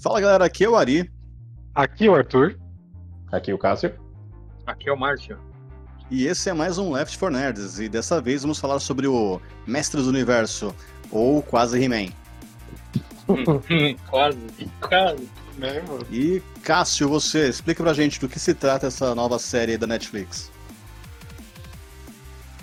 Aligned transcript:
Fala 0.00 0.20
galera, 0.20 0.44
aqui 0.44 0.64
é 0.64 0.68
o 0.68 0.76
Ari. 0.76 1.10
Aqui 1.74 2.06
é 2.06 2.10
o 2.10 2.14
Arthur. 2.14 2.56
Aqui 3.32 3.50
é 3.50 3.54
o 3.54 3.58
Cássio. 3.58 3.92
Aqui 4.64 4.88
é 4.88 4.92
o 4.92 4.96
Márcio. 4.96 5.36
E 6.08 6.24
esse 6.26 6.48
é 6.48 6.52
mais 6.52 6.78
um 6.78 6.92
Left 6.92 7.18
4 7.18 7.36
Nerds. 7.36 7.80
E 7.80 7.88
dessa 7.88 8.20
vez 8.20 8.42
vamos 8.42 8.60
falar 8.60 8.78
sobre 8.78 9.08
o 9.08 9.40
Mestres 9.66 10.04
do 10.04 10.10
Universo, 10.10 10.72
ou 11.10 11.42
quase 11.42 11.82
He-Man. 11.82 12.12
quase, 14.08 14.38
quase. 14.80 15.28
E 16.12 16.40
Cássio, 16.62 17.08
você, 17.08 17.48
explica 17.48 17.82
pra 17.82 17.92
gente 17.92 18.20
do 18.20 18.28
que 18.28 18.38
se 18.38 18.54
trata 18.54 18.86
essa 18.86 19.16
nova 19.16 19.36
série 19.40 19.76
da 19.76 19.88
Netflix. 19.88 20.52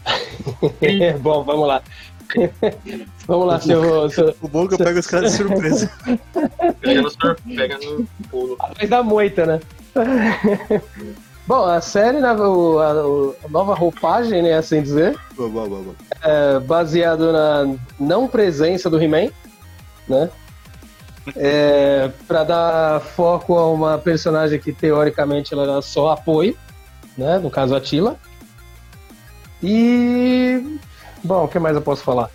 Bom, 1.19 1.43
vamos 1.43 1.67
lá. 1.67 1.83
vamos 3.27 3.47
lá, 3.47 3.59
seu, 3.59 4.09
seu. 4.09 4.35
O 4.41 4.47
bom 4.47 4.65
é 4.65 4.67
que 4.67 4.73
eu 4.75 4.77
pego 4.77 4.99
os 4.99 5.07
caras 5.07 5.31
de 5.31 5.37
surpresa. 5.37 5.91
Pega 6.81 7.01
no, 7.01 7.09
sur- 7.09 7.37
pega 7.55 7.77
no 7.77 8.07
pulo. 8.29 8.57
Dar 8.87 9.03
moita, 9.03 9.45
né? 9.45 9.59
Bom, 11.47 11.63
a 11.65 11.79
série, 11.79 12.19
né, 12.19 12.33
o- 12.33 12.79
a, 12.79 13.45
a 13.45 13.49
nova 13.49 13.75
roupagem, 13.75 14.41
né, 14.41 14.53
assim 14.55 14.81
dizer, 14.81 15.15
boa, 15.37 15.47
boa, 15.49 15.67
boa. 15.67 15.95
é 16.23 16.59
baseado 16.59 17.31
na 17.31 17.75
não 17.99 18.27
presença 18.27 18.89
do 18.89 18.99
He-Man, 19.01 19.29
né? 20.07 20.29
É, 21.35 22.09
para 22.27 22.43
dar 22.43 22.99
foco 23.01 23.57
a 23.57 23.71
uma 23.71 23.97
personagem 23.97 24.59
que 24.59 24.71
teoricamente 24.73 25.53
ela 25.53 25.63
era 25.63 25.81
só 25.83 26.11
apoio, 26.11 26.55
né? 27.17 27.37
No 27.39 27.49
caso 27.51 27.75
a 27.75 27.81
Tila. 27.81 28.17
E 29.63 30.79
bom, 31.25 31.43
o 31.45 31.47
que 31.47 31.59
mais 31.59 31.75
eu 31.75 31.81
posso 31.81 32.03
falar? 32.03 32.29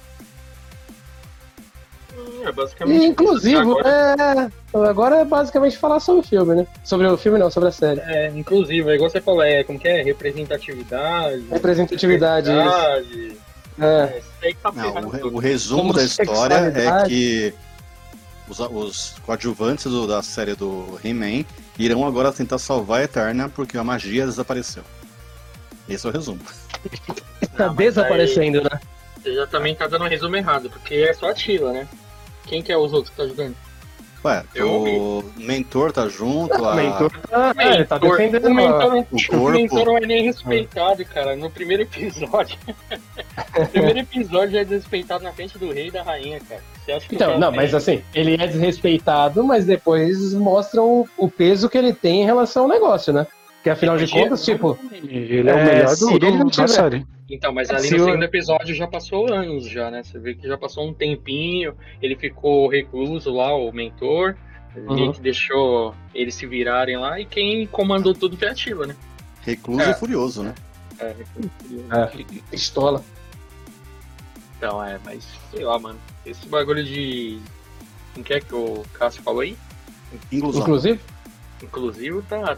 Hum, 2.17 2.43
É 2.47 2.53
basicamente. 2.53 3.03
E, 3.03 3.07
inclusive, 3.07 3.57
Agora, 3.57 3.89
é, 3.89 4.51
agora 4.89 5.17
é 5.17 5.25
basicamente 5.25 5.77
falar 5.79 6.01
sobre 6.01 6.21
o 6.21 6.25
filme, 6.29 6.55
né? 6.55 6.67
Sobre 6.85 7.07
o 7.07 7.17
filme 7.17 7.39
não, 7.39 7.51
sobre 7.51 7.69
a 7.69 7.73
série. 7.73 8.01
é, 8.01 8.29
inclusive, 8.35 8.91
é 8.91 8.95
igual 8.95 9.11
você 9.11 9.21
falou, 9.21 9.43
é 9.43 9.63
como 9.65 9.79
que 9.79 9.89
é? 9.89 10.03
Representatividade. 10.03 11.45
Representatividade, 11.51 12.51
isso. 12.51 12.59
diversidade. 12.59 13.37
É. 13.81 14.23
É, 14.43 14.55
tá 14.63 14.73
Não, 14.73 14.93
o, 15.31 15.35
o 15.37 15.39
resumo 15.39 15.93
da 15.95 16.03
história 16.03 16.55
é 16.55 17.07
que 17.09 17.55
os, 18.49 18.61
os 18.61 19.15
coadjuvantes 19.25 19.85
do- 19.85 20.07
da 20.07 20.23
série 20.23 20.55
do 20.55 20.99
He-Man 21.03 21.45
irão 21.79 22.07
agora 22.07 22.31
tentar 22.33 22.59
salvar 22.59 23.01
a 23.01 23.05
Eterna 23.05 23.49
porque 23.49 23.79
a 23.79 23.85
magia 23.85 24.27
desapareceu. 24.27 24.83
Esse 25.89 26.07
é 26.07 26.11
o 26.11 26.13
resumo. 26.13 26.41
Tá 27.57 27.67
Não, 27.67 27.75
desaparecendo, 27.75 28.63
né? 28.63 28.81
Você 29.23 29.35
já 29.35 29.47
também 29.47 29.75
tá 29.75 29.87
dando 29.87 30.05
um 30.05 30.09
resumo 30.09 30.37
errado, 30.37 30.71
porque 30.71 30.95
é 30.95 31.13
só 31.13 31.31
a 31.31 31.35
Tila, 31.35 31.73
né? 31.73 31.89
Quem 32.47 32.63
que 32.63 32.73
é 32.73 32.77
os 32.77 32.93
outros 32.93 33.11
que 33.11 33.17
tá 33.17 33.23
ajudando? 33.25 33.55
Ué, 34.23 34.45
Eu 34.55 34.71
o 34.71 35.33
mentor 35.37 35.93
tá 35.93 36.07
junto, 36.07 36.53
a... 36.63 36.73
O 36.73 36.77
mentor 36.77 37.11
tá, 37.31 37.55
é, 37.57 37.85
tá 37.85 37.97
defendendo 37.97 38.49
o 38.49 38.55
mentor, 38.55 38.95
o 38.95 38.99
o 39.01 39.27
corpo. 39.27 39.51
mentor 39.51 39.87
não 39.87 39.97
é 39.97 40.01
nem 40.01 40.25
respeitado, 40.25 41.03
cara. 41.07 41.35
No 41.37 41.51
primeiro 41.51 41.85
episódio. 41.85 42.59
no 43.59 43.67
primeiro 43.73 43.99
episódio 44.01 44.59
é 44.59 44.65
desrespeitado 44.65 45.25
na 45.25 45.33
frente 45.33 45.57
do 45.57 45.73
rei 45.73 45.87
e 45.89 45.91
da 45.91 46.03
rainha, 46.03 46.39
cara. 46.47 46.61
Você 46.85 46.93
acha 46.93 47.09
que 47.09 47.15
o 47.15 47.17
Então, 47.17 47.39
não, 47.39 47.49
tem- 47.49 47.57
mas 47.57 47.75
assim, 47.75 48.03
ele 48.15 48.35
é 48.35 48.47
desrespeitado, 48.47 49.43
mas 49.43 49.65
depois 49.65 50.35
mostram 50.35 50.85
o, 51.01 51.09
o 51.17 51.31
peso 51.31 51.71
que 51.71 51.79
ele 51.79 51.95
tem 51.95 52.21
em 52.21 52.27
relação 52.27 52.65
ao 52.65 52.69
negócio, 52.69 53.15
né? 53.15 53.27
Porque 53.61 53.71
afinal 53.71 53.99
de 53.99 54.07
Podia- 54.07 54.23
contas, 54.25 54.43
tipo, 54.45 54.79
Ele 54.91 55.49
é, 55.51 55.55
o 55.55 55.59
É, 55.59 55.65
melhor 55.65 55.89
se 55.89 56.01
do, 56.01 56.27
ele 56.27 56.39
do, 56.39 56.51
da 56.51 56.67
série. 56.67 57.07
Então, 57.29 57.53
mas 57.53 57.71
ali 57.71 57.89
Se 57.89 57.97
no 57.97 58.05
segundo 58.07 58.23
episódio 58.25 58.75
já 58.75 58.87
passou 58.87 59.33
anos 59.33 59.69
já, 59.69 59.91
né? 59.91 60.03
Você 60.03 60.19
vê 60.19 60.35
que 60.35 60.49
já 60.49 60.57
passou 60.57 60.89
um 60.89 60.95
tempinho, 60.95 61.75
ele 62.01 62.17
ficou 62.17 62.69
recluso 62.69 63.31
lá, 63.33 63.55
o 63.55 63.71
mentor, 63.71 64.35
Uhum. 64.75 65.13
que 65.13 65.21
deixou 65.21 65.95
eles 66.15 66.35
se 66.35 66.47
virarem 66.47 66.97
lá, 66.97 67.21
e 67.21 67.27
quem 67.27 67.67
comandou 67.67 68.15
tudo 68.15 68.37
foi 68.37 68.49
a 68.49 68.55
Tila, 68.55 68.87
né? 68.87 68.97
recluso 69.43 69.83
É. 69.83 69.91
e 69.91 69.95
furioso, 69.95 70.43
né? 70.43 70.55
É, 70.99 71.15
pistola. 72.51 73.03
então, 74.57 74.83
é, 74.85 74.99
mas 75.05 75.27
sei 75.51 75.65
lá, 75.65 75.79
mano. 75.79 75.99
Esse 76.25 76.47
bagulho 76.49 76.85
de. 76.85 77.39
Quem 78.15 78.23
que 78.23 78.35
é 78.35 78.41
que 78.41 78.55
o 78.55 78.85
Cássio 78.95 79.23
falou 79.23 79.41
aí? 79.41 79.57
Inclusão. 80.33 80.63
Inclusive, 80.63 81.01
Inclusive, 81.63 82.23
tá. 82.23 82.57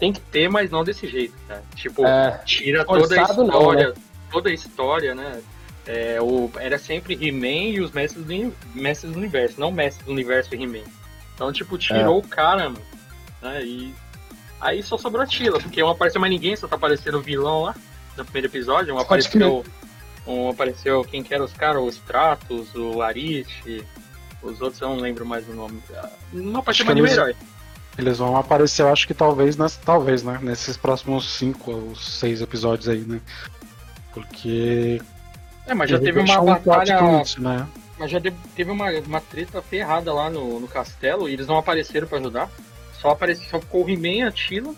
Tem 0.00 0.12
que 0.12 0.20
ter, 0.20 0.48
mas 0.48 0.70
não 0.70 0.82
desse 0.82 1.06
jeito, 1.06 1.34
cara. 1.46 1.62
Tipo, 1.76 2.06
é, 2.06 2.40
tira 2.44 2.84
toda 2.84 3.04
a 3.04 3.26
forçado 3.26 3.44
não, 3.44 3.46
história, 3.46 3.94
toda 4.32 4.48
a 4.48 4.52
história, 4.52 5.14
né? 5.14 5.42
É, 5.86 6.18
o, 6.20 6.50
era 6.56 6.78
sempre 6.78 7.14
He-Man 7.14 7.74
e 7.74 7.80
os 7.80 7.92
mestres 7.92 8.24
do, 8.24 8.54
mestres 8.74 9.12
do 9.12 9.18
universo, 9.18 9.60
não 9.60 9.70
mestres 9.70 10.06
do 10.06 10.10
universo 10.10 10.54
e 10.54 10.62
He-Man. 10.62 10.88
Então, 11.34 11.52
tipo, 11.52 11.76
tirou 11.76 12.18
o 12.18 12.26
cara, 12.26 12.70
mano. 12.70 12.84
Né? 13.42 13.62
E 13.62 13.94
aí 14.60 14.82
só 14.82 14.96
sobrou 14.96 15.22
a 15.22 15.26
Tila, 15.26 15.60
porque 15.60 15.80
não 15.80 15.90
apareceu 15.90 16.20
mais 16.20 16.32
ninguém, 16.32 16.56
só 16.56 16.66
tá 16.66 16.76
aparecendo 16.76 17.18
o 17.18 17.22
vilão 17.22 17.62
lá 17.62 17.74
no 18.16 18.24
primeiro 18.24 18.48
episódio. 18.48 18.94
Um 18.94 19.04
Pode 19.04 19.26
apareceu. 19.26 19.64
Um 20.26 20.50
apareceu 20.50 21.04
quem 21.04 21.22
que 21.22 21.34
era 21.34 21.42
os 21.44 21.52
caras, 21.52 21.82
os 21.82 21.94
Stratos, 21.96 22.74
o 22.74 22.96
Larite, 22.96 23.84
os 24.42 24.60
outros 24.60 24.80
eu 24.80 24.88
não 24.88 24.96
lembro 24.96 25.26
mais 25.26 25.48
o 25.48 25.52
nome. 25.52 25.82
Não 26.32 26.60
apareceu 26.60 26.86
mais 26.86 26.94
nenhum 26.94 27.08
herói. 27.08 27.34
Eles 28.00 28.18
vão 28.18 28.36
aparecer, 28.36 28.82
eu 28.82 28.88
acho 28.88 29.06
que 29.06 29.12
talvez, 29.14 29.56
nas, 29.56 29.76
talvez, 29.76 30.22
né? 30.22 30.38
Nesses 30.42 30.76
próximos 30.76 31.36
cinco 31.36 31.70
ou 31.70 31.94
seis 31.96 32.40
episódios 32.40 32.88
aí, 32.88 33.00
né? 33.00 33.20
Porque. 34.12 35.00
É, 35.66 35.74
mas 35.74 35.90
já 35.90 35.98
teve 35.98 36.18
uma 36.18 36.40
um 36.40 36.46
batalha 36.46 36.98
twist, 36.98 37.40
né? 37.40 37.66
Mas 37.98 38.10
já 38.10 38.18
de- 38.18 38.32
teve 38.56 38.70
uma, 38.70 38.90
uma 39.00 39.20
treta 39.20 39.60
ferrada 39.60 40.12
lá 40.12 40.30
no, 40.30 40.58
no 40.58 40.66
castelo 40.66 41.28
e 41.28 41.34
eles 41.34 41.46
não 41.46 41.58
apareceram 41.58 42.06
pra 42.06 42.18
ajudar. 42.18 42.50
Só 43.00 43.10
apareceu, 43.10 43.44
só 43.50 43.60
ficou 43.60 43.84
o 43.84 43.88
He-Man 43.90 44.08
e 44.08 44.22
a 44.22 44.32
Tila 44.32 44.74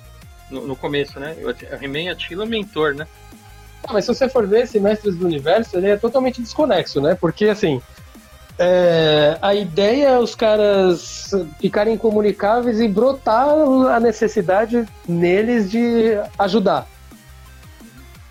no, 0.50 0.66
no 0.66 0.76
começo, 0.76 1.18
né? 1.18 1.36
O 1.40 1.84
He-Man 1.84 2.00
e 2.02 2.08
a 2.08 2.16
Tila 2.16 2.44
mentor, 2.44 2.94
né? 2.94 3.06
Ah, 3.84 3.92
mas 3.92 4.04
se 4.04 4.14
você 4.14 4.28
for 4.28 4.46
ver 4.46 4.64
esse 4.64 4.78
Mestres 4.78 5.16
do 5.16 5.26
Universo, 5.26 5.76
ele 5.76 5.88
é 5.88 5.96
totalmente 5.96 6.40
desconexo, 6.42 7.00
né? 7.00 7.14
Porque, 7.14 7.46
assim, 7.46 7.80
é, 8.58 9.38
a 9.40 9.54
ideia 9.54 10.08
é 10.08 10.18
os 10.18 10.34
caras 10.34 11.30
ficarem 11.60 11.94
incomunicáveis 11.94 12.80
e 12.80 12.88
brotar 12.88 13.48
a 13.48 13.98
necessidade 13.98 14.86
neles 15.08 15.70
de 15.70 16.18
ajudar. 16.38 16.86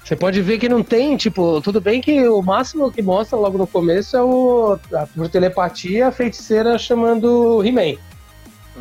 Você 0.04 0.16
pode 0.16 0.42
ver 0.42 0.58
que 0.58 0.68
não 0.68 0.84
tem, 0.84 1.16
tipo, 1.16 1.62
tudo 1.62 1.80
bem 1.80 2.02
que 2.02 2.28
o 2.28 2.42
máximo 2.42 2.92
que 2.92 3.02
mostra 3.02 3.38
logo 3.38 3.58
no 3.58 3.68
começo 3.68 4.18
é 4.18 4.22
o, 4.22 4.78
por 5.16 5.30
telepatia, 5.30 6.08
a 6.08 6.12
feiticeira 6.12 6.78
chamando 6.78 7.64
He-Man. 7.64 7.98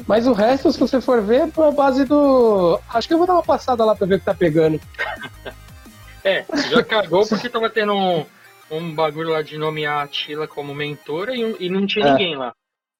Mas 0.07 0.27
o 0.27 0.33
resto, 0.33 0.73
se 0.73 0.79
você 0.79 1.01
for 1.01 1.23
ver, 1.23 1.49
é 1.57 1.63
a 1.63 1.71
base 1.71 2.05
do. 2.05 2.81
Acho 2.89 3.09
que 3.09 3.15
eu 3.15 3.19
vou 3.19 3.27
dar 3.27 3.35
uma 3.35 3.43
passada 3.43 3.85
lá 3.85 3.95
pra 3.95 4.07
ver 4.07 4.17
o 4.17 4.19
que 4.19 4.25
tá 4.25 4.35
pegando. 4.35 4.81
É, 6.23 6.45
já 6.69 6.83
cagou 6.83 7.27
porque 7.27 7.49
tava 7.49 7.71
tendo 7.71 7.95
um, 7.95 8.27
um 8.71 8.95
bagulho 8.95 9.31
lá 9.31 9.43
de 9.43 9.57
nomear 9.59 10.05
a 10.05 10.07
Tila 10.09 10.47
como 10.47 10.75
mentora 10.75 11.35
e, 11.35 11.57
e 11.61 11.69
não 11.69 11.87
tinha 11.87 12.07
É. 12.07 12.11
ninguém 12.13 12.37
lá. 12.37 12.53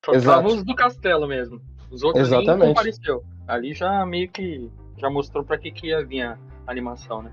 Só 0.05 0.13
Exato. 0.13 0.49
os 0.49 0.65
do 0.65 0.75
castelo 0.75 1.27
mesmo. 1.29 1.61
Os 1.91 2.03
outros 2.03 2.29
nem 2.31 2.41
Exatamente. 2.41 2.69
compareceu. 2.69 3.23
Ali 3.47 3.75
já 3.75 4.05
meio 4.07 4.29
que 4.29 4.71
já 4.99 5.09
mostrou 5.11 5.45
pra 5.45 5.59
que, 5.59 5.71
que 5.71 5.89
ia 5.89 6.05
vir 6.05 6.23
a 6.23 6.39
animação, 6.67 7.23
né? 7.23 7.33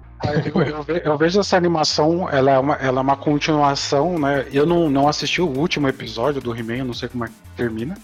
Ve- 0.85 1.01
eu 1.05 1.17
vejo 1.17 1.39
essa 1.39 1.55
animação, 1.57 2.29
ela 2.29 2.51
é 2.51 2.57
uma, 2.57 2.75
ela 2.75 2.99
é 2.99 3.01
uma 3.01 3.17
continuação, 3.17 4.17
né? 4.17 4.47
Eu 4.51 4.65
não, 4.65 4.89
não 4.89 5.07
assisti 5.07 5.41
o 5.41 5.47
último 5.47 5.87
episódio 5.87 6.41
do 6.41 6.55
He-Man, 6.55 6.77
eu 6.77 6.85
não 6.85 6.93
sei 6.93 7.07
como 7.09 7.25
é 7.25 7.27
que 7.27 7.33
termina. 7.55 7.95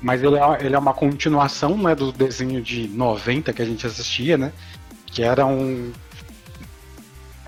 Mas 0.00 0.22
ele 0.22 0.36
é, 0.36 0.64
ele 0.64 0.74
é 0.74 0.78
uma 0.78 0.94
continuação 0.94 1.76
né, 1.76 1.94
do 1.94 2.10
desenho 2.10 2.62
de 2.62 2.88
90 2.88 3.52
que 3.52 3.60
a 3.60 3.64
gente 3.66 3.86
assistia, 3.86 4.38
né? 4.38 4.52
Que 5.06 5.22
era 5.22 5.44
um. 5.44 5.92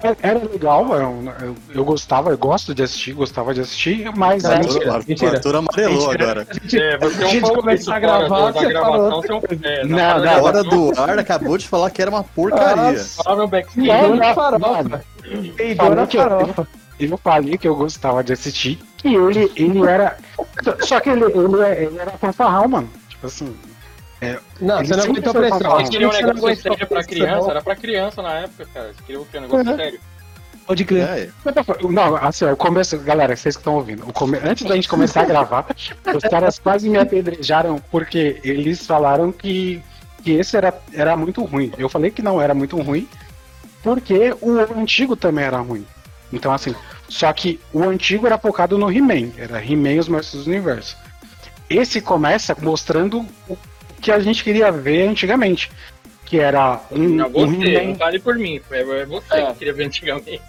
É- 0.03 0.17
Era 0.23 0.39
legal, 0.39 0.95
era 0.95 1.09
um- 1.09 1.29
eu, 1.41 1.55
eu 1.75 1.85
gostava, 1.85 2.31
eu 2.31 2.39
gosto 2.39 2.75
de 2.75 2.83
assistir, 2.83 3.13
gostava 3.13 3.53
de 3.55 3.61
assistir, 3.61 4.11
mas 4.17 4.43
Não, 4.43 4.51
Arthur, 4.53 4.73
mentira, 4.75 4.99
mentira. 5.09 5.31
Arthur 5.37 5.57
amarelou 5.57 6.09
Mentira. 6.09 6.25
agora. 6.25 6.47
É, 6.51 6.99
você 6.99 7.23
é 7.23 7.25
A 7.25 7.27
um 7.27 7.31
gente 7.31 7.75
isso 7.81 7.93
a 7.93 7.99
gravar, 7.99 8.53
você 8.53 8.73
falou. 8.73 9.23
É 9.63 9.81
é, 9.81 9.85
na 9.87 10.15
hora 10.15 10.19
não, 10.19 10.25
Na 10.25 10.43
hora 10.43 10.63
do 10.65 10.93
ar, 11.01 11.19
acabou 11.19 11.57
de 11.59 11.69
falar 11.69 11.91
que 11.91 12.03
era 12.03 12.11
uma 12.11 12.23
porcaria. 12.25 12.99
Fala 12.99 13.37
no 13.43 13.49
backstage. 13.49 13.87
Não, 13.89 14.17
na 14.17 14.27
não, 14.29 14.35
farofa. 14.35 14.69
mano. 14.83 15.01
Peidou 15.57 15.89
na 15.91 15.95
Falou 15.95 16.07
que 16.07 16.17
eu- 16.17 16.23
farofa. 16.23 16.69
eu 17.01 17.17
falei 17.19 17.59
que 17.59 17.69
eu 17.69 17.75
gostava 17.77 18.23
de 18.25 18.33
assistir, 18.33 18.79
que 18.99 19.15
ele, 19.15 19.51
ele 19.57 19.87
era. 19.87 20.17
Só 20.81 21.01
que 21.01 21.11
ele, 21.11 21.25
ele, 21.25 21.61
é- 21.63 21.85
ele 21.85 21.99
era 21.99 22.11
fanfarrão, 22.13 22.69
mano. 22.69 22.91
Tipo 23.09 23.27
assim. 23.27 23.55
Não, 24.61 24.79
Ele 24.79 24.87
você 24.89 24.97
não 24.97 25.05
aguentou 25.05 25.33
pressão. 25.35 25.59
fanfarrão. 25.59 25.79
Eles 25.81 25.91
queriam 25.91 26.11
um 26.11 26.13
não 26.13 26.21
negócio 26.21 26.57
sério 26.63 26.79
pra 26.79 26.87
pressão. 26.87 27.09
criança, 27.15 27.51
era 27.51 27.63
pra 27.63 27.77
criança 27.77 28.23
na 28.23 28.33
época, 28.35 28.67
cara. 28.73 28.87
Eles 28.87 29.01
queriam? 29.01 29.23
Um 29.23 29.41
negócio 29.41 29.71
Uhum. 29.71 29.77
sério. 29.77 30.01
Pode 30.67 30.85
crer. 30.85 31.03
É, 31.03 31.29
Não, 31.91 32.17
assim, 32.17 32.45
o 32.45 32.57
começo, 32.57 32.97
galera, 33.01 33.35
vocês 33.37 33.57
que 33.57 33.61
estão 33.61 33.75
ouvindo, 33.75 34.09
o 34.09 34.13
come- 34.13 34.39
antes 34.45 34.65
da 34.65 34.77
gente 34.77 34.89
começar 34.89 35.23
a 35.23 35.25
gravar, 35.25 35.67
os 36.15 36.23
caras 36.23 36.59
quase 36.61 36.89
me 36.89 36.99
apedrejaram 36.99 37.83
porque 37.91 38.41
eles 38.45 38.87
falaram 38.87 39.33
que, 39.33 39.83
que 40.23 40.31
esse 40.31 40.57
era, 40.57 40.73
era 40.95 41.17
muito 41.17 41.43
ruim. 41.45 41.73
Eu 41.77 41.89
falei 41.89 42.13
que 42.13 42.23
não 42.23 42.41
era 42.41 42.55
muito 42.55 42.81
ruim, 42.81 43.09
porque 43.83 44.35
o 44.41 44.53
antigo 44.79 45.17
também 45.17 45.45
era 45.45 45.59
ruim. 45.59 45.85
Então, 46.33 46.53
assim, 46.53 46.75
só 47.09 47.33
que 47.33 47.59
o 47.73 47.83
antigo 47.83 48.25
era 48.27 48.39
focado 48.39 48.79
no 48.79 48.91
He-Man, 48.91 49.33
era 49.37 49.63
He-Man 49.63 49.95
e 49.95 49.99
os 49.99 50.09
Mestres 50.09 50.45
do 50.45 50.51
Universo. 50.51 50.97
esse 51.69 52.01
começa 52.01 52.57
mostrando 52.61 53.27
o 53.49 53.57
que 54.03 54.11
a 54.13 54.19
gente 54.21 54.45
queria 54.45 54.71
ver 54.71 55.09
antigamente. 55.09 55.71
Que 56.27 56.39
era 56.39 56.81
um, 56.91 56.99
Não, 56.99 57.27
um 57.29 57.31
você, 57.33 57.57
He-Man. 57.69 57.89
não 57.89 57.95
vale 57.95 58.19
por 58.19 58.35
mim. 58.37 58.61
É 58.71 59.05
você 59.07 59.35
É. 59.35 59.47
que 59.53 59.59
queria 59.59 59.73
ver 59.75 59.85
antigamente. 59.87 60.41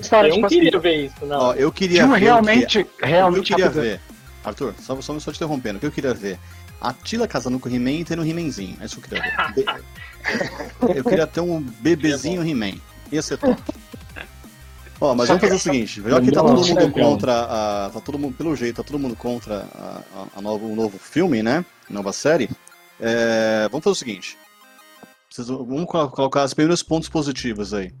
História, 0.00 0.28
eu 0.28 0.32
tipo 0.34 0.40
não 0.42 0.46
assim, 0.46 0.60
queria 0.60 0.78
ver 0.80 1.04
isso, 1.06 1.26
não. 1.26 1.38
Ó, 1.40 1.52
eu 1.54 1.72
queria 1.72 2.02
tinha 2.02 2.06
um 2.06 2.10
ver. 2.10 2.16
o 2.16 2.18
que- 2.18 2.24
realmente, 2.24 2.84
que 2.84 3.02
eu 3.04 3.08
realmente 3.08 3.46
queria 3.48 3.64
rapidão. 3.66 3.84
ver, 3.84 4.00
Arthur, 4.44 4.74
só, 4.80 5.00
só, 5.00 5.18
só 5.18 5.32
te 5.32 5.36
interrompendo, 5.36 5.76
o 5.76 5.80
que 5.80 5.86
eu 5.86 5.92
queria 5.92 6.14
ver? 6.14 6.38
A 6.80 6.92
Tila 6.92 7.28
casando 7.28 7.58
com 7.58 7.68
o 7.68 7.72
He-Man 7.74 7.90
e 7.92 8.04
tendo 8.04 8.22
um 8.22 8.26
He-Manzinho. 8.26 8.76
É 8.80 8.84
isso 8.86 9.00
que 9.00 9.14
eu 9.14 9.18
queria 9.20 9.52
ver. 9.54 9.64
Be- 9.64 10.94
eu 10.98 11.04
queria 11.04 11.26
ter 11.26 11.40
um 11.40 11.60
bebezinho 11.60 12.46
He-Man. 12.48 12.74
Ia 13.12 13.22
ser 13.22 13.36
top. 13.38 13.60
Ó, 15.04 15.14
mas 15.16 15.26
vamos 15.26 15.42
fazer 15.42 15.54
o 15.56 15.58
seguinte, 15.58 16.00
já 16.00 16.20
que 16.20 16.30
tá 16.30 16.40
todo 16.42 16.64
mundo 16.64 16.92
contra 16.92 17.40
a. 17.42 17.90
Tá 17.90 18.00
todo 18.00 18.18
mundo, 18.18 18.34
pelo 18.36 18.54
jeito, 18.54 18.76
tá 18.76 18.82
todo 18.84 19.00
mundo 19.00 19.16
contra 19.16 19.66
a, 19.74 20.00
a- 20.14 20.26
a 20.36 20.40
novo, 20.40 20.66
o 20.70 20.76
novo 20.76 20.96
filme, 20.96 21.42
né? 21.42 21.64
Nova 21.90 22.12
série. 22.12 22.48
É, 23.00 23.68
vamos 23.70 23.82
fazer 23.82 23.92
o 23.92 23.96
seguinte. 23.96 24.38
Vamos 25.38 25.86
colo- 25.86 26.08
colocar 26.10 26.44
os 26.44 26.54
primeiros 26.54 26.84
pontos 26.84 27.08
positivos 27.08 27.74
aí. 27.74 27.92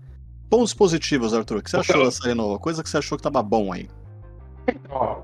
Pontos 0.48 0.72
positivos, 0.74 1.34
Arthur. 1.34 1.56
O 1.56 1.62
que 1.62 1.70
você 1.70 1.78
achou 1.78 2.04
da 2.04 2.10
série 2.12 2.34
nova? 2.34 2.56
Coisa 2.60 2.84
que 2.84 2.88
você 2.88 2.98
achou 2.98 3.18
que 3.18 3.22
tava 3.24 3.42
bom 3.42 3.72
aí. 3.72 3.88
Ó, 4.90 5.22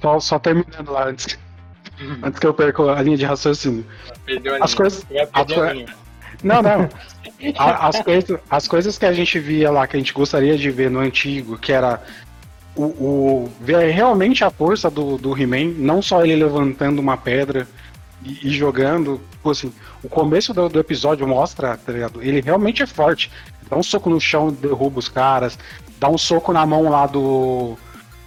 só, 0.00 0.20
só 0.20 0.38
terminando 0.38 0.92
lá 0.92 1.08
antes, 1.08 1.36
antes 2.22 2.38
que 2.38 2.46
eu 2.46 2.54
perca 2.54 2.82
a 2.84 3.02
linha 3.02 3.16
de 3.16 3.24
raciocínio. 3.24 3.84
Perdeu 4.24 4.54
a 4.54 4.58
As 4.64 4.70
linha. 4.70 4.76
coisas- 4.76 5.06
as. 5.32 6.05
Não, 6.42 6.62
não. 6.62 6.88
As, 7.58 8.00
coisas, 8.02 8.38
as 8.50 8.68
coisas 8.68 8.98
que 8.98 9.06
a 9.06 9.12
gente 9.12 9.38
via 9.38 9.70
lá, 9.70 9.86
que 9.86 9.96
a 9.96 9.98
gente 9.98 10.12
gostaria 10.12 10.56
de 10.56 10.70
ver 10.70 10.90
no 10.90 11.00
antigo, 11.00 11.58
que 11.58 11.72
era 11.72 12.02
o, 12.74 12.84
o- 12.84 13.52
ver 13.60 13.90
realmente 13.90 14.42
a 14.44 14.50
força 14.50 14.90
do, 14.90 15.16
do 15.18 15.36
He-Man, 15.40 15.74
não 15.76 16.00
só 16.00 16.22
ele 16.24 16.36
levantando 16.36 16.98
uma 17.00 17.16
pedra 17.16 17.66
e, 18.24 18.48
e 18.48 18.50
jogando. 18.50 19.20
Tipo 19.32 19.50
assim, 19.50 19.72
o 20.02 20.08
começo 20.08 20.52
do, 20.54 20.68
do 20.68 20.78
episódio 20.80 21.26
mostra, 21.26 21.76
tá? 21.76 21.92
Ele 22.20 22.40
realmente 22.40 22.82
é 22.82 22.86
forte. 22.86 23.30
Dá 23.68 23.76
um 23.76 23.82
soco 23.82 24.08
no 24.08 24.20
chão, 24.20 24.50
derruba 24.52 24.98
os 24.98 25.08
caras. 25.08 25.58
Dá 25.98 26.08
um 26.08 26.18
soco 26.18 26.52
na 26.52 26.64
mão 26.64 26.88
lá 26.88 27.06
do, 27.06 27.76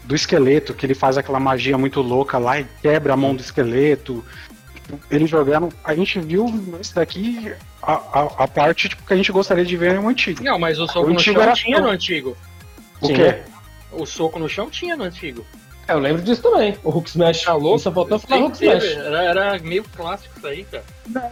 do 0.04 0.16
esqueleto, 0.16 0.74
que 0.74 0.86
ele 0.86 0.96
faz 0.96 1.18
aquela 1.18 1.40
magia 1.40 1.78
muito 1.78 2.02
louca 2.02 2.38
lá 2.38 2.60
e 2.60 2.66
quebra 2.82 3.14
a 3.14 3.18
mão 3.18 3.34
do 3.36 3.42
esqueleto. 3.42 4.24
Ele 5.10 5.28
jogando. 5.28 5.70
A 5.84 5.96
gente 5.96 6.20
viu 6.20 6.48
nesse 6.48 6.96
daqui 6.96 7.54
a, 7.82 7.94
a, 7.94 8.24
a 8.44 8.48
parte 8.48 8.90
tipo, 8.90 9.04
que 9.06 9.14
a 9.14 9.18
gente 9.18 9.32
gostaria 9.32 9.66
de 9.66 9.78
ver 9.78 9.96
no 9.96 10.08
antigo. 10.08 10.44
Não, 10.44 10.60
mas 10.60 10.80
o 10.80 10.88
soco 10.88 11.10
O 11.10 11.14
no 11.14 11.20
chão 11.20 11.42
era 11.42 11.54
tinha 11.54 11.80
no 11.80 11.90
antigo. 11.90 12.38
O 13.02 13.08
Sim. 13.08 13.14
quê? 13.14 13.42
O 13.92 14.06
soco 14.06 14.40
no 14.40 14.50
chão 14.50 14.70
tinha 14.70 14.96
no 14.96 15.04
antigo. 15.04 15.46
É, 15.88 15.94
eu 15.94 16.00
lembro 16.00 16.22
disso 16.22 16.44
também. 16.44 16.78
O 16.84 16.92
Hulk 16.92 17.10
Smash. 17.10 17.42
Tá 17.42 17.54
louco? 17.56 17.80
Só 17.80 17.92
faltou 17.92 18.20
falar 18.20 18.42
Hulk 18.42 18.64
Smash. 18.64 18.98
Era, 18.98 19.24
era 19.24 19.60
meio 19.60 19.84
clássico 19.84 20.38
isso 20.38 20.46
aí, 20.46 20.64
cara. 20.64 20.84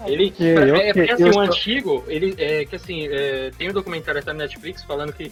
Ele, 0.08 0.28
Ok, 0.30 0.58
ok, 0.58 0.82
é 0.82 0.94
porque 0.94 1.12
assim, 1.12 1.24
eu 1.24 1.34
o 1.34 1.40
antigo, 1.40 2.04
ele 2.08 2.36
é 2.40 2.66
que 2.66 2.76
assim, 2.76 3.08
é, 3.08 3.52
tem 3.56 3.70
um 3.70 3.74
documentário 3.74 4.20
até 4.20 4.34
na 4.34 4.40
Netflix 4.40 4.84
falando 4.84 5.14
que 5.14 5.32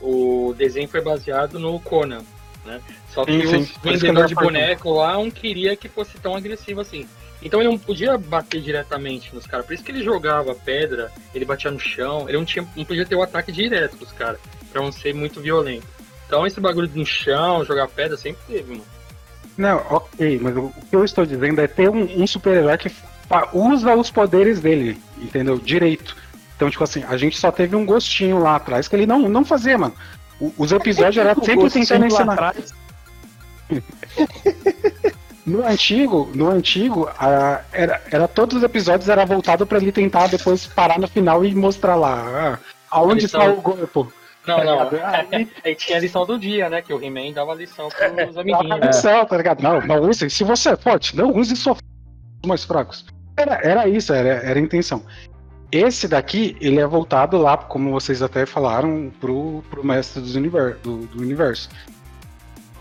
o 0.00 0.54
desenho 0.58 0.88
foi 0.88 1.00
baseado 1.00 1.58
no 1.58 1.80
Conan, 1.80 2.22
né? 2.66 2.80
Só 3.08 3.24
que 3.24 3.32
Sim, 3.32 3.46
sim. 3.46 3.56
os 3.56 3.70
que 3.70 3.78
vendedores 3.82 4.28
de 4.28 4.38
é 4.38 4.42
boneco 4.42 4.90
lá 4.92 5.14
não 5.14 5.30
queria 5.30 5.74
que 5.74 5.88
fosse 5.88 6.18
tão 6.18 6.36
agressivo 6.36 6.82
assim. 6.82 7.08
Então 7.46 7.60
ele 7.60 7.68
não 7.68 7.78
podia 7.78 8.18
bater 8.18 8.60
diretamente 8.60 9.32
nos 9.32 9.46
caras. 9.46 9.64
Por 9.64 9.72
isso 9.72 9.84
que 9.84 9.92
ele 9.92 10.02
jogava 10.02 10.52
pedra, 10.52 11.12
ele 11.32 11.44
batia 11.44 11.70
no 11.70 11.78
chão, 11.78 12.28
ele 12.28 12.36
não, 12.38 12.44
tinha, 12.44 12.66
não 12.74 12.84
podia 12.84 13.06
ter 13.06 13.14
o 13.14 13.22
ataque 13.22 13.52
direto 13.52 13.96
dos 13.96 14.10
caras, 14.10 14.40
pra 14.72 14.82
não 14.82 14.90
ser 14.90 15.14
muito 15.14 15.40
violento. 15.40 15.86
Então 16.26 16.44
esse 16.44 16.60
bagulho 16.60 16.90
no 16.92 17.06
chão, 17.06 17.64
jogar 17.64 17.86
pedra, 17.86 18.16
sempre 18.16 18.40
teve, 18.48 18.72
mano. 18.72 18.84
Não, 19.56 19.76
ok, 19.88 20.40
mas 20.42 20.56
o 20.56 20.72
que 20.90 20.96
eu 20.96 21.04
estou 21.04 21.24
dizendo 21.24 21.60
é 21.60 21.68
ter 21.68 21.88
um, 21.88 22.22
um 22.22 22.26
super-herói 22.26 22.76
que 22.78 22.90
usa 23.52 23.94
os 23.94 24.10
poderes 24.10 24.60
dele, 24.60 25.00
entendeu? 25.16 25.56
Direito. 25.58 26.16
Então, 26.56 26.68
tipo 26.68 26.82
assim, 26.82 27.04
a 27.04 27.16
gente 27.16 27.38
só 27.38 27.52
teve 27.52 27.76
um 27.76 27.86
gostinho 27.86 28.38
lá 28.38 28.56
atrás 28.56 28.88
que 28.88 28.96
ele 28.96 29.06
não, 29.06 29.20
não 29.28 29.44
fazia, 29.44 29.78
mano. 29.78 29.94
O- 30.40 30.52
os 30.58 30.72
episódios 30.72 31.24
eram 31.24 31.34
sempre 31.44 31.70
tentando 31.70 32.12
lá 32.12 32.52
ensinar. 32.54 32.54
No 35.46 35.64
antigo, 35.64 36.28
no 36.34 36.50
antigo, 36.50 37.08
a- 37.18 37.60
era, 37.72 38.02
era 38.10 38.26
todos 38.26 38.56
os 38.56 38.62
episódios 38.64 39.08
era 39.08 39.24
voltado 39.24 39.64
pra 39.66 39.78
ele 39.78 39.92
tentar 39.92 40.26
depois 40.26 40.66
parar 40.66 40.98
no 40.98 41.06
final 41.06 41.44
e 41.44 41.54
mostrar 41.54 41.94
lá 41.94 42.58
ah, 42.58 42.58
aonde 42.90 43.26
está 43.26 43.44
o 43.44 43.60
golpe. 43.62 44.12
Não, 44.46 44.64
não. 44.64 44.80
Aí- 45.30 45.48
Aí 45.64 45.74
tinha 45.76 45.98
a 45.98 46.00
lição 46.00 46.26
do 46.26 46.36
dia, 46.38 46.68
né? 46.68 46.82
Que 46.82 46.92
o 46.92 47.02
He-Man 47.02 47.32
dava 47.32 47.54
lição 47.54 47.88
pros 47.88 48.34
Dá 48.34 48.40
amiguinhos. 48.40 48.78
pra 48.78 48.86
missão, 48.88 49.24
tá 49.26 49.36
ligado? 49.36 49.62
Não, 49.62 49.80
não 49.80 50.08
use. 50.08 50.28
Se 50.30 50.42
você 50.42 50.70
é 50.70 50.76
forte, 50.76 51.16
não 51.16 51.30
use 51.30 51.52
os 51.52 51.78
mais 52.44 52.64
fracos. 52.64 53.04
Era, 53.36 53.60
era 53.62 53.88
isso, 53.88 54.12
era, 54.12 54.28
era 54.28 54.58
a 54.58 54.62
intenção. 54.62 55.04
Esse 55.70 56.06
daqui, 56.08 56.56
ele 56.60 56.80
é 56.80 56.86
voltado 56.86 57.36
lá, 57.36 57.56
como 57.56 57.90
vocês 57.90 58.22
até 58.22 58.46
falaram, 58.46 59.12
pro, 59.20 59.62
pro 59.68 59.84
mestre 59.84 60.22
dos 60.22 60.34
univer, 60.36 60.76
do, 60.82 61.06
do 61.06 61.20
universo. 61.20 61.68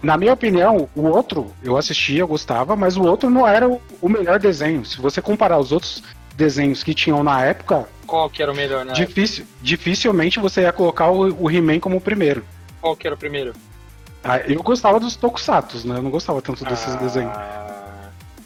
Na 0.05 0.17
minha 0.17 0.33
opinião, 0.33 0.87
o 0.95 1.01
outro 1.07 1.51
eu 1.63 1.75
assistia, 1.77 2.19
eu 2.19 2.27
gostava, 2.27 2.75
mas 2.75 2.95
o 2.95 3.01
outro 3.01 3.27
não 3.27 3.47
era 3.47 3.67
o, 3.67 3.81
melhor 4.07 4.37
desenho. 4.37 4.85
Se 4.85 5.01
você 5.01 5.19
comparar 5.19 5.57
os 5.57 5.71
outros 5.71 6.03
desenhos 6.35 6.83
que 6.83 6.93
tinham 6.93 7.23
na 7.23 7.41
época, 7.43 7.87
Qual 8.05 8.29
que 8.29 8.43
era 8.43 8.51
o 8.51 8.55
melhor, 8.55 8.85
né? 8.85 8.93
difícil, 8.93 9.47
dificilmente 9.63 10.39
você 10.39 10.61
ia 10.61 10.71
colocar 10.71 11.09
o, 11.09 11.45
o 11.45 11.49
He-Man 11.49 11.79
como 11.79 11.97
o 11.97 12.01
primeiro. 12.01 12.45
Qual 12.79 12.95
que 12.95 13.07
era 13.07 13.15
o 13.15 13.17
primeiro? 13.17 13.53
Ah, 14.23 14.37
Eu 14.47 14.61
gostava 14.61 14.99
dos 14.99 15.15
Tokusatsu, 15.15 15.87
né? 15.87 15.97
Eu 15.97 16.03
não 16.03 16.11
gostava 16.11 16.39
tanto 16.39 16.63
desses 16.65 16.93
Ah, 16.93 16.97
desenhos. 16.99 17.33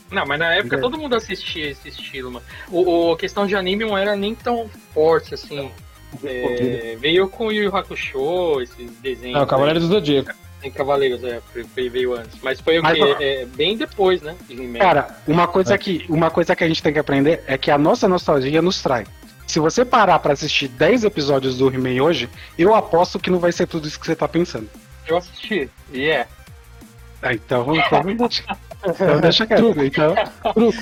Não, 0.10 0.26
mas 0.26 0.40
na 0.40 0.54
época 0.54 0.78
Entendi. 0.78 0.82
todo 0.82 0.98
mundo 0.98 1.14
assistia 1.14 1.70
esse 1.72 1.90
estilo, 1.90 2.32
mano. 2.32 2.46
O, 2.72 3.10
o- 3.10 3.12
a 3.14 3.18
questão 3.18 3.46
de 3.46 3.54
anime 3.58 3.84
não 3.84 3.98
era 3.98 4.16
nem 4.16 4.34
tão 4.34 4.70
forte 4.94 5.34
assim. 5.34 5.70
É, 6.24 6.96
veio 6.98 7.28
com 7.28 7.48
o 7.48 7.52
Yu 7.52 7.64
Yu 7.66 7.76
Hakusho, 7.76 8.62
esses 8.62 8.90
desenhos. 9.02 9.38
Não, 9.38 9.46
Cavaleiro 9.46 9.82
do 9.82 9.88
Zodíaco. 9.88 10.32
Tem 10.62 10.70
Cavaleiros, 10.70 11.24
é, 11.24 11.42
veio 11.90 12.14
antes. 12.14 12.38
Mas 12.42 12.60
foi 12.60 12.80
o 12.80 12.84
Mas, 12.84 12.96
quê? 12.98 13.04
ó, 13.04 13.22
É, 13.22 13.46
bem 13.46 13.78
depois, 13.78 14.22
né? 14.22 14.36
Cara, 14.78 15.08
uma 15.28 15.48
coisa, 15.48 15.78
que, 15.78 16.06
uma 16.10 16.30
coisa 16.30 16.56
que 16.56 16.64
a 16.64 16.68
gente 16.68 16.84
tem 16.84 16.92
que 16.92 17.00
aprender 17.00 17.42
é 17.48 17.58
que 17.58 17.72
a 17.72 17.78
nossa 17.78 18.08
nostalgia 18.08 18.62
nos 18.62 18.82
trai. 18.82 19.06
Se 19.48 19.60
você 19.60 19.84
parar 19.86 20.20
pra 20.20 20.34
assistir 20.34 20.68
10 20.68 21.06
episódios 21.06 21.58
do 21.58 21.74
He-Man 21.74 22.04
hoje, 22.04 22.30
eu 22.58 22.76
aposto 22.76 23.18
que 23.20 23.30
não 23.32 23.40
vai 23.40 23.52
ser 23.52 23.68
tudo 23.68 23.88
isso 23.88 24.00
que 24.00 24.06
você 24.06 24.16
tá 24.16 24.28
pensando. 24.28 24.70
Eu 25.08 25.18
assisti. 25.18 25.70
E 25.94 26.06
é. 26.06 26.28
Ah, 27.22 27.34
então, 27.34 27.76
então, 27.76 28.02
deixa, 28.16 28.44
então 28.86 29.20
deixa 29.22 29.48
quieto. 29.48 29.74
Então, 29.84 30.16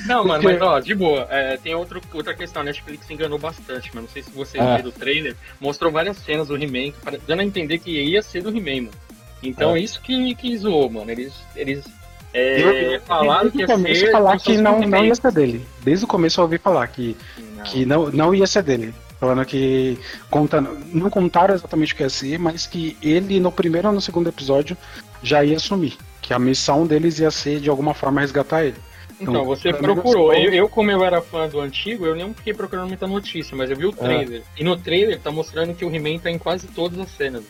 Não, 0.05 0.23
mano, 0.25 0.41
Porque- 0.43 0.57
mas 0.59 0.61
ó, 0.61 0.79
de 0.79 0.93
boa. 0.93 1.27
É, 1.31 1.57
tem 1.57 1.73
outro, 1.75 2.01
outra 2.13 2.33
questão, 2.33 2.61
a 2.61 2.65
Netflix 2.65 3.09
enganou 3.09 3.39
bastante, 3.39 3.89
mano. 3.95 4.05
Não 4.07 4.13
sei 4.13 4.21
se 4.21 4.29
vocês 4.31 4.63
É. 4.63 4.75
viram 4.77 4.89
o 4.89 4.91
trailer. 4.91 5.35
Mostrou 5.59 5.91
várias 5.91 6.17
cenas 6.17 6.47
do 6.49 6.55
He-Man, 6.55 6.91
que 6.91 7.17
dando 7.25 7.39
a 7.39 7.43
entender 7.43 7.79
que 7.79 7.89
ia 7.91 8.21
ser 8.21 8.41
do 8.43 8.49
He-Man, 8.49 8.87
mano. 8.87 9.06
Então 9.43 9.75
É. 9.75 9.79
isso 9.79 10.01
que, 10.01 10.33
que 10.35 10.57
zoou, 10.57 10.89
mano. 10.89 11.09
Eles, 11.11 11.33
eles 11.55 11.85
é, 12.33 12.99
falaram 13.05 13.49
que 13.49 13.59
ia 13.59 13.67
começo 13.67 13.99
ser. 14.01 14.11
falar 14.11 14.37
que 14.39 14.57
não, 14.57 14.79
não 14.81 15.05
ia 15.05 15.15
ser 15.15 15.31
dele. 15.31 15.65
Desde 15.83 16.05
o 16.05 16.07
começo 16.07 16.39
eu 16.39 16.43
ouvi 16.43 16.57
falar 16.57 16.87
que, 16.87 17.15
Não. 17.55 17.63
que 17.63 17.85
não, 17.85 18.09
não 18.11 18.35
ia 18.35 18.47
ser 18.47 18.63
dele. 18.63 18.93
Falando 19.19 19.43
que 19.45 19.97
contando, 20.29 20.77
não 20.93 21.09
contaram 21.09 21.55
exatamente 21.55 21.93
o 21.93 21.95
que 21.95 22.03
ia 22.03 22.09
ser, 22.09 22.37
mas 22.37 22.67
que 22.67 22.95
ele 23.01 23.39
no 23.39 23.51
primeiro 23.51 23.87
ou 23.87 23.93
no 23.93 24.01
segundo 24.01 24.29
episódio 24.29 24.77
já 25.23 25.43
ia 25.43 25.55
assumir. 25.57 25.97
Que 26.21 26.33
a 26.33 26.39
missão 26.39 26.85
deles 26.85 27.17
ia 27.19 27.31
ser 27.31 27.59
de 27.59 27.69
alguma 27.69 27.93
forma 27.95 28.21
resgatar 28.21 28.63
ele. 28.65 28.75
Então, 29.19 29.43
você 29.43 29.73
pra 29.73 29.87
mim, 29.87 29.95
procurou. 29.95 30.27
você- 30.27 30.45
Eu, 30.47 30.53
eu, 30.53 30.69
como 30.69 30.91
eu 30.91 31.03
era 31.03 31.19
fã 31.21 31.47
do 31.47 31.59
antigo, 31.59 32.05
eu 32.05 32.13
nem 32.13 32.31
fiquei 32.35 32.53
procurando 32.53 32.87
muita 32.89 33.07
notícia, 33.07 33.57
mas 33.57 33.71
eu 33.71 33.75
vi 33.75 33.87
o 33.87 33.91
trailer. 33.91 34.43
E 34.55 34.63
no 34.63 34.77
trailer 34.77 35.19
tá 35.19 35.31
mostrando 35.31 35.73
que 35.73 35.83
o 35.83 35.89
He-Man 35.95 36.19
tá 36.19 36.29
em 36.29 36.37
quase 36.37 36.67
todas 36.67 36.99
as 36.99 37.09
cenas. 37.09 37.43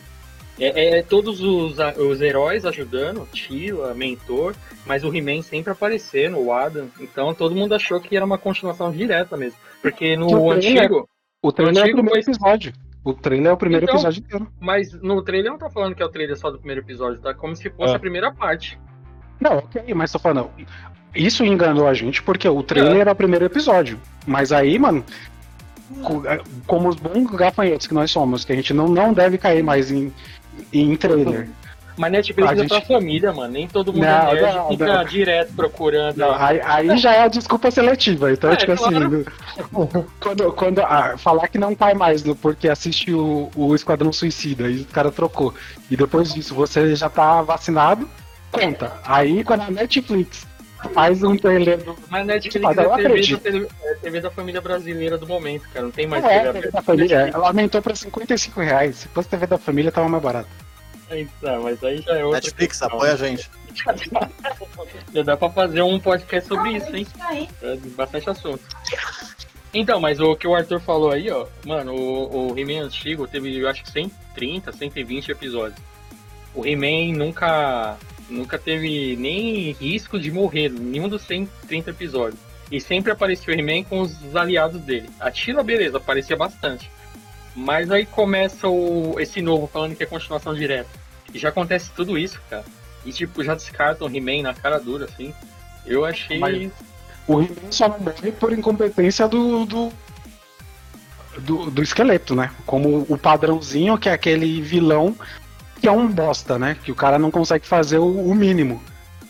É, 0.60 0.98
é 0.98 1.02
todos 1.02 1.40
os, 1.40 1.76
os 1.98 2.20
heróis 2.20 2.64
ajudando, 2.66 3.28
Tila, 3.32 3.94
Mentor, 3.94 4.54
mas 4.84 5.04
o 5.04 5.14
He-Man 5.14 5.42
sempre 5.42 5.72
aparecendo, 5.72 6.38
o 6.38 6.52
Adam. 6.52 6.88
Então 7.00 7.32
todo 7.34 7.54
mundo 7.54 7.74
achou 7.74 8.00
que 8.00 8.16
era 8.16 8.24
uma 8.24 8.38
continuação 8.38 8.90
direta 8.90 9.36
mesmo. 9.36 9.58
Porque 9.80 10.16
no 10.16 10.26
o 10.28 10.50
antigo, 10.50 11.08
O 11.42 11.52
trailer 11.52 11.76
é 11.76 11.80
o 11.80 11.82
antigo 11.84 11.96
primeiro 12.02 12.24
foi- 12.24 12.32
episódio. 12.32 12.72
O 13.04 13.14
trailer 13.14 13.46
é 13.50 13.52
o 13.52 13.56
primeiro 13.56 13.84
Então- 13.84 13.94
episódio 13.94 14.20
inteiro. 14.20 14.48
mas 14.60 14.92
no 15.00 15.22
trailer 15.22 15.50
não 15.52 15.58
tá 15.58 15.70
falando 15.70 15.94
que 15.94 16.02
é 16.02 16.06
o 16.06 16.08
trailer 16.08 16.36
só 16.36 16.50
do 16.50 16.58
primeiro 16.58 16.80
episódio, 16.82 17.20
tá 17.20 17.32
como 17.32 17.54
se 17.54 17.70
fosse 17.70 17.92
É. 17.92 17.96
a 17.96 17.98
primeira 17.98 18.32
parte. 18.32 18.78
Não, 19.40 19.58
ok, 19.58 19.94
mas 19.94 20.10
tô 20.10 20.18
falando. 20.18 20.50
Isso 21.14 21.44
enganou 21.44 21.86
a 21.86 21.94
gente 21.94 22.20
porque 22.22 22.48
o 22.48 22.62
trailer 22.62 22.96
É. 22.96 23.00
era 23.00 23.12
o 23.12 23.16
primeiro 23.16 23.44
episódio. 23.44 23.98
Mas 24.26 24.50
aí, 24.52 24.78
mano, 24.78 25.04
é, 26.26 26.40
como 26.66 26.88
os 26.88 26.96
bons 26.96 27.30
gafanhotos 27.30 27.86
que 27.86 27.94
nós 27.94 28.10
somos, 28.10 28.44
que 28.44 28.52
a 28.52 28.56
gente 28.56 28.74
não, 28.74 28.88
não 28.88 29.12
deve 29.14 29.38
cair 29.38 29.62
mais 29.62 29.90
em, 29.90 30.12
em 30.72 30.96
trailer. 30.96 31.48
Mas 31.96 32.12
Netflix 32.12 32.48
A 32.48 32.52
é 32.52 32.56
gente- 32.56 32.68
pra 32.68 32.80
família, 32.80 33.32
mano. 33.32 33.52
Nem 33.52 33.66
todo 33.66 33.92
mundo 33.92 34.04
Não, 34.04 34.28
é 34.28 34.34
nerd 34.40 34.54
não, 34.56 34.68
fica 34.68 34.86
não. 34.86 35.04
direto 35.04 35.52
procurando. 35.54 36.16
Não, 36.16 36.32
aí, 36.32 36.60
aí 36.62 36.96
já 36.96 37.12
é 37.12 37.22
a 37.22 37.28
desculpa 37.28 37.72
seletiva. 37.72 38.30
Então, 38.32 38.52
É, 38.52 38.56
tipo 38.56 38.70
assim, 38.72 39.24
claro. 39.72 40.06
quando, 40.20 40.52
quando 40.52 40.78
ah, 40.80 41.14
falar 41.18 41.48
que 41.48 41.58
não 41.58 41.74
cai 41.74 41.94
mais 41.94 42.22
porque 42.40 42.68
assiste 42.68 43.12
o, 43.12 43.50
o 43.56 43.74
Esquadrão 43.74 44.12
Suicida 44.12 44.68
e 44.70 44.82
o 44.82 44.84
cara 44.86 45.10
trocou. 45.10 45.52
E 45.90 45.96
depois 45.96 46.32
disso 46.32 46.54
você 46.54 46.94
já 46.94 47.10
tá 47.10 47.42
vacinado, 47.42 48.08
conta. 48.52 48.92
Aí 49.04 49.42
quando 49.42 49.62
a 49.62 49.70
Netflix 49.70 50.46
faz 50.94 51.22
um 51.22 51.36
trailer 51.36 51.78
do. 51.82 51.96
Mas 52.08 52.26
Netflix 52.26 52.62
Mas 52.64 52.76
eu 52.76 52.82
é 52.82 52.96
TV, 52.96 53.02
da, 53.02 53.08
acredito. 53.08 53.40
tele- 53.40 53.68
é 53.82 53.94
TV 53.94 54.20
da 54.20 54.30
família 54.30 54.60
brasileira 54.60 55.18
do 55.18 55.26
momento, 55.26 55.68
cara. 55.70 55.84
Não 55.86 55.90
tem 55.92 56.06
mais 56.06 56.24
É, 56.24 56.40
TV 56.40 56.52
TV 56.60 56.70
da 56.70 56.82
família. 56.82 57.30
Ela 57.34 57.48
aumentou 57.48 57.82
pra 57.82 57.94
55 57.94 58.60
reais. 58.60 58.96
Se 58.96 59.08
fosse 59.08 59.28
TV 59.28 59.46
da 59.46 59.58
família, 59.58 59.90
tava 59.92 60.08
mais 60.08 60.22
barato. 60.22 60.48
Então, 61.10 61.62
mas 61.62 61.82
aí 61.82 62.02
já 62.02 62.16
é 62.16 62.24
outra 62.24 62.40
Netflix, 62.40 62.78
questão. 62.78 62.88
apoia 62.88 63.12
a 63.12 63.16
gente. 63.16 63.50
Já 65.14 65.22
dá 65.22 65.36
pra 65.36 65.48
fazer 65.50 65.82
um 65.82 65.98
podcast 66.00 66.48
sobre 66.48 66.72
isso, 66.72 66.94
hein? 66.96 67.06
É 67.62 67.76
bastante 67.96 68.28
assunto. 68.28 68.60
Então, 69.72 70.00
mas 70.00 70.18
o 70.20 70.34
que 70.34 70.46
o 70.46 70.54
Arthur 70.54 70.80
falou 70.80 71.10
aí, 71.12 71.30
ó, 71.30 71.46
mano, 71.64 71.94
o, 71.94 72.52
o 72.52 72.58
He-Man 72.58 72.84
antigo 72.86 73.26
teve, 73.26 73.56
eu 73.56 73.68
acho 73.68 73.84
que 73.84 73.90
130, 73.90 74.72
120 74.72 75.30
episódios. 75.30 75.78
O 76.54 76.66
He-Man 76.66 77.16
nunca, 77.16 77.96
nunca 78.28 78.58
teve 78.58 79.16
nem 79.16 79.72
risco 79.72 80.18
de 80.18 80.30
morrer, 80.30 80.68
nenhum 80.70 81.08
dos 81.08 81.22
130 81.22 81.90
episódios. 81.90 82.40
E 82.70 82.80
sempre 82.80 83.10
aparecia 83.10 83.54
o 83.54 83.58
He-Man 83.58 83.82
com 83.84 84.00
os 84.00 84.36
aliados 84.36 84.80
dele. 84.82 85.08
A 85.18 85.30
Tila, 85.30 85.62
beleza, 85.62 85.96
aparecia 85.96 86.36
bastante. 86.36 86.90
Mas 87.56 87.90
aí 87.90 88.04
começa 88.04 88.68
o, 88.68 89.18
esse 89.18 89.40
novo 89.40 89.66
falando 89.66 89.96
que 89.96 90.02
é 90.02 90.06
continuação 90.06 90.54
direta. 90.54 90.90
E 91.32 91.38
já 91.38 91.48
acontece 91.48 91.90
tudo 91.96 92.18
isso, 92.18 92.40
cara. 92.48 92.64
E 93.04 93.12
tipo, 93.12 93.42
já 93.42 93.54
descartam 93.54 94.06
o 94.06 94.14
He-Man 94.14 94.42
na 94.42 94.54
cara 94.54 94.78
dura, 94.78 95.06
assim. 95.06 95.32
Eu 95.86 96.04
achei. 96.04 96.38
Mas- 96.38 96.70
O 97.26 97.40
He-Man 97.40 97.70
só 97.70 97.88
não 97.88 98.00
morre 98.00 98.32
por 98.32 98.52
incompetência 98.52 99.26
do, 99.26 99.64
do, 99.64 99.92
do. 101.38 101.70
do 101.70 101.82
esqueleto, 101.82 102.34
né? 102.34 102.50
Como 102.66 103.06
o 103.08 103.16
padrãozinho, 103.16 103.96
que 103.96 104.08
é 104.08 104.12
aquele 104.12 104.60
vilão 104.60 105.16
que 105.78 105.88
é 105.88 105.92
um 105.92 106.08
bosta, 106.08 106.58
né? 106.58 106.76
Que 106.82 106.92
o 106.92 106.94
cara 106.94 107.18
não 107.18 107.30
consegue 107.30 107.66
fazer 107.66 107.98
o, 107.98 108.06
o 108.06 108.34
mínimo. 108.34 108.82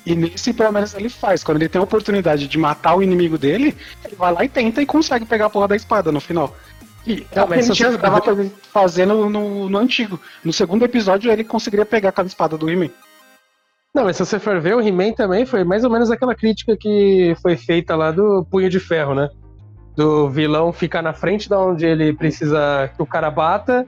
E 0.05 0.15
nesse, 0.15 0.53
pelo 0.53 0.73
menos, 0.73 0.95
ele 0.95 1.09
faz. 1.09 1.45
Quando 1.45 1.59
ele 1.59 1.69
tem 1.69 1.79
a 1.79 1.85
oportunidade 1.85 2.49
de 2.49 2.59
matar 2.59 2.97
o 2.97 3.03
inimigo 3.03 3.37
dele, 3.37 3.77
ele 4.05 4.17
vai 4.17 4.33
lá 4.33 4.45
e 4.45 4.49
tenta 4.49 4.81
e 4.81 4.87
consegue 4.87 5.27
pegar 5.27 5.47
a 5.47 5.51
porra 5.51 5.69
da 5.69 5.77
espada 5.77 6.11
no 6.11 6.21
final. 6.21 6.57
E 7.07 7.27
é 7.33 7.43
o 7.43 7.47
que 7.47 7.55
ele 7.55 7.71
tinha, 7.71 7.97
tava 7.99 8.23
fazendo 8.73 9.29
no, 9.29 9.69
no 9.69 9.79
antigo. 9.79 10.21
No 10.45 10.53
segundo 10.53 10.85
episódio, 10.85 11.31
ele 11.31 11.45
conseguiria 11.45 11.87
pegar 11.87 12.09
aquela 12.09 12.27
espada 12.27 12.57
do 12.57 12.71
He-Man. 12.71 12.91
Não, 13.95 14.05
mas 14.05 14.17
se 14.17 14.25
você 14.25 14.39
for 14.39 14.61
ver, 14.61 14.77
o 14.77 14.81
He-Man 14.81 15.13
também 15.13 15.47
foi 15.47 15.65
mais 15.65 15.85
ou 15.85 15.91
menos 15.91 16.11
aquela 16.11 16.35
crítica 16.35 16.77
que 16.77 17.35
foi 17.43 17.57
feita 17.57 17.97
lá 17.97 18.11
do 18.11 18.47
Punho 18.51 18.69
de 18.69 18.79
Ferro, 18.79 19.15
né? 19.15 19.29
Do 19.97 20.29
vilão 20.29 20.73
ficar 20.73 21.03
na 21.03 21.13
frente 21.13 21.49
da 21.49 21.59
onde 21.59 21.85
ele 21.85 22.13
precisa 22.13 22.91
que 22.95 23.03
o 23.03 23.07
cara 23.07 23.31
bata 23.31 23.87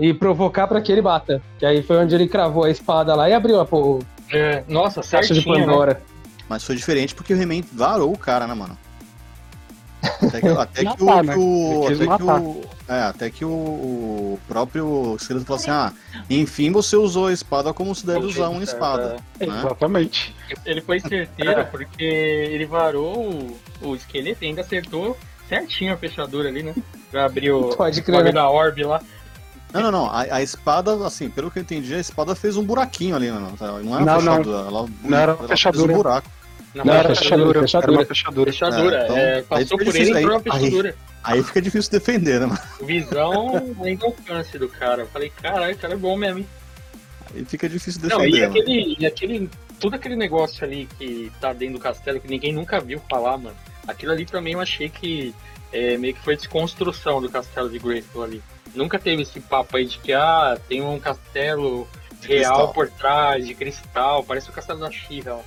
e 0.00 0.14
provocar 0.14 0.66
pra 0.66 0.80
que 0.80 0.90
ele 0.90 1.02
bata. 1.02 1.40
Que 1.58 1.66
aí 1.66 1.82
foi 1.82 1.98
onde 1.98 2.14
ele 2.14 2.26
cravou 2.26 2.64
a 2.64 2.70
espada 2.70 3.14
lá 3.14 3.28
e 3.28 3.34
abriu 3.34 3.60
a 3.60 3.66
pô, 3.66 4.00
É, 4.32 4.64
nossa, 4.66 5.02
caixa 5.02 5.34
de 5.34 5.46
né? 5.46 5.58
Pandora. 5.58 6.02
Mas 6.48 6.64
foi 6.64 6.74
diferente 6.74 7.14
porque 7.14 7.34
o 7.34 7.40
He-Man 7.40 7.62
varou 7.72 8.12
o 8.12 8.18
cara, 8.18 8.46
né, 8.46 8.54
mano? 8.54 8.76
Até 10.02 10.40
que, 10.40 10.48
até 10.48 10.84
que 10.86 11.02
o, 11.02 11.06
Matar, 11.06 11.24
né? 11.24 11.32
que 11.34 11.38
o- 11.38 11.84
quis 11.86 12.00
até 12.00 12.16
que 12.16 12.22
o- 12.22 12.60
é, 12.88 13.00
até 13.02 13.30
que 13.30 13.44
o, 13.44 13.48
o 13.50 14.40
próprio 14.48 15.14
esqueleto 15.16 15.44
falou 15.46 15.60
assim: 15.60 15.70
ah, 15.70 15.92
enfim 16.28 16.72
você 16.72 16.96
usou 16.96 17.26
a 17.26 17.32
espada 17.32 17.72
como 17.74 17.94
se 17.94 18.06
deve 18.06 18.24
usar 18.24 18.48
uma 18.48 18.62
espada. 18.64 19.16
né? 19.38 19.46
Exatamente. 19.46 20.34
Ele 20.64 20.80
foi 20.80 20.98
certeiro 21.00 21.66
porque 21.70 22.02
ele 22.02 22.64
varou 22.64 23.18
o, 23.82 23.88
o 23.88 23.94
esqueleto 23.94 24.42
e 24.42 24.48
ainda 24.48 24.62
acertou 24.62 25.16
certinho 25.48 25.92
a 25.92 25.96
fechadura 25.96 26.48
ali, 26.48 26.62
né? 26.62 26.74
Pra 27.10 27.26
abrir 27.26 27.52
o 27.52 27.68
Pode 27.76 28.00
crer, 28.02 28.24
né? 28.24 28.32
da 28.32 28.48
orbe 28.48 28.82
lá. 28.84 29.00
Não, 29.72 29.82
não, 29.82 29.90
não. 29.90 30.06
A, 30.10 30.22
a 30.36 30.42
espada, 30.42 30.94
assim, 31.06 31.28
pelo 31.30 31.50
que 31.50 31.58
eu 31.58 31.62
entendi, 31.62 31.94
a 31.94 31.98
espada 31.98 32.34
fez 32.34 32.56
um 32.56 32.64
buraquinho 32.64 33.14
ali, 33.16 33.30
mano. 33.30 33.52
Não 33.58 33.66
era 33.66 33.82
Não, 33.82 33.90
uma 33.90 34.00
não. 34.00 34.20
fechadura. 34.20 34.58
Ela, 34.58 34.88
Não 35.02 35.18
era 35.18 35.32
uma 35.34 35.38
ela 35.40 35.48
fechadura. 35.48 35.86
Fez 35.86 35.90
um 35.98 36.02
buraco. 36.02 36.30
Não, 36.74 36.84
Não, 36.84 36.94
era 36.94 37.08
fechadura, 37.14 37.60
fechadura, 37.60 37.62
fechadura. 37.62 37.92
Era 37.92 38.00
uma 38.00 38.06
fechadura. 38.06 38.52
fechadura. 38.52 38.96
É, 38.96 39.04
então, 39.04 39.16
é, 39.16 39.34
aí 39.36 39.42
passou 39.42 39.64
fica 39.66 39.76
por 39.76 39.84
difícil, 39.92 40.02
ele 40.16 40.18
e 40.18 40.22
entrou 40.22 40.42
na 40.44 40.54
aí- 40.54 40.60
fechadura. 40.60 40.96
Aí 41.22 41.42
fica 41.42 41.60
difícil 41.62 41.90
defender, 41.92 42.40
né, 42.40 42.46
mano? 42.46 42.60
Visão 42.82 43.74
do 43.98 44.06
alcance 44.06 44.58
do 44.58 44.68
cara. 44.68 45.02
Eu 45.02 45.06
falei, 45.08 45.30
caralho, 45.30 45.74
o 45.74 45.78
cara 45.78 45.92
é 45.92 45.96
bom 45.96 46.16
mesmo, 46.16 46.38
hein? 46.38 46.46
Aí 47.34 47.44
fica 47.44 47.68
difícil 47.68 48.00
Não, 48.02 48.24
e 48.24 48.30
defender, 48.30 48.40
mano. 48.48 48.50
aquele, 48.60 48.96
e 48.98 49.06
aquele. 49.06 49.50
Tudo 49.78 49.96
aquele 49.96 50.16
negócio 50.16 50.64
ali 50.64 50.88
que 50.98 51.30
tá 51.40 51.52
dentro 51.52 51.74
do 51.74 51.80
castelo 51.80 52.20
que 52.20 52.28
ninguém 52.28 52.52
nunca 52.52 52.80
viu 52.80 53.00
falar, 53.08 53.36
mano. 53.38 53.56
Aquilo 53.88 54.12
ali 54.12 54.24
também 54.26 54.52
eu 54.54 54.60
achei 54.60 54.88
que 54.88 55.34
é, 55.72 55.96
meio 55.96 56.14
que 56.14 56.20
foi 56.20 56.36
desconstrução 56.36 57.20
do 57.20 57.28
castelo 57.30 57.68
de 57.68 57.78
Grayskull 57.78 58.22
ali. 58.24 58.42
Nunca 58.74 58.98
teve 58.98 59.22
esse 59.22 59.40
papo 59.40 59.76
aí 59.76 59.84
de 59.86 59.98
que, 59.98 60.12
ah, 60.12 60.56
tem 60.68 60.82
um 60.82 60.98
castelo 60.98 61.86
De 62.20 62.28
real 62.28 62.42
cristal. 62.54 62.72
por 62.72 62.88
trás, 62.90 63.46
de 63.46 63.54
cristal, 63.54 64.22
parece 64.24 64.48
o 64.50 64.52
castelo 64.52 64.78
da. 64.80 64.90
Eu 65.26 65.40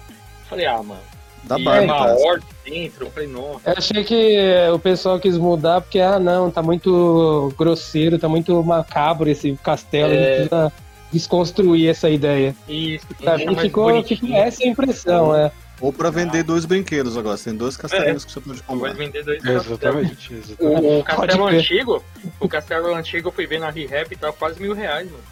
Falei, 0.49 0.65
ah, 0.65 0.81
mano. 0.83 0.99
Da 1.43 1.59
e 1.59 1.63
Barbie, 1.63 1.85
uma 1.85 1.97
cara. 1.97 2.15
horda 2.19 2.45
dentro. 2.63 3.05
Eu 3.05 3.11
falei, 3.11 3.27
nossa. 3.29 3.69
Eu 3.69 3.73
achei 3.77 4.03
que 4.03 4.37
o 4.73 4.79
pessoal 4.79 5.19
quis 5.19 5.37
mudar 5.37 5.81
porque, 5.81 5.99
ah, 5.99 6.17
não, 6.19 6.49
tá 6.49 6.61
muito 6.61 7.53
grosseiro, 7.57 8.17
tá 8.17 8.29
muito 8.29 8.63
macabro 8.63 9.29
esse 9.29 9.53
castelo, 9.61 10.11
a 10.11 10.15
gente 10.15 10.23
É. 10.25 10.35
precisa 10.35 10.73
desconstruir 11.11 11.89
essa 11.89 12.09
ideia. 12.09 12.55
Isso, 12.67 13.05
Pra 13.21 13.37
mim 13.37 13.55
ficou, 13.57 14.03
ficou 14.03 14.33
essa 14.33 14.63
a 14.63 14.67
impressão, 14.67 15.35
é. 15.35 15.51
Ou 15.83 15.91
pra 15.91 16.09
vender 16.09 16.43
dois 16.43 16.63
brinquedos 16.63 17.17
agora. 17.17 17.35
Você 17.35 17.49
tem 17.49 17.57
dois 17.57 17.75
castelinhos 17.75 18.23
que 18.23 18.31
você 18.31 18.39
pode 18.39 18.63
comprar. 18.63 18.93
vender 18.93 19.21
dois 19.21 19.41
castelos. 19.41 19.65
Exatamente, 19.67 20.33
exatamente. 20.33 20.85
O, 20.87 20.99
o 20.99 21.03
castelo 21.03 21.45
antigo, 21.47 22.03
o 22.39 22.47
castelo 22.47 22.95
antigo 22.95 23.27
eu 23.27 23.31
fui 23.33 23.45
ver 23.45 23.59
na 23.59 23.69
ReHap 23.69 24.07
e 24.13 24.15
tava 24.15 24.31
quase 24.31 24.61
mil 24.61 24.73
reais, 24.73 25.11
mano. 25.11 25.23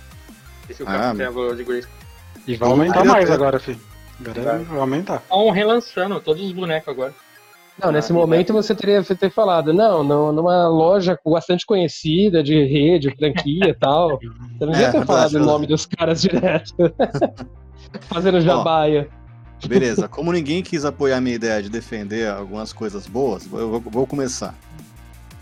Esse 0.70 0.82
é 0.82 0.86
o 0.86 0.90
Ah, 0.90 0.92
castelo 0.98 1.56
de 1.56 1.64
Grayskull. 1.64 1.96
E 2.46 2.56
vai 2.58 2.70
aumentar 2.70 3.06
mais 3.06 3.30
eu- 3.30 3.36
agora, 3.36 3.60
filho. 3.60 3.80
Agora 4.20 4.42
Vai. 4.42 4.60
vai 4.66 4.80
aumentar. 4.80 5.16
Estão 5.24 5.50
relançando 5.52 6.20
todos 6.20 6.44
os 6.44 6.52
bonecos 6.52 6.90
agora. 6.90 7.14
Não, 7.82 7.90
nesse 7.90 8.12
Ah, 8.12 8.16
momento 8.16 8.52
você 8.52 8.76
teria 8.76 9.02
ter 9.04 9.32
falado, 9.32 9.74
não, 9.74 10.04
não, 10.04 10.34
numa 10.34 10.68
loja 10.68 11.18
bastante 11.26 11.66
conhecida, 11.66 12.44
de 12.44 12.62
rede, 12.66 13.16
franquia 13.16 13.70
e 13.70 13.74
tal. 13.74 14.20
Você 14.60 14.66
não 14.66 14.74
devia 14.74 14.88
É, 14.88 14.92
ter 14.92 15.06
falado 15.06 15.34
o 15.36 15.40
nome 15.40 15.66
dos 15.66 15.86
caras 15.86 16.22
direto. 16.22 16.76
Fazendo 18.10 18.42
jabaia. 18.42 19.10
Beleza, 19.68 20.08
como 20.08 20.32
ninguém 20.32 20.62
quis 20.64 20.84
apoiar 20.86 21.18
a 21.18 21.22
minha 21.22 21.36
ideia 21.36 21.62
de 21.62 21.70
defender 21.70 22.28
algumas 22.30 22.74
coisas 22.74 23.08
boas, 23.08 23.44
eu 23.52 23.70
vou, 23.70 23.80
vou 23.80 24.08
começar. 24.08 24.56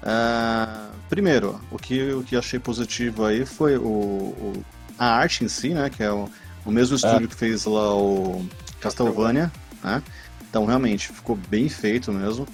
Ah, 0.04 0.90
primeiro, 1.10 1.60
o 1.72 1.78
que, 1.78 2.12
o 2.14 2.24
que 2.24 2.36
achei 2.36 2.60
positivo 2.60 3.26
aí 3.26 3.46
foi 3.46 3.78
o, 3.78 3.82
o- 3.84 4.64
a 4.98 5.06
arte 5.16 5.44
em 5.44 5.48
si, 5.48 5.70
né? 5.70 5.90
Que 5.90 6.04
é 6.04 6.12
o, 6.12 6.30
o 6.66 6.72
mesmo 6.72 6.96
estúdio 6.96 7.28
que 7.28 7.36
fez 7.36 7.66
lá 7.66 7.96
o 7.96 8.46
Castlevania, 8.80 9.52
né? 9.84 10.02
Então 10.50 10.66
realmente 10.66 11.08
ficou 11.10 11.36
bem 11.36 11.70
feito 11.70 12.12
mesmo. 12.12 12.48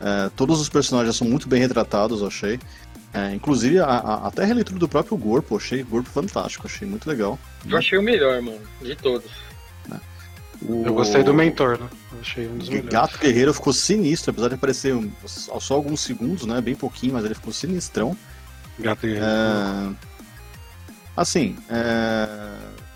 É, 0.00 0.30
todos 0.36 0.60
os 0.60 0.68
personagens 0.68 1.16
são 1.16 1.26
muito 1.28 1.48
bem 1.48 1.60
retratados, 1.60 2.20
eu 2.20 2.26
achei. 2.26 2.58
É, 3.14 3.34
inclusive 3.34 3.78
a, 3.78 3.84
a- 3.84 4.26
até 4.28 4.42
a 4.42 4.46
releitura 4.46 4.78
do 4.78 4.88
próprio 4.88 5.16
Gorpo, 5.16 5.56
achei 5.56 5.82
o 5.82 5.86
Gorpo 5.86 6.08
fantástico, 6.10 6.66
achei 6.66 6.86
muito 6.88 7.08
legal. 7.08 7.38
Eu 7.68 7.76
achei 7.76 7.98
o 7.98 8.02
melhor, 8.02 8.40
mano, 8.42 8.60
de 8.80 8.94
todos. 8.96 9.30
O- 10.68 10.82
Eu 10.86 10.94
gostei 10.94 11.22
do 11.22 11.32
mentor, 11.34 11.78
né? 11.78 11.88
Achei 12.20 12.46
um 12.48 12.56
dos 12.58 12.68
melhores. 12.68 12.90
Gato 12.92 13.18
Guerreiro 13.18 13.52
ficou 13.54 13.72
sinistro, 13.72 14.30
apesar 14.30 14.48
de 14.48 14.54
aparecer 14.54 14.94
só 15.26 15.74
alguns 15.74 16.00
segundos, 16.00 16.46
né? 16.46 16.60
Bem 16.60 16.74
pouquinho, 16.74 17.14
mas 17.14 17.24
ele 17.24 17.34
ficou 17.34 17.52
sinistrão. 17.52 18.16
Gato 18.78 19.06
e 19.06 19.16
É, 19.16 19.90
Assim, 21.16 21.56
é, 21.68 22.26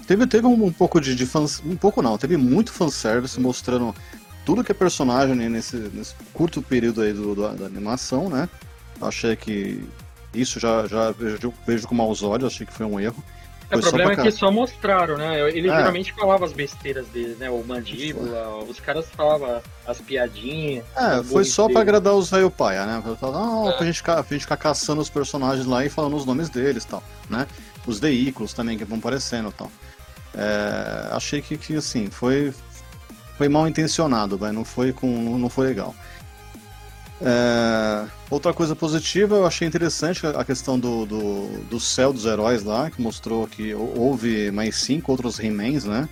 teve, 0.07 0.27
teve 0.27 0.47
um, 0.47 0.65
um 0.67 0.73
pouco 0.73 1.01
de, 1.01 1.15
de 1.15 1.27
fans... 1.27 1.63
Um 1.65 1.77
pouco 1.77 2.01
não, 2.01 2.17
teve 2.17 2.37
muito 2.37 2.73
fanservice 2.73 3.39
mostrando 3.39 3.95
tudo 4.45 4.65
que 4.65 4.73
é 4.73 4.75
personagem 4.75 5.35
né, 5.35 5.49
nesse, 5.49 5.77
nesse 5.77 6.15
curto 6.33 6.63
período 6.63 7.03
aí 7.03 7.13
do, 7.13 7.35
do- 7.35 7.55
da 7.55 7.67
animação, 7.67 8.31
né? 8.31 8.49
Achei 9.03 9.37
que 9.37 9.83
isso 10.33 10.59
já, 10.59 10.87
já 10.87 11.11
vejo, 11.11 11.53
vejo 11.67 11.87
com 11.87 11.95
maus 11.95 12.23
olhos, 12.23 12.47
achei 12.55 12.65
que 12.67 12.73
foi 12.73 12.87
um 12.87 12.99
erro. 12.99 13.23
O 13.67 13.69
Foi 13.75 13.83
só 13.83 13.89
problema 13.89 14.13
é 14.13 14.15
pra 14.15 14.25
que 14.25 14.31
só 14.31 14.51
mostraram, 14.51 15.17
né? 15.17 15.41
Ele 15.51 15.69
É. 15.69 15.77
geralmente 15.77 16.13
falava 16.13 16.45
as 16.45 16.53
besteiras 16.53 17.07
dele, 17.09 17.37
né? 17.39 17.51
O 17.51 17.65
mandíbula, 17.65 18.59
os 18.65 18.79
caras 18.79 19.07
falavam 19.11 19.61
as 19.87 20.01
piadinhas. 20.01 20.85
É, 20.97 21.21
os 21.21 21.31
foi 21.31 21.45
só 21.45 21.65
pra 21.65 21.69
dele. 21.69 21.79
agradar 21.81 22.15
os 22.15 22.31
velho 22.31 22.51
paia, 22.51 22.87
né? 22.87 23.03
Pra, 23.19 23.31
não, 23.33 23.69
É. 23.69 23.73
pra, 23.77 23.85
gente, 23.87 23.97
ficar- 23.97 24.23
pra 24.23 24.35
gente 24.35 24.43
ficar 24.43 24.57
caçando 24.57 25.01
os 25.01 25.11
personagens 25.11 25.67
lá 25.67 25.85
e 25.85 25.89
falando 25.89 26.17
os 26.17 26.25
nomes 26.25 26.49
deles 26.49 26.85
e 26.85 26.87
tal, 26.87 27.03
né? 27.29 27.47
Os 27.87 27.99
veículos 27.99 28.53
também 28.53 28.79
que 28.79 28.85
vão 28.85 28.99
aparecendo 28.99 29.49
e 29.49 29.53
tal. 29.53 29.71
É, 30.35 31.09
achei 31.13 31.41
que, 31.41 31.57
que, 31.57 31.77
assim, 31.77 32.09
foi, 32.11 32.53
foi 33.39 33.49
mal 33.49 33.67
intencionado, 33.67 34.37
vai, 34.37 34.53
não 34.53 34.65
foi 34.65 34.93
com, 34.93 35.39
não 35.39 35.49
foi 35.49 35.67
legal. 35.69 35.95
É, 37.21 38.05
outra 38.31 38.53
coisa 38.53 38.77
positiva, 38.77 39.37
eu 39.37 39.47
achei 39.47 39.67
interessante 39.67 40.27
a 40.27 40.45
questão 40.45 40.79
do, 40.79 41.07
do, 41.07 41.47
do 41.71 41.81
céu 41.81 42.13
dos 42.13 42.27
heróis 42.27 42.63
lá, 42.63 42.91
que 42.91 43.01
mostrou 43.01 43.47
que 43.47 43.75
houve 43.75 44.51
mais 44.51 44.77
cinco 44.77 45.13
outros 45.13 45.39
He-Mans, 45.39 45.85
né? 45.85 46.09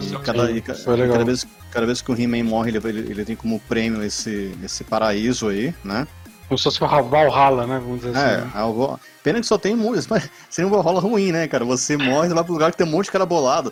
E 0.00 0.10
cada, 0.24 0.50
e 0.50 0.54
legal. 0.54 1.12
cada 1.12 1.24
vez, 1.24 1.46
cada 1.70 1.84
vez 1.86 2.00
que 2.00 2.10
o 2.10 2.18
He-Man 2.18 2.44
morre, 2.44 2.70
ele, 2.70 2.78
ele, 2.88 3.10
ele 3.10 3.24
tem 3.26 3.36
como 3.36 3.60
prêmio 3.68 4.02
esse, 4.02 4.56
esse 4.64 4.84
paraíso 4.84 5.48
aí, 5.48 5.74
né? 5.84 6.06
Como 6.48 6.56
se 6.58 6.64
fosse 6.64 6.82
o 6.82 6.86
Valhalla, 7.08 7.66
né? 7.66 7.78
Vamos 7.78 8.00
dizer 8.00 8.16
É, 8.16 8.36
assim. 8.36 8.44
né? 8.46 8.50
Val- 8.54 9.00
pena 9.22 9.38
que 9.40 9.46
só 9.46 9.58
tem 9.58 9.76
muitos, 9.76 10.06
mas 10.08 10.30
seria 10.48 10.66
um 10.66 10.70
Valhalla 10.70 10.98
ruim, 11.00 11.30
né, 11.30 11.46
cara? 11.46 11.62
Você 11.66 11.98
morre 11.98 12.30
e 12.30 12.34
vai 12.34 12.42
pro 12.42 12.54
lugar 12.54 12.70
que 12.70 12.78
tem 12.78 12.86
um 12.86 12.90
monte 12.90 13.06
de 13.06 13.12
cara 13.12 13.26
bolado. 13.26 13.70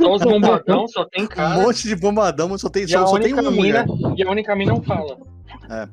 Só 0.00 0.14
os 0.14 0.22
bombadão, 0.24 0.88
só 0.88 1.04
tem 1.04 1.24
Um 1.24 1.28
cara. 1.28 1.60
monte 1.60 1.86
de 1.86 1.94
bombadão, 1.94 2.48
mas 2.48 2.62
só 2.62 2.70
tem, 2.70 2.84
E 2.84 2.94
a, 2.94 3.00
só, 3.00 3.06
só 3.08 3.18
tem 3.18 3.34
única 3.34 3.42
uma 3.42 3.50
mina, 3.50 3.84
mulher. 3.84 4.14
e 4.16 4.22
a 4.22 4.30
única 4.30 4.56
mina 4.56 4.72
não 4.72 4.82
fala. 4.82 5.18
É. 5.70 5.88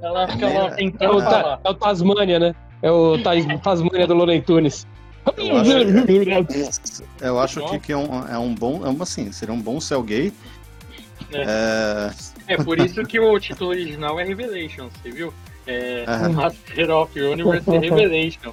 Ela 0.00 0.28
fica 0.28 0.46
lá 0.48 0.64
É. 0.64 0.66
É 0.66 0.70
tentando 0.74 1.16
o, 1.16 1.22
Ta- 1.22 1.60
é 1.64 1.68
o 1.70 1.74
Tasmania, 1.74 2.38
né? 2.38 2.54
É 2.82 2.90
o 2.90 3.18
Tas- 3.22 3.44
Tasmania 3.62 4.06
do 4.06 4.14
Loren 4.14 4.40
Tunes. 4.42 4.86
Eu 5.36 5.56
acho, 5.56 5.70
eu 7.20 7.40
acho 7.40 7.66
que, 7.70 7.78
que 7.80 7.92
é, 7.92 7.96
um, 7.96 8.28
é 8.28 8.38
um 8.38 8.54
bom. 8.54 8.86
É 8.86 8.90
um, 8.90 9.02
assim, 9.02 9.32
seria 9.32 9.52
um 9.54 9.60
bom 9.60 9.80
cell 9.80 10.02
gay. 10.02 10.32
É, 11.32 12.10
É 12.46 12.56
por 12.56 12.78
isso 12.78 13.02
que 13.04 13.18
o 13.18 13.38
título 13.40 13.70
original 13.70 14.20
é 14.20 14.24
Revelation, 14.24 14.88
você 14.88 15.10
viu? 15.10 15.34
É 15.66 16.04
Aham. 16.06 16.28
Master 16.34 16.90
of 16.90 17.20
Universe 17.20 17.68
Revelation. 17.70 18.52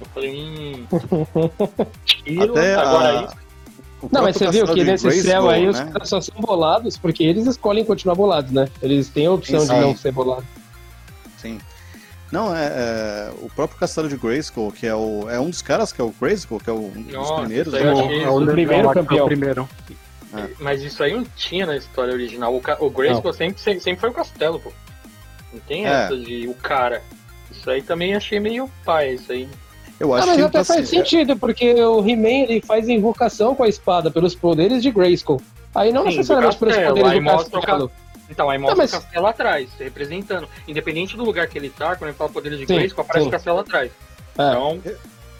Eu 0.00 0.06
falei, 0.14 0.36
hum. 0.36 0.86
Tiro, 2.04 2.52
até 2.56 2.74
agora 2.74 3.18
a, 3.20 3.24
isso. 3.24 3.36
O 4.02 4.08
Não, 4.12 4.22
mas 4.22 4.36
você 4.36 4.50
viu 4.50 4.66
que 4.66 4.84
nesse 4.84 5.22
céu 5.22 5.48
aí 5.48 5.68
os 5.68 5.78
né? 5.78 5.88
caras 5.92 6.08
só 6.08 6.20
são 6.20 6.34
bolados 6.40 6.96
porque 6.98 7.22
eles 7.24 7.46
escolhem 7.46 7.84
continuar 7.84 8.14
bolados, 8.14 8.50
né? 8.50 8.68
Eles 8.82 9.08
têm 9.08 9.26
a 9.26 9.32
opção 9.32 9.60
Sim, 9.60 9.66
de 9.74 9.80
não 9.80 9.96
ser 9.96 10.12
bolado. 10.12 10.44
Sim. 11.38 11.58
Não, 12.30 12.54
é, 12.56 12.66
é, 12.66 13.32
o 13.42 13.48
próprio 13.50 13.78
Castelo 13.78 14.08
de 14.08 14.16
Grayskull, 14.16 14.72
que 14.72 14.86
é, 14.86 14.94
o, 14.94 15.28
é 15.28 15.38
um 15.38 15.50
dos 15.50 15.60
caras 15.60 15.92
que 15.92 16.00
é 16.00 16.04
o 16.04 16.14
Grayskull, 16.18 16.58
que 16.60 16.70
é 16.70 16.72
o- 16.72 16.86
um 16.96 17.02
dos 17.02 17.12
Nossa, 17.12 17.34
primeiros. 17.42 17.74
aí 17.74 17.84
né? 17.84 17.90
É 17.90 17.94
o- 17.94 17.98
é 17.98 18.30
o 18.30 18.42
o 18.42 18.46
primeiro 18.46 18.90
que 18.90 18.98
é 18.98 19.00
o 19.02 19.04
campeão. 19.04 19.26
primeiro. 19.26 19.68
Mas 20.58 20.80
isso 20.82 21.02
aí 21.02 21.12
não 21.14 21.24
tinha 21.36 21.66
na 21.66 21.76
história 21.76 22.14
original. 22.14 22.54
O, 22.54 22.62
o 22.86 22.90
Grayskull 22.90 23.34
sempre, 23.34 23.60
sempre, 23.60 23.80
sempre 23.80 24.00
foi 24.00 24.08
o 24.08 24.14
castelo, 24.14 24.58
pô. 24.58 24.72
Não 25.52 25.60
tem 25.60 25.84
É. 25.86 25.90
essa 25.90 26.16
de 26.16 26.48
o 26.48 26.54
cara. 26.54 27.02
Isso 27.50 27.68
aí 27.68 27.82
também 27.82 28.14
achei 28.14 28.40
meio 28.40 28.70
pai, 28.82 29.12
isso 29.12 29.30
aí. 29.30 29.46
Eu 30.02 30.12
Ah, 30.12 30.18
acho 30.18 30.26
mas 30.26 30.36
que 30.36 30.42
até 30.42 30.58
assim, 30.58 30.72
faz 30.74 30.88
sentido, 30.88 31.36
porque 31.36 31.72
o 31.74 32.00
He-Man 32.04 32.28
ele 32.50 32.60
faz 32.60 32.88
invocação 32.88 33.54
com 33.54 33.62
a 33.62 33.68
espada 33.68 34.10
pelos 34.10 34.34
poderes 34.34 34.82
de 34.82 34.90
Grayskull. 34.90 35.40
Aí 35.72 35.92
não 35.92 36.02
Sim, 36.02 36.16
necessariamente 36.16 36.56
pelos 36.58 36.74
poderes 36.74 37.08
aí 37.12 37.20
do 37.20 37.24
castelo. 37.60 37.90
Então, 38.28 38.50
aí 38.50 38.58
mostra 38.58 38.74
Tá, 38.74 38.82
mas- 38.82 38.92
o 38.92 38.96
castelo 39.00 39.26
atrás, 39.26 39.70
se 39.78 39.84
representando. 39.84 40.48
Independente 40.66 41.16
do 41.16 41.22
lugar 41.22 41.46
que 41.46 41.56
ele 41.56 41.70
tá, 41.70 41.94
quando 41.94 42.08
ele 42.08 42.18
fala 42.18 42.30
poderes 42.30 42.58
de 42.58 42.66
Sim, 42.66 42.74
Grayskull, 42.74 43.02
aparece 43.04 43.22
sim. 43.22 43.28
o 43.28 43.30
castelo 43.30 43.58
atrás. 43.60 43.92
É. 44.36 44.48
Então, 44.50 44.80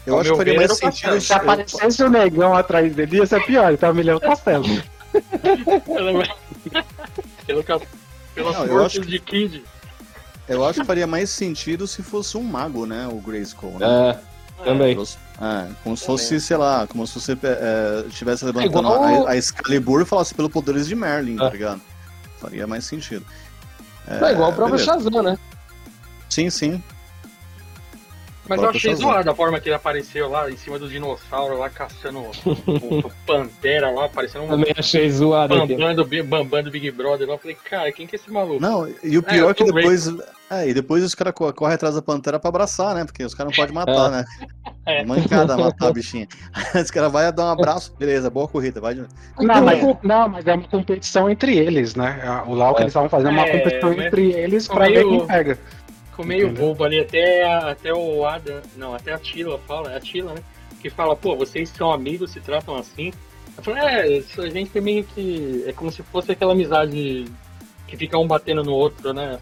eu 0.07 0.19
acho 0.21 0.31
que 0.31 0.37
faria 0.37 0.53
mais 0.55 0.71
sentido. 0.77 0.91
castelo. 0.91 1.21
Se 1.21 1.33
aparecesse 1.33 2.03
o 2.03 2.09
negão 2.09 2.55
atrás 2.55 2.95
dele, 2.95 3.17
ia 3.17 3.25
ser 3.25 3.43
pior, 3.45 3.67
ele 3.67 3.75
tava 3.77 3.93
melhor 3.93 4.15
o 4.15 4.21
castelo. 4.21 4.63
pelo, 7.45 7.63
pelas 8.33 8.55
Não, 8.55 8.63
eu 8.63 8.67
forças 8.69 8.85
acho 8.85 9.01
de 9.01 9.19
Kid. 9.19 9.61
Eu 10.47 10.65
acho 10.65 10.79
que 10.79 10.85
faria 10.87 11.05
mais 11.07 11.29
sentido 11.29 11.85
se 11.85 12.01
fosse 12.01 12.37
um 12.37 12.43
mago, 12.43 12.85
né? 12.85 13.07
O 13.11 13.15
Grayskull, 13.17 13.77
né? 13.77 13.85
É, 14.11 14.32
também. 14.63 14.97
É, 15.41 15.67
como 15.83 15.97
se 15.97 16.05
fosse, 16.05 16.39
sei 16.39 16.57
lá, 16.57 16.85
como 16.87 17.05
se 17.07 17.19
você 17.19 17.33
é, 17.43 18.05
estivesse 18.07 18.45
levantando 18.45 18.79
igual- 18.79 19.27
a, 19.27 19.31
a 19.31 19.37
Excalibur 19.37 20.01
e 20.01 20.05
falasse 20.05 20.33
pelo 20.33 20.49
poderes 20.49 20.87
de 20.87 20.95
Merlin, 20.95 21.37
tá 21.37 21.47
É. 21.47 21.49
ligado? 21.49 21.81
Faria 22.39 22.67
mais 22.67 22.85
sentido. 22.85 23.25
Não, 24.21 24.29
igual 24.31 24.51
o 24.51 24.53
próprio. 24.53 24.77
Shazam, 24.79 25.23
né? 25.23 25.37
Sim, 26.29 26.49
sim. 26.49 26.83
Mas 28.47 28.57
eu 28.57 28.63
Próprio 28.63 28.77
achei 28.77 28.95
zoado 28.95 29.29
a 29.31 29.35
forma 29.35 29.59
que 29.59 29.69
ele 29.69 29.75
apareceu 29.75 30.27
lá 30.29 30.51
em 30.51 30.57
cima 30.57 30.77
do 30.77 30.89
dinossauro, 30.89 31.57
lá 31.57 31.69
caçando 31.69 32.19
o, 32.19 32.29
o 33.07 33.11
Pantera 33.25 33.89
lá, 33.89 34.09
parecendo 34.09 34.43
um 34.43 34.49
Também 34.49 34.73
achei 34.77 35.09
zoado 35.09 35.53
aqui. 35.55 35.75
bambam 35.75 35.95
do, 35.95 36.05
Bi- 36.05 36.23
bambam 36.23 36.61
do 36.63 36.69
Big 36.71 36.91
Brother 36.91 37.27
lá. 37.27 37.35
Eu 37.35 37.39
falei, 37.39 37.57
cara, 37.63 37.91
quem 37.91 38.05
que 38.05 38.15
é 38.15 38.19
esse 38.19 38.29
maluco? 38.29 38.59
Não, 38.61 38.85
e 39.01 39.17
o 39.17 39.21
É, 39.21 39.21
pior 39.33 39.45
eu 39.45 39.49
é 39.49 39.53
que 39.53 39.63
depois. 39.63 40.07
É, 40.51 40.67
e 40.67 40.73
depois 40.73 41.03
os 41.03 41.15
caras 41.15 41.33
co- 41.33 41.51
correm 41.53 41.75
atrás 41.75 41.95
da 41.95 42.01
pantera 42.01 42.37
pra 42.37 42.49
abraçar, 42.49 42.93
né? 42.93 43.05
Porque 43.05 43.23
os 43.23 43.33
caras 43.33 43.51
não 43.51 43.63
podem 43.63 43.73
matar, 43.73 44.11
né? 44.11 44.25
É. 44.85 45.01
Mancada 45.05 45.55
matar 45.55 45.87
a 45.87 45.93
bichinha. 45.93 46.27
Os 46.75 46.91
caras 46.91 47.09
vão 47.09 47.31
dar 47.31 47.45
um 47.45 47.51
abraço, 47.51 47.95
beleza, 47.97 48.29
boa 48.29 48.49
corrida, 48.49 48.81
vai 48.81 48.93
de 48.93 49.05
Não, 49.39 49.63
mas, 49.63 49.81
não, 50.03 50.27
mas 50.27 50.45
é 50.45 50.53
uma 50.55 50.67
competição 50.67 51.29
entre 51.29 51.57
eles, 51.57 51.95
né? 51.95 52.19
O 52.45 52.53
Lau 52.53 52.73
que 52.75 52.81
É. 52.81 52.83
eles 52.83 52.89
estavam 52.91 53.07
fazendo 53.07 53.31
uma 53.31 53.47
É, 53.47 53.59
competição 53.59 53.93
entre 53.93 54.33
eles 54.33 54.67
pra 54.67 54.89
ver 54.89 55.05
quem 55.05 55.25
pega. 55.25 55.57
Ficou 56.13 56.25
meio 56.27 56.45
Entendeu? 56.47 56.67
bobo 56.67 56.83
ali, 56.83 56.99
até, 56.99 57.43
até 57.43 57.91
o 57.91 58.23
Adam, 58.23 58.61
não, 58.77 58.93
até 58.93 59.11
a 59.13 59.17
Tila 59.17 59.59
fala, 59.67 59.91
é 59.91 59.97
a 59.97 59.99
Tila, 59.99 60.33
né? 60.33 60.41
Que 60.79 60.87
fala, 60.87 61.15
pô, 61.15 61.35
vocês 61.35 61.69
são 61.69 61.91
amigos, 61.91 62.29
se 62.31 62.39
tratam 62.39 62.75
assim. 62.75 63.11
Eu 63.57 63.63
falei, 63.63 63.83
é, 63.83 64.23
a 64.41 64.49
gente 64.49 64.69
tem 64.69 64.81
meio 64.81 65.03
que. 65.03 65.63
É 65.67 65.73
como 65.73 65.91
se 65.91 66.03
fosse 66.03 66.31
aquela 66.31 66.51
amizade 66.53 67.25
que 67.87 67.97
fica 67.97 68.17
um 68.17 68.27
batendo 68.27 68.63
no 68.63 68.73
outro, 68.73 69.11
né? 69.11 69.39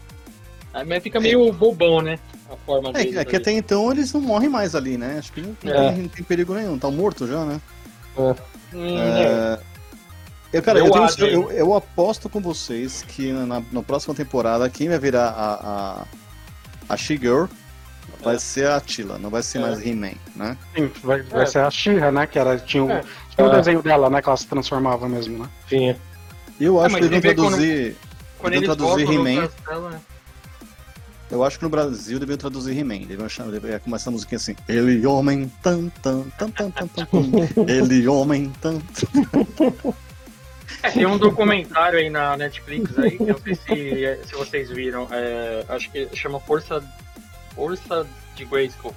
Aí, 0.72 0.86
Mas 0.86 1.02
fica 1.02 1.20
meio 1.20 1.52
bobão, 1.52 2.00
né? 2.00 2.18
A 2.50 2.56
forma 2.56 2.88
É, 2.90 2.92
deles. 2.92 3.16
é 3.16 3.24
que 3.24 3.36
ali. 3.36 3.42
até 3.42 3.52
então 3.52 3.90
eles 3.92 4.10
não 4.14 4.20
morrem 4.22 4.48
mais 4.48 4.74
ali, 4.74 4.96
né? 4.96 5.16
Acho 5.18 5.32
que 5.32 5.40
não, 5.42 5.54
não 5.62 5.72
É. 5.72 5.92
tem, 5.92 6.02
não 6.02 6.08
tem 6.08 6.24
perigo 6.24 6.54
nenhum, 6.54 6.78
tá 6.78 6.90
morto 6.90 7.26
já, 7.26 7.44
né? 7.44 7.60
Hum, 8.16 8.34
é. 8.98 9.58
É, 9.58 9.58
Eu, 10.58 10.62
cara, 10.62 10.78
eu, 10.78 10.86
Eu 10.86 10.92
tenho- 11.16 11.26
eu, 11.28 11.50
eu 11.50 11.74
aposto 11.74 12.28
com 12.28 12.40
vocês 12.40 13.02
que 13.02 13.32
na, 13.32 13.62
na 13.72 13.82
próxima 13.82 14.14
temporada 14.14 14.68
quem 14.70 14.88
vai 14.88 14.98
virar 14.98 15.28
a, 15.28 15.54
a, 15.54 16.04
a 16.92 16.96
She-Girl 16.96 17.46
vai 18.22 18.36
É. 18.36 18.38
ser 18.38 18.68
a 18.68 18.80
Tila, 18.80 19.18
não 19.18 19.30
vai 19.30 19.42
ser 19.42 19.58
É. 19.58 19.60
mais 19.62 19.84
He-Man, 19.84 20.12
né? 20.36 20.56
Sim, 20.76 20.90
vai, 21.02 21.22
vai 21.22 21.42
É. 21.42 21.46
ser 21.46 21.58
a 21.60 21.70
Shira, 21.70 22.12
né? 22.12 22.26
Que 22.26 22.38
era, 22.38 22.58
tinha 22.58 22.84
o, 22.84 22.90
É. 22.90 23.02
tinha 23.34 23.46
o 23.46 23.50
É. 23.52 23.56
desenho 23.56 23.82
dela, 23.82 24.08
né? 24.10 24.20
Que 24.22 24.28
ela 24.28 24.36
se 24.36 24.46
transformava 24.46 25.08
mesmo, 25.08 25.38
né? 25.38 25.48
Tinha. 25.68 25.96
Eu 26.60 26.78
acho 26.80 26.94
que 26.96 27.00
quando- 27.08 27.20
traduzir. 27.34 27.96
Quando 28.38 28.52
deviam 28.52 28.72
eles 28.74 28.76
traduzir 28.86 29.10
He-Man. 29.12 29.42
né? 29.90 30.00
Eu 31.30 31.42
acho 31.42 31.56
que 31.58 31.64
no 31.64 31.70
Brasil 31.70 32.18
deviam 32.20 32.36
traduzir 32.36 32.76
He-Man. 32.76 33.06
Deviam 33.06 33.26
deviam 33.50 33.78
começar 33.80 34.10
a 34.10 34.12
musiquinha 34.12 34.36
assim. 34.36 34.54
Ele 34.68 35.06
homem, 35.06 35.50
tan, 35.62 35.88
tan, 36.02 36.24
tan, 36.38 36.50
tan, 36.50 36.70
tan, 36.70 36.86
tan, 36.88 37.06
tan. 37.06 37.64
Ele 37.66 38.06
homem, 38.06 38.52
tan. 38.60 38.80
É, 40.82 40.90
tem 40.90 41.06
um 41.06 41.18
documentário 41.18 41.98
aí 41.98 42.08
na 42.10 42.36
Netflix 42.36 42.98
aí, 42.98 43.16
que 43.16 43.22
eu 43.22 43.26
não 43.28 43.38
sei 43.38 43.54
se, 43.54 44.18
se 44.28 44.34
vocês 44.34 44.70
viram, 44.70 45.06
é, 45.10 45.64
acho 45.68 45.90
que 45.90 46.08
chama 46.14 46.38
Força, 46.40 46.82
Força 47.54 48.06
de 48.34 48.44
Grayskull, 48.44 48.94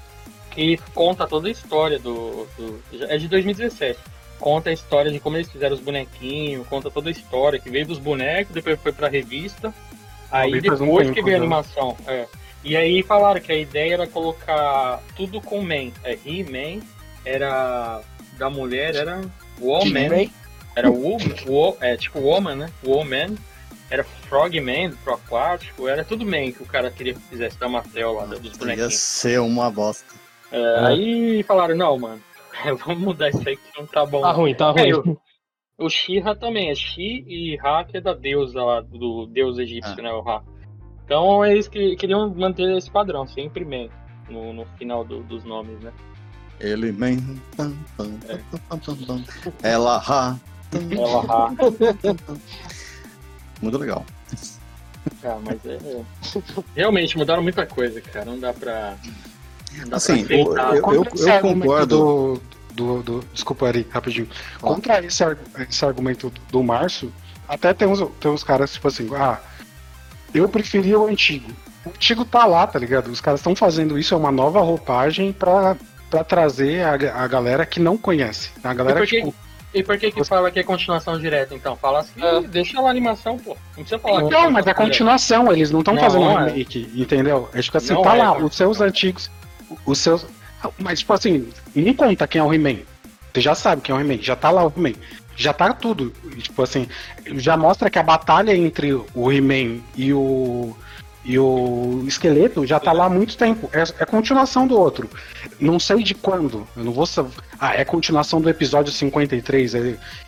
que 0.51 0.77
conta 0.93 1.27
toda 1.27 1.47
a 1.47 1.51
história 1.51 1.99
do, 1.99 2.47
do- 2.57 2.81
É 3.09 3.17
de 3.17 3.27
2017. 3.27 3.99
Conta 4.39 4.69
a 4.69 4.73
história 4.73 5.11
de 5.11 5.19
como 5.19 5.37
eles 5.37 5.49
fizeram 5.49 5.75
os 5.75 5.81
bonequinhos, 5.81 6.67
conta 6.67 6.91
toda 6.91 7.09
a 7.09 7.11
história, 7.11 7.57
que 7.59 7.69
veio 7.69 7.85
dos 7.87 7.99
bonecos, 7.99 8.53
depois 8.53 8.79
foi 8.79 8.91
pra 8.91 9.07
revista, 9.07 9.73
aí 10.31 10.49
um 10.49 10.61
depois 10.61 10.79
tempo 11.07 11.13
que 11.15 11.21
veio 11.23 11.35
a 11.37 11.39
animação. 11.39 11.97
é. 12.07 12.25
E 12.63 12.75
aí 12.75 13.03
falaram 13.03 13.39
que 13.39 13.51
a 13.51 13.57
ideia 13.57 13.93
era 13.93 14.07
colocar 14.07 14.99
tudo 15.15 15.39
com 15.39 15.61
Man. 15.61 15.91
É, 16.03 16.17
He-Man, 16.25 16.81
era 17.23 18.01
da 18.39 18.49
mulher, 18.49 18.95
era 18.95 19.21
Woman. 19.61 20.09
Era 20.75 20.89
o, 20.91 21.15
o 21.17 21.77
é 21.79 21.95
tipo 21.97 22.19
Woman, 22.19 22.55
né? 22.55 22.69
Woman. 22.83 23.35
Era 23.89 24.03
Frogman, 24.03 24.91
pro 25.03 25.13
aquático. 25.13 25.87
Era 25.87 26.03
tudo 26.03 26.25
man 26.25 26.51
que 26.51 26.63
o 26.63 26.65
cara 26.65 26.89
queria 26.91 27.13
que 27.13 27.19
fizesse 27.21 27.57
da 27.59 27.69
Mattel 27.69 28.13
lá, 28.13 28.25
dos 28.25 28.43
Ia 28.53 28.57
bonequinhos. 28.57 28.95
ser 28.95 29.39
uma 29.39 29.69
bosta. 29.69 30.13
É, 30.51 30.79
Aí 30.85 31.43
falaram, 31.43 31.75
não, 31.75 31.97
mano, 31.99 32.21
vamos 32.85 33.01
mudar 33.03 33.29
isso 33.29 33.47
aí 33.47 33.55
que 33.55 33.79
não 33.79 33.85
tá 33.85 34.05
bom. 34.05 34.21
Tá 34.21 34.31
ruim, 34.31 34.55
tá 34.55 34.73
É, 34.77 34.91
ruim. 34.91 35.17
o, 35.77 35.85
o 35.85 35.89
She-Ra 35.89 36.35
também, 36.35 36.69
é 36.71 36.75
She 36.75 37.23
e 37.27 37.55
Ra 37.57 37.83
que 37.85 37.97
é 37.97 38.01
da 38.01 38.13
deusa 38.13 38.63
lá, 38.63 38.81
do 38.81 39.27
deus 39.27 39.57
egípcio, 39.59 39.93
Ah. 39.99 40.01
né? 40.01 40.11
O 40.11 40.21
Ra. 40.21 40.41
Então 41.05 41.45
eles 41.45 41.67
que, 41.67 41.95
queriam 41.95 42.27
manter 42.33 42.75
esse 42.75 42.89
padrão, 42.89 43.27
sempre 43.27 43.63
man, 43.63 43.87
no, 44.27 44.51
no 44.51 44.65
final 44.77 45.03
do- 45.05 45.21
dos 45.23 45.43
nomes, 45.43 45.79
né? 45.81 45.93
Ele 46.59 46.91
man, 46.91 47.17
tan. 47.55 47.71
Ela 49.61 49.97
ha. 49.97 50.35
Ela. 50.91 51.51
Muito 53.61 53.77
legal. 53.77 54.05
Ah, 55.23 55.37
mas 55.43 55.57
é, 55.65 55.75
é. 55.75 56.01
Realmente 56.75 57.17
mudaram 57.17 57.41
muita 57.43 57.65
coisa, 57.65 58.01
cara. 58.01 58.25
Não 58.25 58.39
dá 58.39 58.53
pra. 58.53 58.95
Não 59.77 59.89
dá 59.89 59.97
Assim, 59.97 60.25
pra 60.25 60.35
eu- 60.35 60.57
eu- 60.75 60.81
Contra 60.81 61.13
esse 61.15 61.29
argumento 61.29 61.61
concordo. 61.61 61.97
Do, 61.97 62.41
do, 62.73 63.03
do- 63.03 63.27
desculpa, 63.33 63.67
Ari, 63.67 63.87
rapidinho. 63.89 64.27
Contra 64.59 65.03
esse, 65.03 65.23
esse 65.69 65.85
argumento 65.85 66.31
do 66.51 66.63
Márcio, 66.63 67.11
até 67.47 67.73
tem 67.73 67.87
uns, 67.87 67.99
tem 68.19 68.31
uns 68.31 68.43
caras, 68.43 68.73
tipo 68.73 68.87
assim, 68.87 69.07
ah, 69.15 69.39
eu 70.33 70.49
preferia 70.49 70.99
o 70.99 71.07
antigo. 71.07 71.49
O 71.85 71.89
antigo 71.89 72.25
tá 72.25 72.45
lá, 72.45 72.65
tá 72.67 72.77
ligado? 72.79 73.07
Os 73.09 73.21
caras 73.21 73.39
estão 73.39 73.55
fazendo 73.55 73.97
isso, 73.97 74.13
é 74.13 74.17
uma 74.17 74.31
nova 74.31 74.59
roupagem 74.59 75.31
pra, 75.31 75.77
pra 76.09 76.23
trazer 76.23 76.81
a, 76.83 77.23
a 77.23 77.27
galera 77.27 77.65
que 77.65 77.79
não 77.79 77.97
conhece. 77.97 78.49
A 78.63 78.73
galera, 78.73 78.99
E 78.99 79.03
por 79.03 79.07
que- 79.09 79.17
tipo, 79.21 79.35
E 79.75 79.83
por 79.83 79.97
que 79.97 80.09
que 80.09 80.23
fala 80.23 80.49
que 80.49 80.57
é 80.57 80.63
continuação 80.63 81.19
direta, 81.19 81.53
então? 81.53 81.75
Fala 81.75 81.99
assim, 81.99 82.13
É. 82.23 82.39
deixa 82.41 82.79
lá 82.79 82.87
a 82.87 82.91
animação, 82.91 83.37
pô. 83.37 83.57
Não 83.75 83.83
precisa 83.83 83.99
falar 83.99 84.21
que 84.21 84.27
Então, 84.27 84.49
mas 84.49 84.65
é 84.65 84.73
continuação, 84.73 85.51
eles 85.51 85.69
não 85.69 85.79
estão 85.79 85.93
Não, 85.93 86.01
fazendo 86.01 86.23
um 86.23 86.39
é. 86.39 86.45
remake, 86.45 86.89
entendeu? 86.95 87.49
É 87.53 87.61
tipo 87.61 87.77
assim, 87.77 87.93
Não 87.93 88.01
tá 88.01 88.15
é, 88.15 88.23
lá, 88.23 88.37
os 88.37 88.55
seus 88.55 88.79
antigos, 88.79 89.29
os 89.85 89.99
seus. 89.99 90.25
Mas, 90.79 90.99
tipo 90.99 91.11
assim, 91.11 91.49
não 91.75 91.93
conta 91.93 92.25
quem 92.25 92.39
é 92.39 92.43
o 92.43 92.53
He-Man. 92.53 92.77
Você 93.33 93.41
já 93.41 93.53
sabe 93.53 93.81
quem 93.81 93.93
é 93.93 93.97
o 93.97 94.01
He-Man, 94.01 94.17
já 94.21 94.35
tá 94.35 94.49
lá 94.49 94.63
o 94.65 94.71
He-Man. 94.75 94.93
Já 95.35 95.51
tá 95.51 95.73
tudo. 95.73 96.13
E, 96.31 96.41
Tipo 96.41 96.63
assim, 96.63 96.87
já 97.35 97.57
mostra 97.57 97.89
que 97.89 97.99
a 97.99 98.03
batalha 98.03 98.55
entre 98.55 98.93
o 98.93 99.29
He-Man 99.31 99.81
e 99.97 100.13
o. 100.13 100.73
E 101.25 101.39
o 101.39 102.03
esqueleto 102.07 102.67
já 102.67 102.79
tá 102.79 102.91
lá 102.91 103.05
há 103.05 103.09
muito 103.09 103.35
tempo. 103.35 103.67
É, 103.73 103.81
é 103.81 104.05
continuação 104.05 104.67
do 104.67 104.79
outro. 104.79 105.09
Não 105.59 105.79
sei 105.79 106.03
de 106.03 106.13
quando. 106.13 106.67
Eu 106.77 106.83
não 106.83 106.91
vou 106.91 107.07
saber. 107.07 107.31
Ah, 107.59 107.73
é 107.73 107.83
continuação 107.83 108.39
do 108.39 108.47
episódio 108.47 108.93
53. 108.93 109.73
É, 109.73 109.79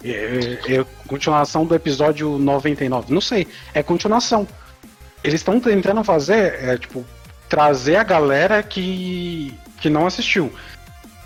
é, 0.03 0.73
é 0.73 0.85
continuação 1.07 1.65
do 1.65 1.75
episódio 1.75 2.39
99. 2.39 3.13
Não 3.13 3.21
sei. 3.21 3.47
É 3.75 3.83
continuação. 3.83 4.47
Eles 5.23 5.41
estão 5.41 5.59
tentando 5.59 6.03
fazer, 6.03 6.63
é, 6.63 6.77
tipo, 6.77 7.05
trazer 7.47 7.97
a 7.97 8.03
galera 8.03 8.63
que, 8.63 9.53
que 9.79 9.91
não 9.91 10.07
assistiu. 10.07 10.51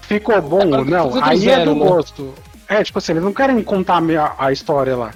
Ficou 0.02 0.42
bom 0.42 0.68
ou 0.68 0.84
não? 0.84 1.24
Aí 1.24 1.38
zero, 1.38 1.62
é 1.62 1.66
do 1.66 1.76
né? 1.76 1.86
gosto. 1.86 2.34
É, 2.68 2.84
tipo 2.84 2.98
assim, 2.98 3.14
eles 3.14 3.24
não 3.24 3.34
querem 3.34 3.64
contar 3.64 4.02
a, 4.02 4.48
a 4.48 4.52
história 4.52 4.98
lá. 4.98 5.12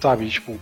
Sabe? 0.00 0.30
Tipo. 0.30 0.58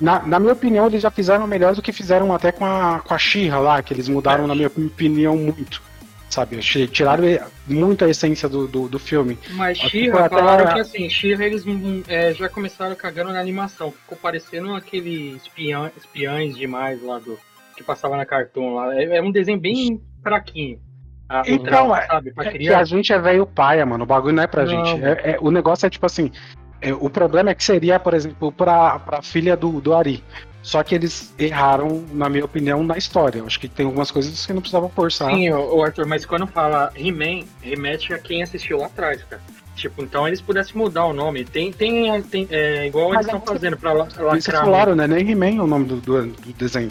Na, 0.00 0.20
na, 0.20 0.40
minha 0.40 0.52
opinião, 0.52 0.86
eles 0.86 1.02
já 1.02 1.10
fizeram 1.10 1.46
melhor 1.46 1.74
do 1.74 1.82
que 1.82 1.92
fizeram 1.92 2.32
até 2.34 2.50
com 2.50 2.64
a, 2.64 3.00
com 3.00 3.14
a 3.14 3.18
Xirra 3.18 3.58
lá, 3.58 3.82
que 3.82 3.94
eles 3.94 4.08
mudaram, 4.08 4.44
é. 4.44 4.46
na 4.46 4.54
minha 4.54 4.68
opinião, 4.68 5.36
muito. 5.36 5.82
Sabe? 6.28 6.58
Tiraram 6.58 7.22
muito 7.64 8.04
a 8.04 8.08
essência 8.08 8.48
do, 8.48 8.66
do, 8.66 8.88
do 8.88 8.98
filme. 8.98 9.38
Mas 9.50 9.78
Xirra, 9.78 10.28
falaram 10.28 10.64
até... 10.64 10.74
que 10.74 10.80
assim, 10.80 11.08
Xirra 11.08 11.44
eles 11.44 11.64
é, 12.08 12.34
já 12.34 12.48
começaram 12.48 12.96
cagando 12.96 13.32
na 13.32 13.38
animação. 13.38 13.92
Ficou 13.92 14.18
parecendo 14.18 14.74
aquele 14.74 15.36
espião, 15.36 15.88
espiães 15.96 16.56
demais 16.56 17.00
lá 17.02 17.20
do. 17.20 17.38
que 17.76 17.84
passava 17.84 18.16
na 18.16 18.26
Cartoon 18.26 18.74
lá. 18.74 18.96
É, 18.96 19.18
é 19.18 19.22
um 19.22 19.30
desenho 19.30 19.60
bem 19.60 20.02
fraquinho. 20.24 20.80
A, 21.28 21.42
então, 21.46 21.94
é, 21.94 22.06
sabe, 22.06 22.32
é 22.36 22.50
que 22.50 22.68
a 22.68 22.84
gente 22.84 23.12
é 23.12 23.18
velho 23.18 23.46
paia, 23.46 23.86
mano. 23.86 24.04
O 24.04 24.06
bagulho 24.06 24.34
não 24.34 24.42
é 24.42 24.46
pra 24.46 24.64
não. 24.64 24.84
gente. 24.84 25.04
É, 25.04 25.30
é, 25.30 25.38
o 25.40 25.50
negócio 25.50 25.86
é 25.86 25.90
tipo 25.90 26.04
assim, 26.04 26.30
o 27.00 27.08
problema 27.08 27.50
é 27.50 27.54
que 27.54 27.64
seria, 27.64 27.98
por 27.98 28.14
exemplo, 28.14 28.52
para 28.52 29.00
a 29.06 29.22
filha 29.22 29.56
do, 29.56 29.80
do 29.80 29.94
Ari. 29.94 30.22
Só 30.62 30.82
que 30.82 30.94
eles 30.94 31.34
erraram, 31.38 32.02
na 32.12 32.26
minha 32.28 32.44
opinião, 32.44 32.82
na 32.82 32.96
história. 32.96 33.40
Eu 33.40 33.46
acho 33.46 33.60
que 33.60 33.68
tem 33.68 33.84
algumas 33.84 34.10
coisas 34.10 34.46
que 34.46 34.52
não 34.52 34.62
precisava 34.62 34.88
forçar. 34.88 35.30
Sim, 35.30 35.50
o 35.50 35.82
Arthur, 35.82 36.06
mas 36.06 36.24
quando 36.24 36.46
fala 36.46 36.90
He-Man, 36.96 37.44
remete 37.60 38.14
a 38.14 38.18
quem 38.18 38.42
assistiu 38.42 38.78
lá 38.78 38.86
atrás, 38.86 39.22
cara. 39.24 39.42
Tipo, 39.76 40.02
então 40.02 40.26
eles 40.26 40.40
pudessem 40.40 40.74
mudar 40.76 41.04
o 41.04 41.12
nome. 41.12 41.44
Tem, 41.44 41.70
tem, 41.70 42.22
tem 42.22 42.48
é, 42.50 42.86
igual 42.86 43.10
mas 43.10 43.26
eles 43.26 43.34
estão 43.34 43.42
é 43.42 43.58
fazendo 43.58 43.76
pra 43.76 43.92
lacrar. 43.92 44.40
Vocês 44.40 44.56
falaram, 44.56 44.96
né? 44.96 45.06
Nem 45.06 45.30
He-Man 45.30 45.58
é 45.58 45.62
o 45.62 45.66
nome 45.66 45.84
do, 45.84 45.96
do, 45.96 46.26
do 46.28 46.52
desenho. 46.54 46.90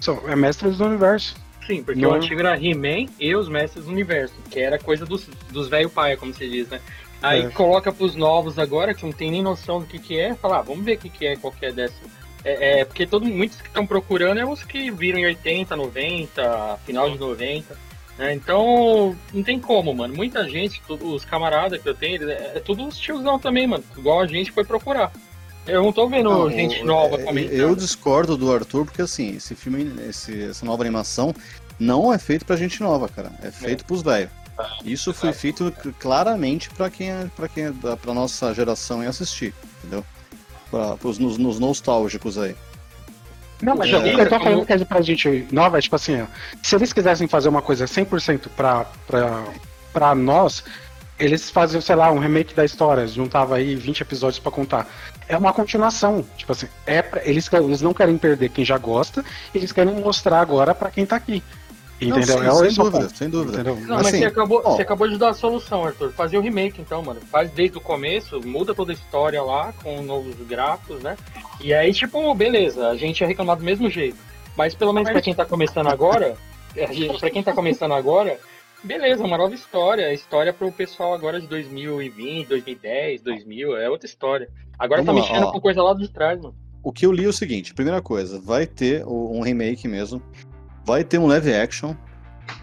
So, 0.00 0.22
é 0.26 0.34
Mestres 0.34 0.78
do 0.78 0.86
Universo. 0.86 1.36
Sim, 1.66 1.82
porque 1.82 2.00
não. 2.00 2.12
o 2.12 2.14
antigo 2.14 2.40
era 2.40 2.56
He-Man 2.56 3.06
e 3.18 3.34
os 3.34 3.48
Mestres 3.48 3.84
do 3.84 3.90
Universo, 3.90 4.34
que 4.50 4.60
era 4.60 4.78
coisa 4.78 5.04
dos, 5.04 5.28
dos 5.50 5.68
velho 5.68 5.90
paia, 5.90 6.16
como 6.16 6.32
se 6.32 6.48
diz, 6.48 6.68
né? 6.68 6.80
Aí 7.22 7.42
é. 7.42 7.48
coloca 7.50 7.92
pros 7.92 8.16
novos 8.16 8.58
agora, 8.58 8.94
que 8.94 9.04
não 9.04 9.12
tem 9.12 9.30
nem 9.30 9.42
noção 9.42 9.80
do 9.80 9.86
que 9.86 9.98
que 9.98 10.18
é, 10.18 10.34
fala, 10.34 10.58
ah, 10.58 10.62
vamos 10.62 10.84
ver 10.84 10.96
o 10.96 10.98
que 10.98 11.08
que 11.08 11.26
é, 11.26 11.36
qual 11.36 11.52
que 11.52 11.66
é 11.66 11.72
dessa. 11.72 11.94
É, 12.44 12.80
é 12.80 12.84
porque 12.84 13.06
todo, 13.06 13.26
muitos 13.26 13.60
que 13.60 13.68
estão 13.68 13.86
procurando 13.86 14.40
é 14.40 14.46
os 14.46 14.62
que 14.64 14.90
viram 14.90 15.18
em 15.18 15.26
80, 15.26 15.76
90, 15.76 16.78
final 16.86 17.10
de 17.10 17.18
90. 17.18 17.76
Né? 18.18 18.34
Então, 18.34 19.16
não 19.32 19.42
tem 19.42 19.60
como, 19.60 19.94
mano. 19.94 20.14
Muita 20.14 20.48
gente, 20.48 20.80
os 20.88 21.24
camaradas 21.24 21.80
que 21.82 21.88
eu 21.88 21.94
tenho, 21.94 22.30
é, 22.30 22.52
é 22.56 22.60
tudo 22.60 22.86
os 22.86 22.98
tiozão 22.98 23.38
também, 23.38 23.66
mano. 23.66 23.84
Igual 23.96 24.20
a 24.20 24.26
gente 24.26 24.50
foi 24.52 24.64
procurar. 24.64 25.12
Eu 25.66 25.82
não 25.82 25.92
tô 25.92 26.08
vendo 26.08 26.30
não, 26.30 26.50
gente 26.50 26.82
nova 26.82 27.20
é, 27.20 27.22
comentando. 27.22 27.54
Eu 27.54 27.76
discordo 27.76 28.36
do 28.36 28.52
Arthur, 28.52 28.86
porque 28.86 29.02
assim, 29.02 29.36
esse 29.36 29.54
filme, 29.54 29.92
esse, 30.08 30.44
essa 30.44 30.64
nova 30.64 30.82
animação 30.82 31.34
não 31.78 32.12
é 32.12 32.18
feito 32.18 32.44
pra 32.44 32.56
gente 32.56 32.80
nova, 32.80 33.08
cara. 33.08 33.30
É 33.42 33.50
feito 33.50 33.82
é. 33.82 33.86
pros 33.86 34.02
velhos. 34.02 34.30
Isso 34.84 35.12
foi 35.12 35.32
feito 35.32 35.72
claramente 35.98 36.70
para 36.70 36.90
quem 36.90 37.10
é, 37.10 37.26
para 37.36 37.48
quem 37.48 37.66
é 37.66 37.72
para 37.96 38.14
nossa 38.14 38.52
geração 38.54 39.00
assistir, 39.00 39.54
entendeu? 39.78 40.04
Para 40.70 40.96
os 41.04 41.18
nos, 41.18 41.38
nos 41.38 41.58
nostálgicos 41.58 42.38
aí. 42.38 42.54
Não, 43.62 43.76
mas 43.76 43.92
é, 43.92 43.98
o 43.98 44.02
que 44.02 44.20
eu 44.20 44.28
tô 44.28 44.40
falando 44.40 44.66
que 44.66 44.72
é 44.72 44.84
pra 44.84 45.02
gente 45.02 45.46
nova 45.52 45.78
é 45.78 45.80
tipo 45.82 45.96
assim, 45.96 46.26
se 46.62 46.74
eles 46.74 46.92
quisessem 46.92 47.28
fazer 47.28 47.48
uma 47.48 47.60
coisa 47.60 47.84
100% 47.84 48.48
pra, 48.56 48.86
pra, 49.06 49.44
pra 49.92 50.14
nós, 50.14 50.64
eles 51.18 51.50
faziam, 51.50 51.80
sei 51.80 51.94
lá, 51.94 52.10
um 52.10 52.18
remake 52.18 52.54
da 52.54 52.64
história, 52.64 53.06
juntava 53.06 53.56
aí 53.56 53.76
20 53.76 54.00
episódios 54.00 54.38
para 54.38 54.50
contar. 54.50 54.88
É 55.28 55.36
uma 55.36 55.52
continuação, 55.52 56.24
tipo 56.36 56.50
assim, 56.52 56.66
é 56.86 57.02
pra, 57.02 57.22
eles, 57.24 57.48
eles 57.52 57.82
não 57.82 57.92
querem 57.92 58.16
perder 58.16 58.48
quem 58.48 58.64
já 58.64 58.78
gosta, 58.78 59.22
eles 59.54 59.70
querem 59.70 59.94
mostrar 59.94 60.40
agora 60.40 60.74
para 60.74 60.90
quem 60.90 61.04
tá 61.04 61.16
aqui. 61.16 61.42
Entendeu? 62.00 62.42
Não, 62.42 62.54
sim, 62.54 62.66
é 62.66 62.70
sem, 62.70 62.84
dúvida, 62.84 63.08
sem 63.10 63.28
dúvida. 63.28 63.60
Entendeu? 63.60 63.76
Não, 63.86 63.96
assim, 63.96 64.04
mas 64.04 64.18
você 64.18 64.24
acabou, 64.24 64.62
ó, 64.64 64.76
você 64.76 64.82
acabou 64.82 65.08
de 65.08 65.18
dar 65.18 65.30
a 65.30 65.34
solução, 65.34 65.84
Arthur. 65.84 66.12
Fazer 66.12 66.38
o 66.38 66.40
remake, 66.40 66.80
então, 66.80 67.02
mano. 67.02 67.20
Faz 67.20 67.50
desde 67.50 67.76
o 67.76 67.80
começo, 67.80 68.40
muda 68.46 68.74
toda 68.74 68.92
a 68.92 68.94
história 68.94 69.42
lá, 69.42 69.72
com 69.82 70.00
novos 70.02 70.34
gráficos, 70.46 71.02
né? 71.02 71.16
E 71.60 71.74
aí, 71.74 71.92
tipo, 71.92 72.34
beleza, 72.34 72.88
a 72.88 72.96
gente 72.96 73.20
ia 73.20 73.26
reclamar 73.26 73.56
do 73.56 73.64
mesmo 73.64 73.90
jeito. 73.90 74.16
Mas 74.56 74.74
pelo 74.74 74.92
menos 74.92 75.10
pra 75.10 75.20
quem 75.20 75.34
tá 75.34 75.44
começando 75.44 75.88
agora, 75.88 76.36
pra 77.20 77.30
quem 77.30 77.42
tá 77.42 77.52
começando 77.52 77.92
agora, 77.92 78.38
beleza, 78.82 79.22
uma 79.22 79.36
nova 79.36 79.54
história. 79.54 80.12
História 80.14 80.54
pro 80.54 80.72
pessoal 80.72 81.12
agora 81.12 81.38
de 81.38 81.46
2020, 81.46 82.48
2010, 82.48 83.20
2000, 83.22 83.76
é 83.76 83.90
outra 83.90 84.06
história. 84.06 84.48
Agora 84.78 85.02
Vamos 85.02 85.22
tá 85.22 85.28
lá, 85.28 85.34
mexendo 85.34 85.48
ó. 85.48 85.52
com 85.52 85.60
coisa 85.60 85.82
lá 85.82 85.92
de 85.92 86.08
trás, 86.08 86.40
mano. 86.40 86.54
O 86.82 86.92
que 86.92 87.04
eu 87.04 87.12
li 87.12 87.26
é 87.26 87.28
o 87.28 87.32
seguinte: 87.32 87.74
primeira 87.74 88.00
coisa, 88.00 88.40
vai 88.40 88.66
ter 88.66 89.04
um 89.06 89.42
remake 89.42 89.86
mesmo 89.86 90.22
Vai 90.84 91.04
ter 91.04 91.18
um 91.18 91.26
live 91.26 91.52
action. 91.54 91.94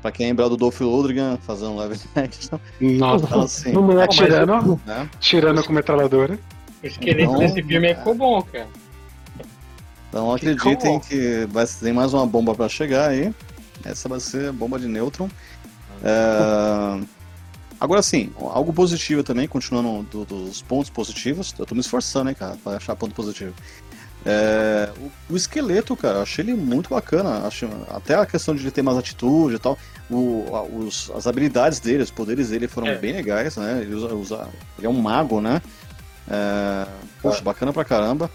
Pra 0.02 0.12
quem 0.12 0.28
lembrar 0.28 0.50
do 0.50 0.58
Dolph 0.58 0.82
Lundgren 0.82 1.38
fazendo 1.38 1.72
um 1.72 1.76
live 1.78 2.00
action. 2.16 2.60
Nossa, 2.80 3.26
então, 3.26 3.42
assim, 3.42 3.72
não 3.72 4.02
é 4.02 4.08
tirando, 4.08 4.80
né? 4.86 5.10
tirando 5.20 5.64
com 5.64 5.74
metralhadora. 5.74 6.38
O 6.84 6.88
esqueleto 6.88 7.32
então, 7.32 7.40
desse 7.40 7.64
filme 7.64 7.88
é 7.88 7.96
ficou 7.96 8.14
bom, 8.14 8.42
cara. 8.42 8.68
Então 10.10 10.34
acreditem 10.34 11.00
que 11.00 11.48
vai 11.50 11.66
ter 11.66 11.94
mais 11.94 12.14
uma 12.14 12.26
bomba 12.26 12.56
para 12.56 12.70
chegar 12.70 13.10
aí. 13.10 13.34
Essa 13.84 14.10
vai 14.10 14.20
ser 14.20 14.50
a 14.50 14.54
bomba 14.54 14.80
de 14.80 14.88
nêutron. 14.88 15.30
É... 16.04 17.02
Agora 17.80 18.02
sim, 18.02 18.32
algo 18.40 18.74
positivo 18.74 19.24
também, 19.24 19.48
continuando 19.48 20.04
do, 20.10 20.26
dos 20.26 20.62
pontos 20.62 20.90
positivos. 20.90 21.54
Eu 21.58 21.66
tô 21.66 21.76
me 21.76 21.82
esforçando, 21.82 22.30
hein, 22.30 22.36
cara, 22.36 22.58
pra 22.64 22.78
achar 22.78 22.96
ponto 22.96 23.14
positivo. 23.14 23.54
É, 24.30 24.90
o, 25.00 25.34
o, 25.34 25.38
esqueleto, 25.38 25.96
cara, 25.96 26.22
achei 26.22 26.44
ele 26.44 26.54
muito 26.54 26.90
bacana. 26.90 27.48
Acho, 27.48 27.70
até 27.90 28.14
a 28.14 28.26
questão 28.26 28.54
de 28.54 28.62
ele 28.62 28.72
ter 28.72 28.82
mais 28.82 28.98
atitude 28.98 29.56
e 29.56 29.60
tal. 29.60 29.78
O, 30.10 30.46
os, 30.74 31.10
as 31.16 31.26
habilidades 31.26 31.80
dele, 31.80 32.04
os 32.04 32.12
poderes 32.12 32.50
dele 32.50 32.68
foram 32.68 32.88
é. 32.88 32.96
bem 32.98 33.14
legais, 33.14 33.56
né? 33.56 33.80
Ele, 33.82 33.96
usa, 33.96 34.14
usa, 34.14 34.50
ele 34.78 34.86
é 34.86 34.90
um 34.90 35.00
mago, 35.02 35.40
né? 35.40 35.62
É, 36.30 36.86
poxa, 37.22 37.42
bacana 37.42 37.72
pra 37.72 37.86
caramba. 37.86 38.30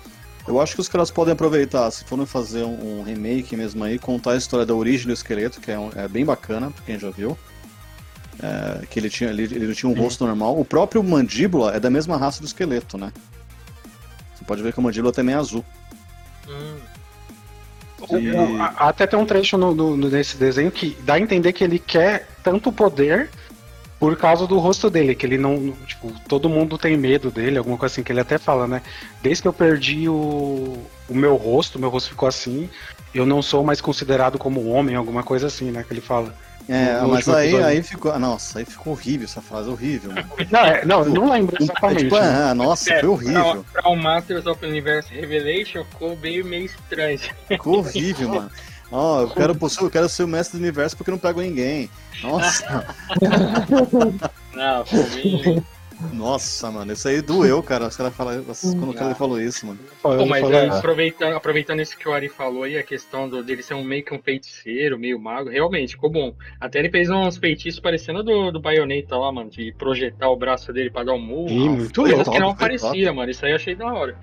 Eu 0.48 0.60
acho 0.60 0.74
que 0.74 0.80
os 0.80 0.88
caras 0.88 1.10
podem 1.10 1.34
aproveitar, 1.34 1.90
se 1.90 2.04
forem 2.04 2.24
fazer 2.24 2.64
um, 2.64 3.00
um 3.00 3.02
remake 3.02 3.54
mesmo 3.54 3.84
aí, 3.84 3.98
contar 3.98 4.32
a 4.32 4.36
história 4.36 4.64
da 4.64 4.74
origem 4.74 5.06
do 5.06 5.12
esqueleto, 5.12 5.60
que 5.60 5.70
é, 5.70 5.78
um, 5.78 5.90
é 5.94 6.08
bem 6.08 6.24
bacana, 6.24 6.70
pra 6.70 6.82
quem 6.84 6.98
já 6.98 7.10
viu. 7.10 7.36
É, 8.42 8.86
que 8.86 8.98
ele 8.98 9.10
tinha, 9.10 9.28
ele, 9.28 9.42
ele 9.42 9.74
tinha 9.74 9.90
um 9.90 9.94
rosto 9.94 10.26
normal. 10.26 10.58
O 10.58 10.64
próprio 10.64 11.04
mandíbula 11.04 11.76
é 11.76 11.78
da 11.78 11.90
mesma 11.90 12.16
raça 12.16 12.40
do 12.40 12.46
esqueleto, 12.46 12.96
né? 12.96 13.12
Você 14.34 14.42
pode 14.44 14.62
ver 14.62 14.72
que 14.72 14.80
a 14.80 14.82
mandíbula 14.82 15.12
também 15.12 15.34
é 15.34 15.38
azul. 15.38 15.62
Hum. 16.48 16.78
E... 18.10 18.32
Até 18.76 19.06
tem 19.06 19.18
um 19.18 19.26
trecho 19.26 19.56
no, 19.56 19.74
no, 19.74 19.96
nesse 20.08 20.36
desenho 20.36 20.70
que 20.70 20.96
dá 21.02 21.14
a 21.14 21.20
entender 21.20 21.52
que 21.52 21.62
ele 21.62 21.78
quer 21.78 22.28
tanto 22.42 22.72
poder 22.72 23.30
por 24.02 24.16
causa 24.16 24.48
do 24.48 24.58
rosto 24.58 24.90
dele, 24.90 25.14
que 25.14 25.24
ele 25.24 25.38
não. 25.38 25.72
Tipo, 25.86 26.12
todo 26.28 26.48
mundo 26.48 26.76
tem 26.76 26.96
medo 26.96 27.30
dele, 27.30 27.58
alguma 27.58 27.78
coisa 27.78 27.94
assim, 27.94 28.02
que 28.02 28.10
ele 28.10 28.18
até 28.18 28.36
fala, 28.36 28.66
né? 28.66 28.82
Desde 29.22 29.42
que 29.42 29.46
eu 29.46 29.52
perdi 29.52 30.08
o, 30.08 30.76
o 31.08 31.14
meu 31.14 31.36
rosto, 31.36 31.78
meu 31.78 31.88
rosto 31.88 32.10
ficou 32.10 32.28
assim, 32.28 32.68
eu 33.14 33.24
não 33.24 33.40
sou 33.40 33.62
mais 33.62 33.80
considerado 33.80 34.38
como 34.38 34.68
homem, 34.68 34.96
alguma 34.96 35.22
coisa 35.22 35.46
assim, 35.46 35.70
né? 35.70 35.84
Que 35.86 35.92
ele 35.92 36.00
fala. 36.00 36.34
É, 36.68 37.00
mas 37.02 37.28
aí, 37.28 37.62
aí 37.62 37.82
ficou. 37.82 38.16
Nossa, 38.18 38.60
aí 38.60 38.64
ficou 38.64 38.92
horrível 38.92 39.24
essa 39.24 39.40
frase, 39.40 39.68
horrível. 39.68 40.12
Não, 40.50 40.60
é, 40.60 40.84
não, 40.84 41.04
não 41.04 41.30
lembro 41.30 41.56
exatamente. 41.60 42.04
Tipo, 42.04 42.16
ah, 42.16 42.54
nossa, 42.54 42.92
é, 42.92 43.00
foi 43.00 43.08
horrível. 43.08 43.64
Pra, 43.72 43.82
pra 43.82 43.90
o 43.90 43.96
Masters 43.96 44.46
of 44.46 44.64
Universe 44.64 45.12
Revelation 45.12 45.84
ficou 45.84 46.16
meio, 46.16 46.44
meio 46.44 46.66
estranho. 46.66 47.18
Ficou 47.48 47.78
horrível, 47.78 48.28
mano. 48.28 48.50
Ó, 48.90 49.18
oh, 49.18 49.22
eu 49.22 49.30
quero, 49.30 49.58
eu 49.80 49.90
quero 49.90 50.08
ser 50.08 50.22
o 50.22 50.28
mestre 50.28 50.58
do 50.58 50.62
universo 50.62 50.96
porque 50.96 51.10
não 51.10 51.18
pego 51.18 51.40
ninguém. 51.40 51.88
Nossa. 52.22 52.86
não, 54.54 54.84
foi 54.84 55.02
bem. 55.04 55.64
Nossa, 56.12 56.70
mano, 56.70 56.92
isso 56.92 57.08
aí 57.08 57.20
doeu, 57.20 57.62
cara. 57.62 57.86
Os 57.86 57.96
caras 57.96 58.14
falaram, 58.14 58.44
quando 58.44 58.90
o 58.90 58.94
cara 58.94 59.14
falou 59.14 59.40
isso, 59.40 59.66
mano. 59.66 59.78
Pô, 60.02 60.26
mas 60.26 60.48
é, 60.50 60.68
aproveitando, 60.68 61.34
aproveitando 61.34 61.80
isso 61.80 61.96
que 61.96 62.08
o 62.08 62.12
Ari 62.12 62.28
falou 62.28 62.64
aí, 62.64 62.76
a 62.76 62.82
questão 62.82 63.28
do, 63.28 63.42
dele 63.42 63.62
ser 63.62 63.74
um 63.74 63.84
meio 63.84 64.04
que 64.04 64.14
um 64.14 64.18
feiticeiro, 64.20 64.98
meio 64.98 65.18
mago, 65.18 65.50
realmente 65.50 65.94
ficou 65.94 66.10
bom. 66.10 66.34
Até 66.60 66.78
ele 66.78 66.90
fez 66.90 67.10
uns 67.10 67.36
feitiços 67.36 67.80
parecendo 67.80 68.22
do, 68.22 68.50
do 68.50 68.60
Bayonetta 68.60 69.16
lá, 69.16 69.30
mano, 69.30 69.50
de 69.50 69.72
projetar 69.72 70.28
o 70.28 70.36
braço 70.36 70.72
dele 70.72 70.90
pra 70.90 71.04
dar 71.04 71.14
um 71.14 71.20
murro. 71.20 71.50
Muito 71.50 72.02
coisas 72.02 72.28
que 72.28 72.38
não 72.38 72.54
parecia, 72.54 73.12
mano. 73.12 73.30
Isso 73.30 73.44
aí 73.44 73.52
eu 73.52 73.56
achei 73.56 73.74
da 73.74 73.92
hora. 73.92 74.16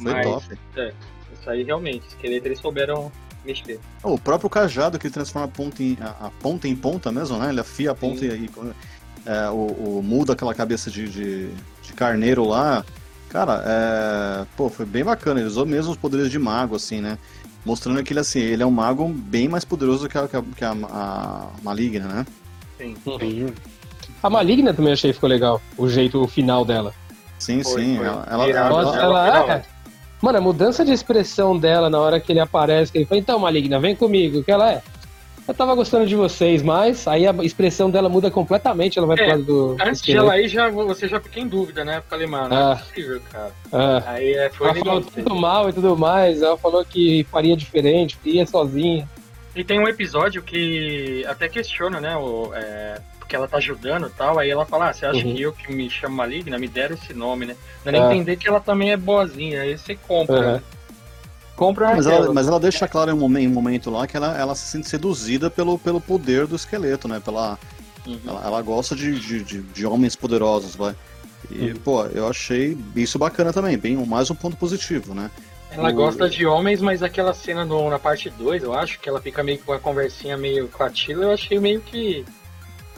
Foi 0.00 0.12
mas, 0.12 0.26
top. 0.26 0.58
É, 0.76 0.92
isso 1.38 1.50
aí 1.50 1.62
realmente, 1.62 2.06
esqueleto 2.08 2.46
eles 2.46 2.58
souberam 2.58 3.10
mexer. 3.44 3.80
O 4.02 4.18
próprio 4.18 4.48
cajado 4.48 4.98
que 4.98 5.10
transforma 5.10 5.46
a 5.46 5.50
ponta 5.50 5.82
em, 5.82 5.96
a, 6.00 6.26
a 6.26 6.30
ponta 6.30 6.68
em 6.68 6.76
ponta 6.76 7.10
mesmo, 7.10 7.38
né? 7.38 7.50
Ele 7.50 7.60
afia 7.60 7.90
a 7.90 7.94
ponta 7.94 8.20
Sim. 8.20 8.26
e, 8.26 8.44
e 8.44 8.50
é, 9.26 9.48
o, 9.50 9.98
o 9.98 10.02
muda 10.02 10.32
aquela 10.32 10.54
cabeça 10.54 10.90
de, 10.90 11.08
de, 11.08 11.48
de 11.82 11.92
carneiro 11.94 12.44
lá. 12.46 12.84
Cara, 13.28 13.62
é, 13.66 14.44
pô, 14.56 14.68
foi 14.68 14.84
bem 14.84 15.02
bacana. 15.04 15.40
Ele 15.40 15.48
usou 15.48 15.64
mesmo 15.64 15.92
os 15.92 15.96
poderes 15.96 16.30
de 16.30 16.38
mago, 16.38 16.76
assim, 16.76 17.00
né? 17.00 17.18
Mostrando 17.64 18.02
que 18.02 18.12
ele, 18.12 18.20
assim, 18.20 18.40
ele 18.40 18.62
é 18.62 18.66
um 18.66 18.70
mago 18.70 19.08
bem 19.08 19.48
mais 19.48 19.64
poderoso 19.64 20.08
que 20.08 20.18
a, 20.18 20.26
que 20.28 20.36
a, 20.36 20.42
que 20.56 20.64
a- 20.64 20.76
a 20.90 21.46
Maligna, 21.62 22.06
né? 22.06 22.26
Sim. 22.78 22.96
Sim. 23.20 23.52
A 24.22 24.28
Maligna 24.28 24.74
também 24.74 24.92
achei 24.92 25.10
que 25.10 25.14
ficou 25.14 25.28
legal, 25.28 25.60
o 25.78 25.88
jeito, 25.88 26.20
o 26.22 26.26
final 26.28 26.64
dela. 26.64 26.92
Sim, 27.38 27.62
Foi, 27.62 27.82
sim. 27.82 27.96
foi. 27.96 28.06
Ela, 28.06 28.26
ela, 28.30 28.48
ela- 28.48 28.58
ela- 28.68 28.96
ela, 28.98 29.26
ela- 29.28 29.52
é. 29.54 29.62
Mano, 30.20 30.38
a 30.38 30.40
mudança 30.40 30.84
de 30.84 30.92
expressão 30.92 31.58
dela 31.58 31.90
na 31.90 31.98
hora 31.98 32.20
que 32.20 32.30
ele 32.30 32.38
aparece, 32.38 32.92
que 32.92 32.98
ele 32.98 33.06
fala, 33.06 33.20
então, 33.20 33.38
Maligna, 33.40 33.80
vem 33.80 33.96
comigo, 33.96 34.42
que 34.44 34.50
ela 34.52 34.70
é. 34.70 34.82
Eu 35.46 35.52
tava 35.54 35.74
gostando 35.74 36.06
de 36.06 36.14
vocês, 36.14 36.62
mas 36.62 37.06
aí 37.08 37.26
a 37.26 37.32
expressão 37.42 37.90
dela 37.90 38.08
muda 38.08 38.30
completamente, 38.30 38.96
ela 38.96 39.06
vai 39.08 39.16
pro 39.16 39.24
É, 39.24 39.28
lado 39.30 39.42
do. 39.42 39.76
Antes 39.84 40.00
de 40.00 40.16
ela 40.16 40.38
ir, 40.40 40.48
já, 40.48 40.68
você 40.70 41.08
já 41.08 41.20
fica 41.20 41.40
em 41.40 41.48
dúvida, 41.48 41.84
né? 41.84 42.00
Falei, 42.08 42.26
mano, 42.28 42.48
não 42.50 42.56
Ah. 42.56 42.72
é 42.72 42.76
possível, 42.84 43.20
cara. 43.30 43.50
Ah, 43.72 44.02
Aí 44.06 44.34
é, 44.34 44.50
foi 44.50 44.68
ela 44.68 44.78
falou 44.78 45.00
tudo 45.00 45.34
mal 45.34 45.68
e 45.68 45.72
tudo 45.72 45.96
mais, 45.96 46.42
ela 46.42 46.56
falou 46.56 46.84
que 46.84 47.26
faria 47.30 47.56
diferente, 47.56 48.16
que 48.22 48.30
ia 48.30 48.46
sozinha. 48.46 49.08
E 49.54 49.64
tem 49.64 49.80
um 49.80 49.88
episódio 49.88 50.42
que 50.42 51.24
até 51.26 51.48
questiona, 51.48 52.00
né? 52.00 52.16
O, 52.16 52.52
é, 52.54 53.00
porque 53.18 53.34
ela 53.36 53.48
tá 53.48 53.56
ajudando 53.58 54.06
e 54.06 54.10
tal. 54.10 54.38
Aí 54.38 54.48
ela 54.48 54.64
fala: 54.64 54.88
ah, 54.90 54.92
você 54.92 55.04
acha 55.04 55.26
Uhum. 55.26 55.34
que 55.34 55.42
eu 55.42 55.52
que 55.52 55.72
me 55.74 55.90
chamo 55.90 56.14
maligna? 56.16 56.56
Me 56.58 56.68
deram 56.68 56.94
esse 56.94 57.12
nome, 57.12 57.46
né? 57.46 57.56
Não 57.84 57.90
é 57.90 57.92
nem 57.92 58.02
Ah. 58.02 58.06
entender 58.14 58.36
que 58.36 58.48
ela 58.48 58.60
também 58.60 58.92
é 58.92 58.96
boazinha. 58.96 59.60
Aí 59.62 59.76
você 59.76 59.94
compra. 59.96 60.36
Aham. 60.38 60.52
né? 60.52 60.62
Compra 61.62 61.94
mas, 61.94 62.06
ela, 62.06 62.32
mas 62.34 62.48
ela 62.48 62.58
deixa 62.58 62.88
claro 62.88 63.12
em 63.12 63.14
um 63.14 63.18
momento, 63.18 63.48
um 63.50 63.54
momento 63.54 63.88
lá 63.88 64.04
que 64.04 64.16
ela, 64.16 64.36
ela 64.36 64.52
se 64.56 64.66
sente 64.66 64.88
seduzida 64.88 65.48
pelo, 65.48 65.78
pelo 65.78 66.00
poder 66.00 66.44
do 66.48 66.56
esqueleto, 66.56 67.06
né? 67.06 67.20
Pela, 67.24 67.56
Uhum. 68.04 68.18
ela, 68.26 68.42
ela 68.44 68.62
gosta 68.62 68.96
de, 68.96 69.16
de, 69.20 69.44
de, 69.44 69.60
de 69.62 69.86
homens 69.86 70.16
poderosos, 70.16 70.74
vai. 70.74 70.92
E, 71.48 71.66
Uhum. 71.70 71.74
pô, 71.76 72.04
eu 72.06 72.26
achei 72.26 72.76
isso 72.96 73.16
bacana 73.16 73.52
também, 73.52 73.78
bem, 73.78 73.94
mais 74.04 74.28
um 74.28 74.34
ponto 74.34 74.56
positivo, 74.56 75.14
né? 75.14 75.30
Ela 75.70 75.90
o- 75.90 75.94
gosta 75.94 76.28
de 76.28 76.44
homens, 76.44 76.80
mas 76.82 77.00
aquela 77.00 77.32
cena 77.32 77.64
no- 77.64 77.88
na 77.88 77.98
parte 78.00 78.28
2, 78.28 78.64
eu 78.64 78.74
acho, 78.74 78.98
que 78.98 79.08
ela 79.08 79.20
fica 79.20 79.44
meio 79.44 79.60
com 79.60 79.70
uma 79.70 79.78
conversinha 79.78 80.36
meio 80.36 80.66
com 80.66 80.82
a 80.82 80.90
Tila, 80.90 81.26
eu 81.26 81.30
achei 81.30 81.60
meio 81.60 81.80
que. 81.80 82.24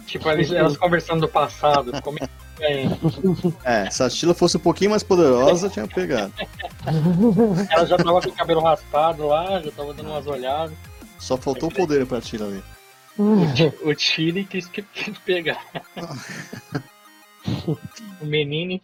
Tipo, 0.07 0.27
elas 0.73 0.77
conversando 0.79 1.21
do 1.21 1.29
passado. 1.29 1.93
Ficou 1.95 2.15
meio 2.15 2.25
estranho. 2.25 2.44
É, 3.65 3.91
se 3.91 4.03
a 4.03 4.09
Tila 4.11 4.35
fosse 4.35 4.57
um 4.57 4.61
pouquinho 4.61 4.91
mais 4.91 5.03
poderosa, 5.03 5.69
tinha 5.69 5.87
pegado. 5.87 6.33
Ela 7.71 7.87
já 7.87 7.97
tava 7.97 8.21
com 8.23 8.29
o 8.29 8.33
cabelo 8.33 8.61
raspado 8.61 9.27
lá, 9.27 9.61
já 9.61 9.71
tava 9.73 9.93
dando 9.95 10.09
umas 10.11 10.27
olhadas. 10.27 10.77
Só 11.19 11.37
faltou 11.37 11.69
o 11.69 11.75
poder 11.75 12.07
pra 12.07 12.21
Tila 12.21 12.47
ali. 12.47 12.63
O 13.19 13.95
Chile 13.97 14.45
quis, 14.45 14.67
que- 14.67 14.83
quis 14.83 15.17
pegar. 15.19 15.65
o 18.21 18.25
menino. 18.27 18.81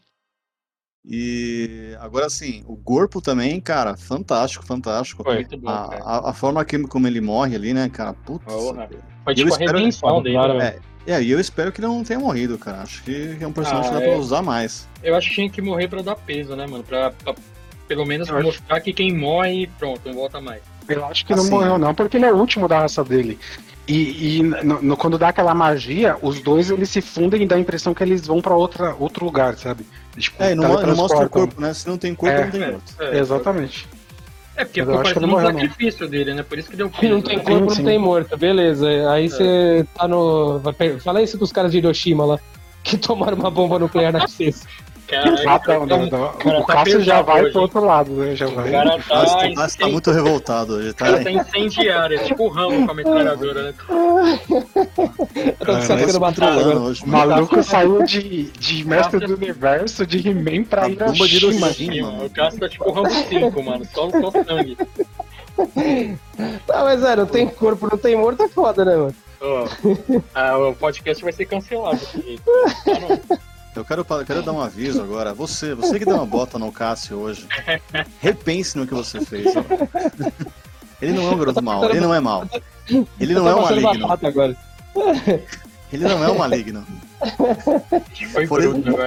E 1.04 1.96
agora 2.00 2.28
sim, 2.28 2.62
o 2.66 2.76
corpo 2.76 3.20
também, 3.22 3.58
cara, 3.60 3.96
fantástico, 3.96 4.64
fantástico. 4.66 5.24
Foi. 5.24 5.36
Muito 5.36 5.56
bom, 5.56 5.66
cara. 5.66 6.02
A, 6.04 6.16
a, 6.18 6.30
a 6.30 6.32
forma 6.34 6.64
que, 6.64 6.78
como 6.86 7.06
ele 7.06 7.20
morre 7.20 7.56
ali, 7.56 7.72
né, 7.72 7.88
cara? 7.88 8.12
Putz. 8.12 8.44
Foi 8.44 9.32
Eu 9.32 9.34
tipo 9.34 9.48
a 9.48 9.50
espero- 9.52 9.78
redenção 9.78 10.22
dele. 10.22 10.34
Claro, 10.36 10.58
né? 10.58 10.74
É, 11.06 11.12
é, 11.14 11.22
e 11.22 11.30
eu 11.30 11.40
espero 11.40 11.72
que 11.72 11.80
ele 11.80 11.86
não 11.88 12.04
tenha 12.04 12.20
morrido, 12.20 12.58
cara. 12.58 12.82
Acho 12.82 13.02
que 13.02 13.36
é 13.40 13.46
um 13.46 13.52
personagem 13.52 13.90
Ah, 13.90 13.94
que 13.94 13.98
dá 14.00 14.04
é. 14.04 14.08
pra 14.10 14.18
usar 14.18 14.42
mais. 14.42 14.86
Eu 15.02 15.14
acho 15.16 15.28
que 15.30 15.34
tinha 15.36 15.50
que 15.50 15.62
morrer 15.62 15.88
pra 15.88 16.02
dar 16.02 16.16
peso, 16.16 16.54
né, 16.54 16.66
mano? 16.66 16.84
Pra, 16.84 17.10
pra 17.12 17.34
pelo 17.88 18.04
menos 18.04 18.28
Eu 18.28 18.36
acho- 18.36 18.46
mostrar 18.46 18.80
que 18.80 18.92
quem 18.92 19.16
morre, 19.16 19.68
pronto, 19.78 20.00
não 20.06 20.14
volta 20.14 20.40
mais. 20.40 20.62
Eu 20.88 21.04
acho 21.06 21.24
que 21.24 21.32
não 21.34 21.42
Assim, 21.42 21.50
morreu, 21.50 21.78
não, 21.78 21.94
porque 21.94 22.16
ele 22.18 22.26
é 22.26 22.32
o 22.32 22.36
último 22.36 22.68
da 22.68 22.80
raça 22.80 23.02
dele. 23.02 23.38
E, 23.88 24.38
e 24.38 24.42
no- 24.42 24.80
no- 24.82 24.96
quando 24.96 25.18
dá 25.18 25.28
aquela 25.28 25.52
magia, 25.54 26.16
os 26.22 26.40
dois 26.40 26.70
eles 26.70 26.88
se 26.90 27.00
fundem 27.00 27.42
e 27.42 27.46
dá 27.46 27.56
a 27.56 27.58
impressão 27.58 27.92
que 27.92 28.02
eles 28.02 28.26
vão 28.26 28.40
pra 28.40 28.54
outra, 28.54 28.94
outro 28.98 29.24
lugar, 29.24 29.56
sabe? 29.56 29.84
Tipo, 30.16 30.42
É, 30.42 30.54
não, 30.54 30.80
não 30.82 30.94
mostra 30.96 31.26
o 31.26 31.28
corpo, 31.30 31.60
né? 31.60 31.74
Se 31.74 31.88
não 31.88 31.96
tem 31.98 32.14
corpo, 32.14 32.34
É. 32.36 32.44
não 32.44 32.50
tem 32.50 32.60
morto. 32.72 32.94
É, 33.00 33.18
Exatamente. 33.18 33.88
É, 34.56 34.64
porque 34.64 34.80
Mas 34.82 34.88
eu 34.88 34.94
ficou 34.94 35.00
acho 35.00 35.14
que 35.14 35.20
parecendo 35.20 35.40
ele 35.40 35.46
um 35.48 35.60
sacrifício 35.60 36.08
dele, 36.08 36.34
né? 36.34 36.42
Por 36.42 36.58
isso 36.58 36.70
que 36.70 36.76
deu 36.76 36.90
Que 36.90 37.08
não 37.08 37.22
tem 37.22 37.38
né? 37.38 37.42
corpo, 37.42 37.70
sim. 37.70 37.78
não 37.82 37.84
tem 37.90 37.98
morto, 37.98 38.36
beleza. 38.36 38.86
Aí 39.10 39.28
você 39.30 39.86
tá 39.94 40.06
no. 40.06 40.60
Fala 41.02 41.22
isso 41.22 41.38
dos 41.38 41.50
caras 41.50 41.72
de 41.72 41.78
Hiroshima 41.78 42.24
lá, 42.24 42.38
que 42.84 42.98
tomaram 42.98 43.36
uma 43.38 43.50
bomba 43.50 43.78
nuclear 43.78 44.12
na 44.12 44.20
cabeça. 44.28 44.66
Cara, 45.10 45.28
Ah, 45.46 45.60
não, 45.66 45.86
não, 45.86 46.06
então, 46.06 46.20
não. 46.20 46.32
cara 46.34 46.60
O 46.60 46.64
tá 46.66 46.72
Cássio 46.74 47.00
já 47.02 47.20
vai 47.22 47.42
hoje. 47.42 47.52
pro 47.52 47.62
outro 47.62 47.84
lado, 47.84 48.10
né? 48.12 48.36
Já 48.36 48.46
O 48.46 48.54
vai. 48.54 48.70
cara 48.70 48.96
O 48.96 49.02
Cássio 49.02 49.36
tá, 49.38 49.48
tá, 49.48 49.54
Cássio 49.54 49.78
tá 49.80 49.88
muito 49.88 50.10
revoltado 50.12 50.72
hoje, 50.74 50.88
o 50.90 50.94
tá? 50.94 51.04
cara 51.06 51.24
tá 51.24 51.30
incendiário, 51.32 52.16
é 52.16 52.22
tipo 52.24 52.44
o 52.44 52.48
ramo 52.48 52.86
com 52.86 52.92
a 52.92 52.94
metralhadora, 52.94 53.62
né? 53.64 53.74
Eu 53.88 55.52
tô 55.58 55.66
Cara, 55.66 56.32
Tá 56.32 56.56
hoje. 56.80 57.02
O 57.04 57.08
maluco 57.08 57.62
saiu 57.62 58.02
de, 58.04 58.44
de 58.52 58.84
mestre 58.86 59.18
do 59.20 59.34
universo, 59.34 60.06
de 60.06 60.28
He-Man 60.28 60.64
pra 60.64 60.84
A 60.84 60.88
Hiroshima. 60.88 61.26
Hiroshima. 61.26 61.72
Sim, 61.72 62.02
mano. 62.02 62.24
O 62.26 62.30
Cássio 62.30 62.60
tá 62.60 62.68
tipo 62.68 62.88
o 62.88 62.92
Rambo 62.92 63.10
5, 63.10 63.62
mano. 63.62 63.84
Só, 63.92 64.08
só 64.10 64.30
sangue. 64.30 64.76
Tá, 66.66 66.84
mas 66.84 67.02
é, 67.04 67.16
não 67.16 67.26
tem 67.26 67.46
corpo, 67.48 67.88
não 67.90 67.98
tem 67.98 68.16
morto, 68.16 68.42
é 68.44 68.48
foda, 68.48 68.84
né, 68.84 68.96
mano? 68.96 69.14
Ó, 69.42 69.66
ah, 70.34 70.58
o 70.58 70.74
podcast 70.74 71.22
vai 71.24 71.32
ser 71.32 71.46
cancelado. 71.46 71.98
Ah, 72.86 72.98
não. 73.00 73.38
Eu 73.74 73.84
quero, 73.84 74.04
pa- 74.04 74.24
quero 74.24 74.42
dar 74.42 74.52
um 74.52 74.60
aviso 74.60 75.00
agora. 75.00 75.32
Você, 75.32 75.74
você 75.74 75.98
que 75.98 76.04
deu 76.04 76.16
uma 76.16 76.26
bota 76.26 76.58
no 76.58 76.72
Cássio 76.72 77.18
hoje, 77.18 77.46
repense 78.20 78.76
no 78.76 78.86
que 78.86 78.94
você 78.94 79.24
fez. 79.24 79.46
Ele 81.00 81.12
não 81.12 81.28
é 81.28 81.34
um 81.34 81.38
garoto 81.38 81.62
mau, 81.62 81.84
ele 81.88 82.00
não 82.00 82.14
é 82.14 82.20
mau. 82.20 82.48
Ele 83.18 83.32
não 83.34 83.46
Eu 83.46 83.52
é 83.52 83.54
um 83.54 83.62
maligno. 83.62 84.08
Ele 85.92 86.04
não 86.04 86.24
é 86.24 86.30
um 86.30 86.38
maligno. 86.38 86.86
Foi 88.48 88.58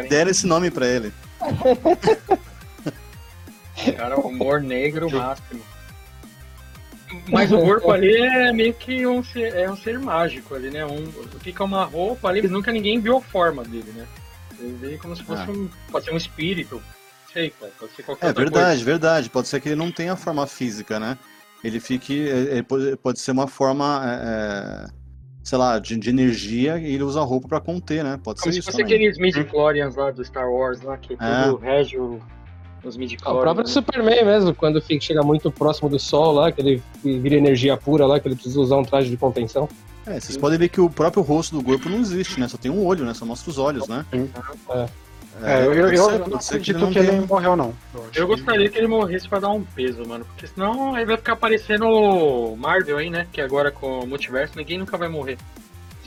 deram 0.07 0.31
esse 0.31 0.47
nome 0.47 0.71
pra 0.71 0.87
ele. 0.87 1.13
Cara, 3.97 4.17
humor 4.19 4.61
negro 4.61 5.09
máximo. 5.11 5.61
Mas 7.29 7.51
o 7.51 7.59
corpo 7.61 7.91
ali 7.91 8.15
é 8.15 8.51
meio 8.53 8.73
que 8.73 9.05
um 9.05 9.23
ser, 9.23 9.53
é 9.55 9.69
um 9.69 9.75
ser 9.75 9.99
mágico 9.99 10.55
ali, 10.55 10.69
né? 10.69 10.85
Um, 10.85 11.11
fica 11.41 11.63
uma 11.63 11.83
roupa 11.83 12.27
ali, 12.29 12.41
nunca 12.47 12.71
ninguém 12.71 12.99
viu 12.99 13.17
a 13.17 13.21
forma 13.21 13.63
dele, 13.63 13.91
né? 13.95 14.05
Ele 14.63 14.77
vê 14.79 14.97
como 14.97 15.15
se 15.15 15.23
fosse 15.23 15.41
Ah. 15.43 15.51
um. 15.51 15.69
Pode 15.91 16.05
ser 16.05 16.13
um 16.13 16.17
espírito. 16.17 16.75
Não 16.75 17.33
sei, 17.33 17.49
cara. 17.51 17.71
Pode 17.79 17.93
ser 17.93 18.03
qualquer 18.03 18.27
É 18.29 18.33
verdade, 18.33 18.83
verdade. 18.83 19.29
Pode 19.29 19.47
ser 19.47 19.59
que 19.59 19.69
ele 19.69 19.75
não 19.75 19.91
tenha 19.91 20.15
forma 20.15 20.47
física, 20.47 20.99
né? 20.99 21.17
Ele 21.63 21.79
fique. 21.79 22.13
Ele 22.13 22.63
pode, 22.63 22.95
pode 22.97 23.19
ser 23.19 23.31
uma 23.31 23.47
forma. 23.47 24.01
é, 24.05 24.87
é, 24.99 25.03
sei 25.43 25.57
lá, 25.57 25.77
de, 25.77 25.97
de 25.97 26.09
energia 26.09 26.77
e 26.79 26.93
ele 26.93 27.03
usa 27.03 27.19
a 27.19 27.23
roupa 27.23 27.49
pra 27.49 27.59
conter, 27.59 28.01
né? 28.01 28.17
Pode 28.23 28.39
Como 28.39 28.45
ser 28.45 28.53
se 28.53 28.59
isso 28.59 28.71
fosse 28.71 28.81
também. 28.81 28.95
aqueles 28.95 29.17
midi-chlorians 29.17 29.93
lá 29.97 30.09
do 30.09 30.23
Star 30.23 30.49
Wars 30.49 30.81
lá, 30.81 30.97
que 30.97 31.17
É. 31.19 31.43
tudo 31.43 31.57
rege 31.57 31.97
o- 31.99 32.21
os 32.81 32.95
O 32.95 32.99
midi-chlorians. 32.99 33.41
próprio 33.43 33.65
né? 33.67 33.69
Superman 33.73 34.23
mesmo, 34.23 34.55
quando 34.55 34.81
fica, 34.81 35.03
chega 35.03 35.21
muito 35.21 35.51
próximo 35.51 35.89
do 35.89 35.99
sol 35.99 36.31
lá, 36.31 36.49
que 36.49 36.61
ele 36.61 36.81
vira 37.03 37.35
energia 37.35 37.75
pura 37.75 38.05
lá, 38.05 38.21
que 38.21 38.27
ele 38.29 38.35
precisa 38.35 38.57
usar 38.57 38.77
um 38.77 38.83
traje 38.85 39.09
de 39.09 39.17
contenção. 39.17 39.67
É, 40.05 40.19
vocês 40.19 40.37
podem 40.37 40.57
ver 40.59 40.69
que 40.69 40.81
o 40.81 40.89
próprio 40.89 41.23
rosto 41.23 41.55
do 41.57 41.63
corpo 41.63 41.87
não 41.89 41.99
existe, 41.99 42.39
né? 42.39 42.47
Só 42.47 42.57
tem 42.57 42.69
um 42.71 42.85
olho, 42.85 43.05
né? 43.05 43.13
Só 43.13 43.25
mostra 43.25 43.49
os 43.49 43.57
olhos, 43.57 43.87
né? 43.87 44.05
É. 44.11 44.87
É, 45.41 45.65
eu, 45.65 45.73
eu, 45.73 45.83
pode 45.85 45.95
eu 45.97 46.05
ser- 46.05 46.19
não 46.29 46.37
acredito 46.37 46.87
que 46.91 46.99
ele 46.99 47.07
tenha- 47.07 47.21
morreu, 47.25 47.55
não. 47.55 47.73
Eu 47.95 48.27
que- 48.27 48.35
gostaria 48.35 48.69
que 48.69 48.77
ele 48.77 48.87
morresse 48.87 49.27
pra 49.27 49.39
dar 49.39 49.49
um 49.49 49.63
peso, 49.63 50.05
mano. 50.07 50.25
Porque 50.25 50.45
senão 50.47 50.93
aí 50.93 51.05
vai 51.05 51.17
ficar 51.17 51.35
parecendo 51.35 51.87
o 51.87 52.55
Marvel 52.55 52.97
aí, 52.97 53.09
né? 53.09 53.25
Que 53.31 53.41
agora 53.41 53.71
com 53.71 54.01
o 54.01 54.07
multiverso 54.07 54.53
ninguém 54.55 54.77
nunca 54.77 54.95
vai 54.95 55.07
morrer. 55.09 55.37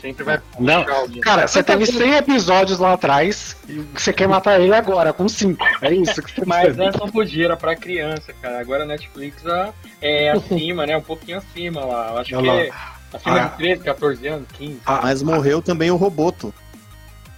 Sempre 0.00 0.22
vai 0.24 0.40
Não, 0.60 0.86
alguém. 0.88 1.20
Cara, 1.22 1.48
você 1.48 1.62
teve 1.62 1.86
100 1.86 2.16
episódios 2.16 2.78
lá 2.78 2.92
atrás 2.92 3.56
e 3.66 3.78
você 3.94 4.12
quer 4.12 4.28
matar 4.28 4.60
ele 4.60 4.72
agora, 4.74 5.12
com 5.12 5.26
5. 5.28 5.64
É 5.82 5.92
isso 5.92 6.22
que 6.22 6.30
você 6.32 6.44
Mas 6.46 6.64
precisa. 6.64 6.84
antes 6.84 7.00
não 7.00 7.08
podia, 7.10 7.46
era 7.46 7.56
pra 7.56 7.74
criança, 7.74 8.32
cara. 8.40 8.60
Agora 8.60 8.82
a 8.84 8.86
Netflix 8.86 9.44
ah, 9.46 9.72
é 10.00 10.30
acima, 10.36 10.86
né? 10.86 10.96
Um 10.96 11.02
pouquinho 11.02 11.38
acima 11.38 11.84
lá. 11.84 12.10
Eu 12.12 12.18
acho 12.18 12.28
que 12.28 12.48
é 12.48 12.70
acima 13.16 13.40
Ah. 13.40 13.48
de 13.48 13.56
13, 13.56 13.82
14 13.82 14.26
anos, 14.28 14.48
15. 14.52 14.80
Ah, 14.86 15.00
Mas 15.02 15.22
morreu 15.22 15.60
também 15.60 15.90
o 15.90 15.96
Roboto, 15.96 16.54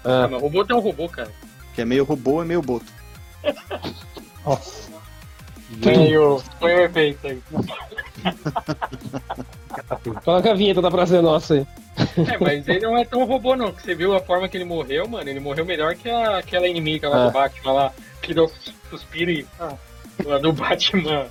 Ah, 0.04 0.24
É. 0.24 0.26
mas 0.28 0.40
o 0.40 0.44
robô 0.46 0.64
é 0.68 0.74
um 0.74 0.78
robô, 0.80 1.08
cara. 1.08 1.30
que 1.74 1.80
é 1.80 1.84
meio 1.84 2.04
robô 2.04 2.42
e 2.42 2.46
meio 2.46 2.62
boto. 2.62 2.86
Meio. 5.84 6.42
Foi 6.58 6.74
o 6.74 6.84
efeito 6.84 7.26
aí. 7.26 7.42
Coloca 10.24 10.50
a 10.50 10.54
vinheta 10.54 10.80
da 10.80 10.90
Praça 10.90 11.20
Nossa 11.22 11.54
aí. 11.54 11.66
É, 12.26 12.38
mas 12.38 12.66
ele 12.68 12.80
não 12.80 12.96
é 12.96 13.04
tão 13.04 13.24
robô, 13.24 13.54
não. 13.54 13.72
Que 13.72 13.82
você 13.82 13.94
viu 13.94 14.16
a 14.16 14.20
forma 14.20 14.48
que 14.48 14.56
ele 14.56 14.64
morreu, 14.64 15.06
mano. 15.08 15.28
Ele 15.28 15.40
morreu 15.40 15.64
melhor 15.66 15.94
que 15.94 16.08
a- 16.08 16.38
aquela 16.38 16.66
inimiga 16.66 17.08
lá 17.08 17.24
É. 17.24 17.26
do 17.26 17.32
Batman 17.32 17.72
lá, 17.72 17.92
que 18.22 18.32
deu 18.32 18.50
suspiro 18.88 19.30
e. 19.30 19.46
Ah, 19.60 19.74
lá 20.24 20.38
do 20.38 20.52
Batman 20.52 21.26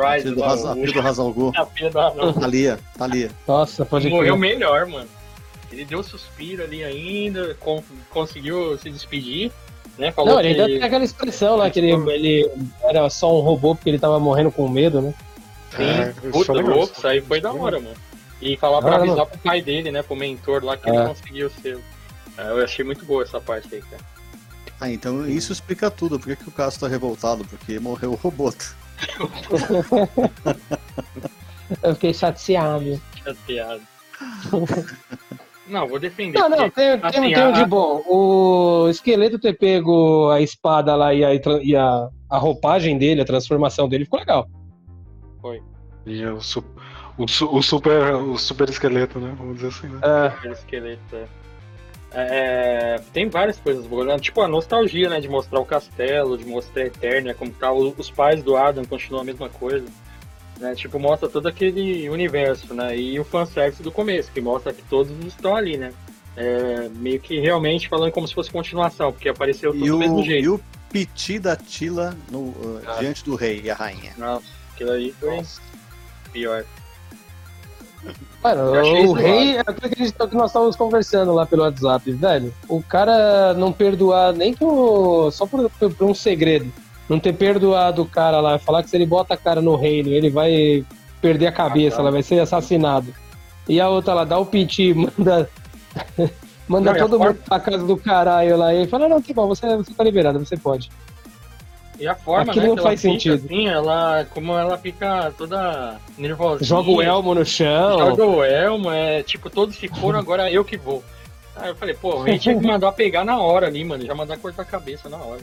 Rise, 0.00 0.22
Filho 0.24 0.36
do, 0.36 0.42
o- 0.44 0.74
filho 0.74 0.92
do 0.92 1.52
a 1.56 1.66
filha 1.66 1.90
da. 1.90 2.14
não. 2.14 2.32
Thalia, 2.32 2.78
Thalia. 2.96 3.30
Nossa, 3.46 3.84
pode 3.84 4.08
morreu 4.08 4.36
crer. 4.36 4.50
melhor, 4.50 4.86
mano. 4.86 5.08
Ele 5.72 5.84
deu 5.84 6.02
suspiro 6.02 6.62
ali 6.62 6.82
ainda, 6.84 7.54
con- 7.60 7.82
conseguiu 8.10 8.78
se 8.78 8.88
despedir, 8.90 9.50
né? 9.98 10.12
Falou 10.12 10.34
Não, 10.34 10.40
ele 10.40 10.48
ainda 10.50 10.66
tem 10.66 10.82
aquela 10.82 11.04
expressão 11.04 11.56
lá, 11.56 11.68
que 11.70 11.78
ele, 11.80 11.90
ele 12.12 12.50
era 12.84 13.08
só 13.10 13.36
um 13.36 13.40
robô 13.42 13.74
porque 13.74 13.90
ele 13.90 13.98
tava 13.98 14.18
morrendo 14.20 14.50
com 14.52 14.68
medo, 14.68 15.02
né? 15.02 15.14
Sim, 15.76 15.82
É, 15.82 16.14
puta 16.30 16.52
louco, 16.52 16.92
isso 16.96 17.06
aí 17.06 17.20
foi 17.20 17.40
da 17.40 17.52
hora, 17.52 17.78
mano. 17.80 17.96
E 18.40 18.56
falar 18.56 18.80
pra 18.82 18.96
avisar 18.96 19.26
pro 19.26 19.38
pai 19.38 19.60
dele, 19.60 19.90
né? 19.90 20.02
Pro 20.02 20.14
mentor 20.14 20.62
lá, 20.64 20.76
que 20.76 20.88
É. 20.88 20.94
ele 20.94 21.08
conseguiu 21.08 21.50
ser. 21.62 21.78
É, 22.38 22.50
Eu 22.50 22.62
achei 22.64 22.84
muito 22.84 23.04
boa 23.04 23.22
essa 23.22 23.40
parte 23.40 23.74
aí, 23.74 23.80
cara. 23.82 24.02
Ah, 24.80 24.90
então 24.90 25.26
isso 25.26 25.52
explica 25.52 25.90
tudo. 25.90 26.18
Por 26.18 26.28
que, 26.28 26.36
que 26.36 26.48
o 26.48 26.52
Cássio 26.52 26.80
tá 26.80 26.86
revoltado? 26.88 27.44
Porque 27.46 27.78
morreu 27.80 28.12
o 28.12 28.14
Roboto. 28.14 28.76
Eu 31.82 31.94
fiquei 31.94 32.14
chateado. 32.14 33.00
Chateado. 33.22 33.82
Não, 35.68 35.88
vou 35.88 35.98
defender. 35.98 36.38
Não, 36.38 36.48
não, 36.48 36.70
tem, 36.70 36.90
assim, 36.90 37.20
tem, 37.22 37.34
tem 37.34 37.44
um 37.48 37.52
de 37.52 37.64
bom. 37.64 38.00
O 38.06 38.88
esqueleto 38.88 39.36
ter 39.36 39.58
pego 39.58 40.30
a 40.30 40.40
espada 40.40 40.94
lá 40.94 41.12
e 41.12 41.24
a, 41.24 41.30
e 41.60 41.74
a, 41.74 42.08
a 42.30 42.38
roupagem 42.38 42.96
dele, 42.96 43.20
a 43.20 43.24
transformação 43.24 43.88
dele, 43.88 44.04
ficou 44.04 44.20
legal. 44.20 44.48
E 46.06 46.24
o, 46.24 46.40
su- 46.40 46.64
o, 47.18 47.24
o 47.24 47.62
super, 47.62 48.14
o 48.14 48.38
super 48.38 48.68
esqueleto, 48.68 49.18
né? 49.18 49.34
Vamos 49.36 49.56
dizer 49.56 49.66
assim, 49.68 49.88
né? 49.88 49.98
É, 50.04 50.26
Aquele 50.28 50.52
esqueleto. 50.54 51.16
é. 51.16 51.24
É, 52.18 52.98
tem 53.12 53.28
várias 53.28 53.58
coisas 53.60 53.86
boas, 53.86 54.06
né? 54.06 54.18
Tipo 54.18 54.40
a 54.40 54.48
nostalgia, 54.48 55.10
né? 55.10 55.20
De 55.20 55.28
mostrar 55.28 55.60
o 55.60 55.66
castelo, 55.66 56.38
de 56.38 56.46
mostrar 56.46 56.82
a 56.84 56.86
Eternia, 56.86 57.34
como 57.34 57.50
tá. 57.52 57.70
Os 57.70 58.10
pais 58.10 58.42
do 58.42 58.56
Adam 58.56 58.86
continuam 58.86 59.20
a 59.20 59.24
mesma 59.24 59.50
coisa. 59.50 59.86
Né? 60.58 60.74
Tipo, 60.74 60.98
mostra 60.98 61.28
todo 61.28 61.46
aquele 61.46 62.08
universo, 62.08 62.72
né? 62.72 62.96
E 62.96 63.20
o 63.20 63.24
fanservice 63.24 63.82
do 63.82 63.92
começo, 63.92 64.32
que 64.32 64.40
mostra 64.40 64.72
que 64.72 64.82
todos 64.84 65.12
estão 65.26 65.54
ali, 65.54 65.76
né? 65.76 65.92
É, 66.34 66.88
meio 66.94 67.20
que 67.20 67.38
realmente 67.38 67.86
falando 67.88 68.12
como 68.12 68.26
se 68.26 68.32
fosse 68.34 68.50
continuação, 68.50 69.12
porque 69.12 69.28
apareceu 69.28 69.72
tudo 69.72 69.84
E 69.84 69.90
do 69.90 69.98
mesmo 69.98 70.20
o, 70.20 70.24
jeito. 70.24 70.44
e 70.44 70.48
o 70.48 70.60
piti 70.90 71.38
da 71.38 71.54
Tila 71.54 72.16
no, 72.30 72.38
uh, 72.40 72.82
Ah. 72.86 72.96
diante 72.98 73.22
do 73.24 73.34
rei 73.34 73.60
e 73.64 73.70
a 73.70 73.74
rainha. 73.74 74.12
Nossa, 74.16 74.46
aquilo 74.72 74.92
aí 74.92 75.12
foi 75.20 75.42
pior. 76.32 76.64
O 79.10 79.12
rei 79.12 79.56
é 79.56 79.60
aquilo 79.60 79.90
que, 79.90 80.04
gente, 80.04 80.12
que 80.12 80.36
nós 80.36 80.50
estávamos 80.50 80.76
conversando 80.76 81.32
lá 81.32 81.44
pelo 81.44 81.62
WhatsApp, 81.62 82.12
velho. 82.12 82.54
O 82.68 82.82
cara 82.82 83.54
não 83.54 83.72
perdoar 83.72 84.32
nem 84.32 84.54
por, 84.54 85.30
só 85.32 85.46
por, 85.46 85.68
por- 85.70 85.92
por 85.94 86.04
um 86.08 86.14
segredo. 86.14 86.72
Não 87.08 87.18
ter 87.20 87.32
perdoado 87.32 88.02
o 88.02 88.06
cara 88.06 88.40
lá, 88.40 88.58
falar 88.58 88.82
que 88.82 88.90
se 88.90 88.96
ele 88.96 89.06
bota 89.06 89.34
a 89.34 89.36
cara 89.36 89.60
no 89.60 89.76
reino, 89.76 90.08
ele 90.10 90.30
vai 90.30 90.84
perder 91.20 91.46
a 91.48 91.52
cabeça, 91.52 91.96
tá. 91.96 92.02
ela 92.02 92.10
vai 92.10 92.22
ser 92.22 92.38
assassinado. 92.40 93.12
E 93.68 93.80
a 93.80 93.88
outra 93.88 94.14
lá, 94.14 94.24
dá 94.24 94.38
o 94.38 94.46
piti, 94.46 94.92
manda. 95.18 95.48
manda 96.68 96.92
Não, 96.92 96.98
todo 97.00 97.18
mundo 97.18 97.38
pra 97.48 97.60
casa 97.60 97.84
do 97.84 97.96
caralho 97.96 98.56
lá. 98.56 98.72
E 98.74 98.78
ele 98.78 98.88
fala: 98.88 99.08
Não, 99.08 99.20
tá 99.20 99.32
bom, 99.34 99.46
você, 99.48 99.76
você 99.76 99.92
tá 99.94 100.04
liberado, 100.04 100.38
você 100.38 100.56
pode. 100.56 100.90
E 101.98 102.06
a 102.06 102.14
forma, 102.14 102.50
Aquilo 102.52 102.62
né, 102.62 102.68
não 102.68 102.76
que 102.76 102.82
faz 102.82 103.04
ela 103.04 103.14
fica, 103.14 103.30
sentido. 103.30 103.46
Assim, 103.46 103.68
ela, 103.68 104.26
como 104.30 104.52
ela 104.58 104.76
fica 104.76 105.32
toda 105.38 105.96
nervosinha. 106.18 106.66
Joga 106.68 106.90
o 106.90 107.00
elmo 107.02 107.34
no 107.34 107.44
chão. 107.44 107.98
Joga 107.98 108.24
o 108.26 108.44
elmo, 108.44 108.90
é 108.90 109.22
tipo, 109.22 109.48
todos 109.48 109.76
se 109.76 109.88
foram, 109.88 110.18
agora 110.18 110.50
eu 110.50 110.64
que 110.64 110.76
vou. 110.76 111.02
Aí 111.56 111.70
eu 111.70 111.74
falei, 111.74 111.94
pô, 111.94 112.16
o 112.16 112.22
rei 112.22 112.38
tinha 112.38 112.58
que 112.58 112.64
mandar 112.66 112.92
pegar 112.92 113.24
na 113.24 113.38
hora 113.40 113.66
ali, 113.66 113.82
mano. 113.84 114.04
Já 114.04 114.14
mandar 114.14 114.36
cortar 114.36 114.62
a 114.62 114.66
cabeça 114.66 115.08
na 115.08 115.16
hora. 115.16 115.40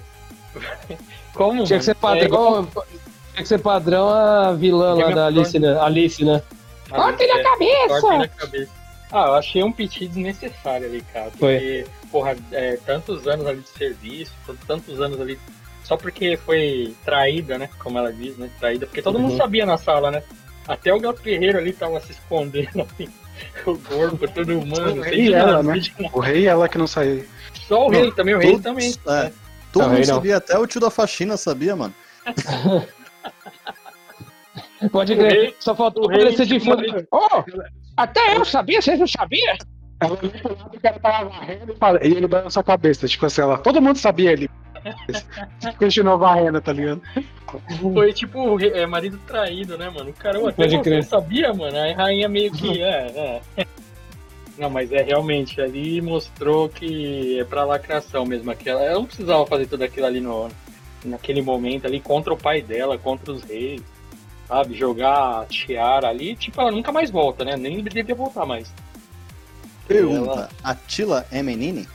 Como? 1.33 1.63
Tinha 1.63 1.79
que 1.79 1.85
ser 1.85 1.97
mano? 2.01 2.17
É 2.21 2.23
igual- 2.25 2.63
padrão. 2.65 2.83
Tinha 3.33 3.41
que 3.41 3.47
ser 3.47 3.59
padrão 3.59 4.09
a 4.09 4.53
vilã 4.53 4.93
lá 4.93 5.09
da 5.09 5.27
of 5.29 5.37
Alice, 5.39 5.57
né? 5.59 5.79
Alice, 5.79 6.23
né? 6.23 6.41
Corta-lhe 6.89 7.31
a 7.31 7.37
É, 7.39 7.43
cabeça! 7.43 8.13
a 8.13 8.27
cabeça. 8.27 8.71
Ah, 9.11 9.25
eu 9.27 9.33
achei 9.35 9.63
um 9.63 9.71
piti 9.71 10.07
desnecessário 10.07 10.85
ali, 10.87 11.03
cara. 11.13 11.31
Porque, 11.31 11.85
porra, 12.11 12.35
é, 12.51 12.77
tantos 12.85 13.27
anos 13.27 13.45
ali 13.47 13.59
de 13.61 13.69
serviço, 13.69 14.33
tantos 14.67 14.99
anos 15.01 15.19
ali. 15.19 15.39
Só 15.83 15.97
porque 15.97 16.37
foi 16.37 16.93
traída, 17.03 17.57
né? 17.57 17.69
Como 17.79 17.97
ela 17.97 18.11
diz, 18.11 18.37
né? 18.37 18.49
Traída. 18.59 18.85
Porque 18.85 19.01
todo 19.01 19.19
mundo 19.19 19.31
Uhum. 19.31 19.37
sabia 19.37 19.65
na 19.65 19.77
sala, 19.77 20.09
né? 20.11 20.23
Até 20.67 20.93
o 20.93 20.99
Gato 20.99 21.21
Guerreiro 21.21 21.57
ali 21.57 21.73
tava 21.73 21.99
se 21.99 22.11
escondendo, 22.13 22.81
assim. 22.81 23.07
O 23.65 23.75
corpo, 23.79 24.27
todo 24.27 24.59
humano. 24.59 25.01
O 25.01 25.03
sem 25.03 25.11
rei 25.13 25.27
e 25.29 25.33
ela, 25.33 25.63
né? 25.63 25.81
O 26.13 26.19
rei 26.19 26.41
e 26.43 26.45
ela 26.45 26.69
que 26.69 26.77
não 26.77 26.85
saiu. 26.87 27.25
Só 27.67 27.87
o 27.87 27.89
rei 27.89 28.03
Não, 28.05 28.11
também, 28.11 28.35
o 28.35 28.37
rei 28.37 28.51
todos- 28.51 28.63
também. 28.63 28.93
é, 29.07 29.23
né? 29.23 29.33
todo 29.71 29.83
mundo 29.85 29.93
rei 29.95 30.05
não. 30.05 30.13
sabia, 30.15 30.37
até 30.37 30.57
o 30.57 30.67
tio 30.67 30.79
da 30.79 30.91
faxina 30.91 31.35
sabia, 31.35 31.75
mano. 31.75 31.93
Pode 34.91 35.13
O 35.13 35.17
crer. 35.17 35.31
rei- 35.31 35.55
Só 35.59 35.73
faltou 35.75 36.05
o 36.05 36.07
rei 36.07 36.19
aparecer 36.21 36.45
de 36.45 36.59
fundo. 36.59 36.83
Oh, 37.11 37.43
até 37.97 38.37
eu 38.37 38.45
sabia, 38.45 38.81
vocês 38.81 38.99
não 38.99 39.07
sabiam? 39.07 39.55
Ela 39.99 40.11
olhou 40.11 40.29
pro 40.31 40.55
lado, 40.57 40.75
o 40.75 40.79
cara 40.79 40.99
tava 40.99 41.29
varrendo 41.29 41.75
e 42.03 42.07
e 42.07 42.11
ele 42.17 42.27
balançou 42.27 42.61
a 42.61 42.63
cabeça. 42.63 43.07
Tipo 43.07 43.25
assim, 43.25 43.41
ela, 43.41 43.57
todo 43.57 43.81
mundo 43.81 43.97
sabia 43.97 44.31
ele. 44.31 44.49
Continuou 45.77 46.17
varrendo, 46.17 46.61
tá 46.61 46.73
ligado? 46.73 47.01
Foi 47.93 48.11
tipo 48.13 48.59
é, 48.61 48.85
marido 48.85 49.19
traído, 49.27 49.77
né, 49.77 49.89
mano? 49.89 50.09
O 50.09 50.13
cara, 50.13 50.39
"Ô, 50.39 50.47
até 50.47 50.55
Pode 50.63 50.75
você 50.77 50.81
crer. 50.81 51.03
sabia, 51.03 51.53
mano. 51.53 51.77
Aí 51.77 51.93
a 51.93 51.95
rainha 51.95 52.27
meio 52.29 52.51
que, 52.51 52.81
é, 52.81 53.41
é. 53.57 53.65
Não, 54.57 54.69
mas 54.69 54.91
é 54.91 55.01
realmente, 55.01 55.59
ali 55.59 55.99
mostrou 56.01 56.69
que 56.69 57.39
é 57.39 57.43
pra 57.43 57.63
lacração 57.63 58.23
mesmo. 58.25 58.51
Aquela, 58.51 58.83
ela 58.83 58.95
não 58.99 59.05
precisava 59.05 59.45
fazer 59.47 59.65
tudo 59.65 59.83
aquilo 59.83 60.05
ali 60.05 60.19
no, 60.21 60.47
naquele 61.03 61.41
momento 61.41 61.87
ali 61.87 61.99
contra 61.99 62.31
o 62.33 62.37
pai 62.37 62.61
dela, 62.61 62.97
contra 62.97 63.31
os 63.31 63.41
reis. 63.43 63.81
Sabe, 64.47 64.75
jogar 64.75 65.41
a 65.41 65.45
tiara 65.45 66.07
ali, 66.09 66.35
tipo, 66.35 66.59
ela 66.61 66.69
nunca 66.71 66.91
mais 66.91 67.09
volta, 67.09 67.43
né? 67.45 67.55
Nem 67.55 67.81
devia 67.83 68.13
voltar 68.13 68.45
mais. 68.45 68.71
Pergunta: 69.87 70.31
Ela- 70.31 70.49
a 70.63 70.75
Tila 70.75 71.25
é 71.31 71.41
menine? 71.41 71.87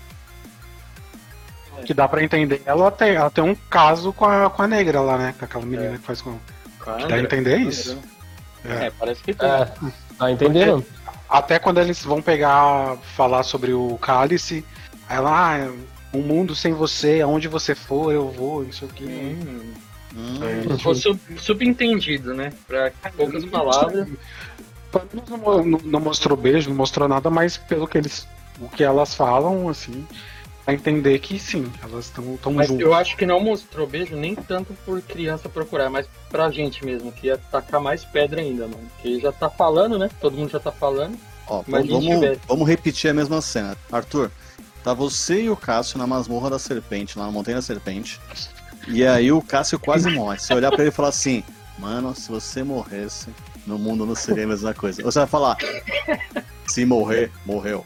Que 1.85 1.95
dá 1.95 2.07
pra 2.09 2.23
entender. 2.23 2.63
Ela 2.67 2.91
tem, 2.91 3.11
ela 3.15 3.31
tem 3.31 3.43
um 3.45 3.55
caso 3.55 4.13
com 4.13 4.25
a, 4.25 4.49
com 4.51 4.63
a 4.63 4.67
negra 4.69 5.01
lá, 5.01 5.17
né? 5.19 5.35
Com 5.39 5.45
aquela 5.45 5.65
menina 5.65 5.95
É. 5.95 5.99
que 5.99 6.05
faz 6.05 6.21
com. 6.23 6.39
Cara, 6.81 7.07
Dá 7.07 7.15
a 7.17 7.21
entender 7.21 7.59
isso? 7.59 7.99
É, 8.65 8.87
É. 8.87 8.91
parece 8.99 9.23
que 9.23 9.35
tem. 9.35 9.49
É, 9.49 9.73
tá 10.19 10.31
entendendo? 10.31 10.85
Até 11.29 11.59
quando 11.59 11.79
eles 11.79 12.03
vão 12.05 12.23
pegar, 12.23 12.97
falar 13.17 13.43
sobre 13.43 13.73
o 13.73 13.99
cálice, 13.99 14.65
aí 15.09 15.17
ela, 15.19 15.57
ah, 15.57 15.71
um 16.15 16.23
mundo 16.23 16.55
sem 16.55 16.73
você, 16.73 17.21
aonde 17.21 17.49
você 17.49 17.75
for, 17.75 18.13
eu 18.13 18.31
vou, 18.31 18.65
isso 18.65 18.85
aqui. 18.87 19.05
Hum, 19.05 19.73
Hum, 20.17 20.39
É. 20.75 20.79
Foi 20.79 20.95
sub- 20.95 21.21
subentendido, 21.37 22.33
né? 22.33 22.51
Pra 22.67 22.91
poucas 23.15 23.45
palavras. 23.45 24.09
Não, 25.13 25.63
não- 25.65 25.81
não 25.85 26.01
mostrou 26.01 26.37
beijo, 26.37 26.71
não 26.71 26.77
mostrou 26.77 27.07
nada, 27.07 27.29
mas 27.29 27.59
pelo 27.59 27.87
que 27.87 27.99
eles. 27.99 28.27
O 28.59 28.69
que 28.69 28.83
elas 28.83 29.15
falam, 29.15 29.69
assim, 29.69 30.05
a 30.69 30.75
entender 30.75 31.19
que 31.21 31.39
sim, 31.39 31.73
elas 31.83 32.05
estão 32.05 32.37
tão 32.37 32.53
Mas 32.53 32.69
juntas. 32.69 32.87
eu 32.87 32.93
acho 32.93 33.17
que 33.17 33.25
não 33.25 33.41
mostrou 33.41 33.87
beijo 33.87 34.15
nem 34.15 34.35
tanto 34.35 34.75
por 34.85 35.01
criança 35.01 35.49
procurar, 35.49 35.89
mas 35.89 36.07
pra 36.29 36.51
gente 36.51 36.85
mesmo, 36.85 37.11
que 37.11 37.29
ia 37.29 37.39
tacar 37.39 37.81
mais 37.81 38.05
pedra 38.05 38.43
ainda, 38.43 38.69
mano. 38.69 38.87
Que 39.01 39.19
já 39.19 39.33
tá 39.33 39.49
falando, 39.49 39.99
né? 39.99 40.11
Todo 40.21 40.37
mundo 40.37 40.51
já 40.51 40.61
tá 40.61 40.71
falando. 40.71 41.17
Ó, 41.47 41.65
Mas 41.67 41.89
vamos, 41.89 42.39
vamos 42.47 42.69
repetir 42.69 43.11
a 43.11 43.15
mesma 43.15 43.41
cena. 43.41 43.79
Arthur, 43.91 44.31
tá 44.85 44.93
você 44.93 45.45
e 45.45 45.49
o 45.49 45.57
Cássio 45.57 45.97
na 45.97 46.07
masmorra 46.07 46.51
da 46.51 46.59
serpente, 46.59 47.19
lá 47.19 47.25
na 47.25 47.33
Montanha 47.33 47.57
da 47.57 47.63
Serpente. 47.63 48.21
E 48.89 49.07
aí 49.07 49.33
o 49.33 49.41
Cássio 49.41 49.81
quase 49.81 50.11
morre. 50.11 50.39
Você 50.39 50.53
olhar 50.53 50.71
pra 50.71 50.81
ele 50.81 50.91
e 50.91 50.93
falar 50.93 51.09
assim, 51.09 51.43
mano, 51.79 52.15
se 52.15 52.29
você 52.29 52.63
morresse, 52.63 53.29
no 53.67 53.79
mundo 53.79 54.05
não 54.05 54.15
seria 54.15 54.45
a 54.45 54.49
mesma 54.49 54.75
coisa. 54.75 55.03
Ou 55.03 55.11
você 55.11 55.21
vai 55.21 55.29
falar, 55.29 55.57
se 56.67 56.85
morrer, 56.85 57.33
morreu. 57.47 57.83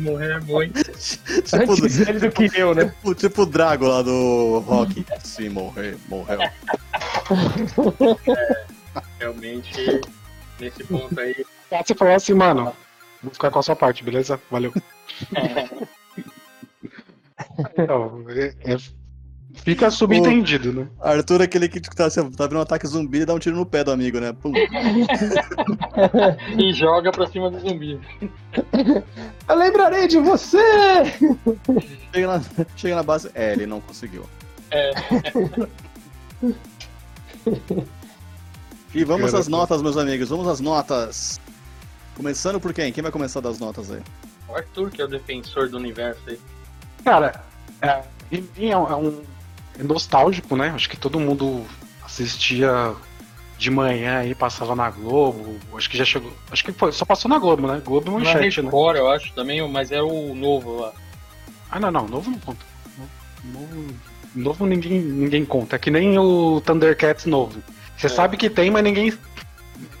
Morrer 0.00 0.40
muito. 0.44 0.82
tipo, 0.82 1.72
Antes 1.72 2.00
ele 2.00 2.18
do 2.20 2.30
que 2.30 2.50
eu, 2.58 2.74
né? 2.74 2.84
tipo, 2.86 3.14
tipo 3.14 3.42
o 3.42 3.46
Drago 3.46 3.86
lá 3.86 4.02
do 4.02 4.58
Rock. 4.60 5.04
Se 5.22 5.48
morrer, 5.48 5.96
morreu. 6.08 6.38
Realmente, 9.18 10.00
nesse 10.60 10.84
ponto 10.84 11.18
aí. 11.18 11.44
Você 11.84 11.94
falou 11.94 12.14
assim, 12.14 12.34
mano, 12.34 12.72
vou 13.22 13.32
ficar 13.32 13.50
com 13.50 13.58
a 13.58 13.62
sua 13.62 13.74
parte, 13.76 14.04
beleza? 14.04 14.40
Valeu. 14.50 14.72
Então, 17.78 18.24
é- 18.30 18.54
é- 18.72 19.03
fica 19.54 19.90
subentendido, 19.90 20.72
né? 20.72 20.88
Arthur 21.00 21.40
é 21.40 21.44
aquele 21.44 21.68
que 21.68 21.80
tá, 21.80 22.06
assim, 22.06 22.30
tá 22.30 22.46
vendo 22.46 22.58
um 22.58 22.62
ataque 22.62 22.86
zumbi 22.86 23.20
e 23.20 23.24
dá 23.24 23.34
um 23.34 23.38
tiro 23.38 23.56
no 23.56 23.64
pé 23.66 23.84
do 23.84 23.92
amigo, 23.92 24.20
né? 24.20 24.32
Pum. 24.32 24.52
E 26.58 26.72
joga 26.72 27.12
pra 27.12 27.26
cima 27.26 27.50
do 27.50 27.60
zumbi. 27.60 28.00
Eu 29.48 29.56
lembrarei 29.56 30.08
de 30.08 30.18
você! 30.18 30.58
Chega 32.12 32.26
na, 32.26 32.42
chega 32.76 32.96
na 32.96 33.02
base. 33.02 33.30
É, 33.34 33.52
ele 33.52 33.66
não 33.66 33.80
conseguiu. 33.80 34.24
É. 34.70 34.92
E 38.94 39.04
vamos 39.04 39.30
Cara, 39.30 39.40
às 39.40 39.48
notas, 39.48 39.82
meus 39.82 39.96
amigos. 39.96 40.28
Vamos 40.28 40.46
às 40.46 40.60
notas. 40.60 41.40
Começando 42.16 42.60
por 42.60 42.72
quem? 42.72 42.92
Quem 42.92 43.02
vai 43.02 43.10
começar 43.10 43.40
das 43.40 43.58
notas 43.58 43.90
aí? 43.90 44.00
O 44.48 44.54
Arthur, 44.54 44.90
que 44.90 45.02
é 45.02 45.04
o 45.04 45.08
defensor 45.08 45.68
do 45.68 45.76
universo 45.76 46.22
aí. 46.28 46.38
Cara, 47.04 47.44
é, 47.82 48.04
é 48.30 48.76
um, 48.76 49.22
é 49.78 49.80
é 49.80 49.84
nostálgico, 49.84 50.56
né? 50.56 50.70
Acho 50.74 50.88
que 50.88 50.96
todo 50.96 51.18
mundo 51.20 51.64
assistia 52.04 52.94
de 53.58 53.70
manhã 53.70 54.18
aí, 54.18 54.34
passava 54.34 54.74
na 54.74 54.90
Globo. 54.90 55.56
Acho 55.76 55.88
que 55.88 55.96
já 55.96 56.04
chegou. 56.04 56.32
Acho 56.50 56.64
que 56.64 56.72
foi, 56.72 56.92
só 56.92 57.04
passou 57.04 57.28
na 57.28 57.38
Globo, 57.38 57.66
né? 57.66 57.80
Globo 57.84 58.08
e 58.10 58.14
Na 58.14 58.18
Manchete, 58.34 58.60
né? 58.62 58.66
Record, 58.66 58.96
eu 58.96 59.10
acho 59.10 59.32
também, 59.32 59.66
mas 59.68 59.92
é 59.92 60.02
o 60.02 60.34
novo 60.34 60.80
lá. 60.80 60.92
Ah, 61.70 61.80
não, 61.80 61.90
não, 61.90 62.06
novo 62.08 62.30
não 62.30 62.38
conta. 62.38 62.64
Novo, 63.44 63.94
novo 64.34 64.66
ninguém, 64.66 65.00
ninguém 65.00 65.44
conta. 65.44 65.76
É 65.76 65.78
que 65.78 65.90
nem 65.90 66.18
o 66.18 66.60
Thundercats 66.64 67.26
novo. 67.26 67.62
Você 67.96 68.06
É. 68.06 68.10
sabe 68.10 68.36
que 68.36 68.48
tem, 68.50 68.70
mas 68.70 68.82
ninguém. 68.82 69.12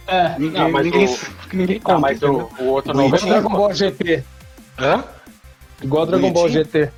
É. 0.06 0.38
Ninguém, 0.38 0.60
Não, 0.62 0.70
mas 0.70 0.84
ninguém, 0.84 1.06
o- 1.06 1.18
ninguém 1.52 1.80
conta. 1.80 1.98
mas 2.00 2.22
o, 2.22 2.48
o 2.58 2.64
outro 2.66 2.92
O 2.92 2.96
novo 2.96 3.16
Igual 3.16 3.26
é 3.26 3.32
Dragon 3.40 3.48
Ball 3.56 3.74
GT. 3.74 4.24
Hã? 4.78 5.04
Igual 5.82 6.06
Dragon 6.06 6.32
Ball. 6.32 6.48
GT. 6.48 6.90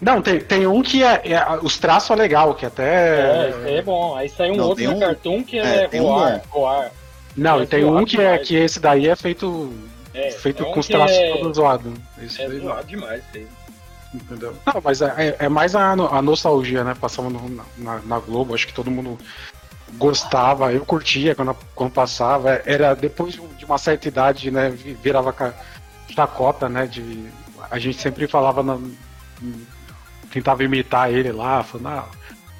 Não, 0.00 0.22
tem, 0.22 0.40
tem 0.40 0.66
um 0.66 0.82
que 0.82 1.02
é, 1.04 1.20
é- 1.32 1.58
Os 1.62 1.76
traços 1.78 2.10
é 2.10 2.14
legal, 2.14 2.54
que 2.54 2.64
É, 2.64 2.68
até. 2.68 3.48
isso 3.50 3.58
aí 3.66 3.76
é 3.76 3.82
bom. 3.82 4.16
Aí 4.16 4.28
sai 4.28 4.50
um 4.50 4.56
Não, 4.56 4.68
outro 4.68 4.84
na 4.84 4.90
um- 4.92 4.98
Cartoon 5.00 5.44
que 5.44 5.58
é, 5.58 5.84
é, 5.84 5.88
tem 5.88 6.00
um 6.00 6.04
voar, 6.04 6.40
voar. 6.50 6.90
Não, 7.36 7.62
e 7.62 7.66
tem 7.66 7.84
um 7.84 8.04
que 8.04 8.20
é 8.20 8.38
que 8.38 8.54
esse 8.56 8.80
daí 8.80 9.08
é 9.08 9.14
feito. 9.14 9.72
É, 10.14 10.30
feito 10.32 10.62
é 10.64 10.66
um 10.66 10.72
com 10.72 10.80
os 10.80 10.88
traços 10.88 11.16
é- 11.16 11.32
todos 11.36 11.56
zoados. 11.56 11.92
Esse 12.20 12.42
É 12.42 12.48
daí 12.48 12.60
zoado 12.60 12.86
demais 12.86 13.22
aí. 13.34 13.46
Entendeu? 14.12 14.56
Não, 14.66 14.80
mas 14.82 15.00
é, 15.02 15.14
é- 15.16 15.36
é 15.44 15.48
mais 15.48 15.76
a, 15.76 15.94
no- 15.94 16.12
a 16.12 16.20
nostalgia, 16.20 16.82
né? 16.82 16.96
Passava 17.00 17.30
no- 17.30 17.62
na, 17.78 17.98
na 18.00 18.18
Globo, 18.18 18.54
acho 18.54 18.66
que 18.66 18.72
todo 18.72 18.90
mundo 18.90 19.16
gostava, 19.98 20.72
eu 20.72 20.84
curtia 20.84 21.34
quando, 21.34 21.54
quando 21.74 21.92
passava. 21.92 22.60
Era 22.64 22.94
depois 22.94 23.34
de 23.34 23.40
um- 23.40 23.48
uma 23.66 23.78
certa 23.78 24.08
idade, 24.08 24.50
né? 24.50 24.70
vi- 24.70 24.94
Virava 24.94 25.32
chacota, 26.08 26.68
né? 26.68 26.86
De, 26.86 27.28
a 27.70 27.78
gente 27.78 28.00
sempre 28.00 28.26
falava, 28.26 28.62
na- 28.64 28.78
tentava 30.30 30.64
imitar 30.64 31.12
ele 31.12 31.32
lá, 31.32 31.62
falando, 31.62 31.88
ah, 31.88 32.08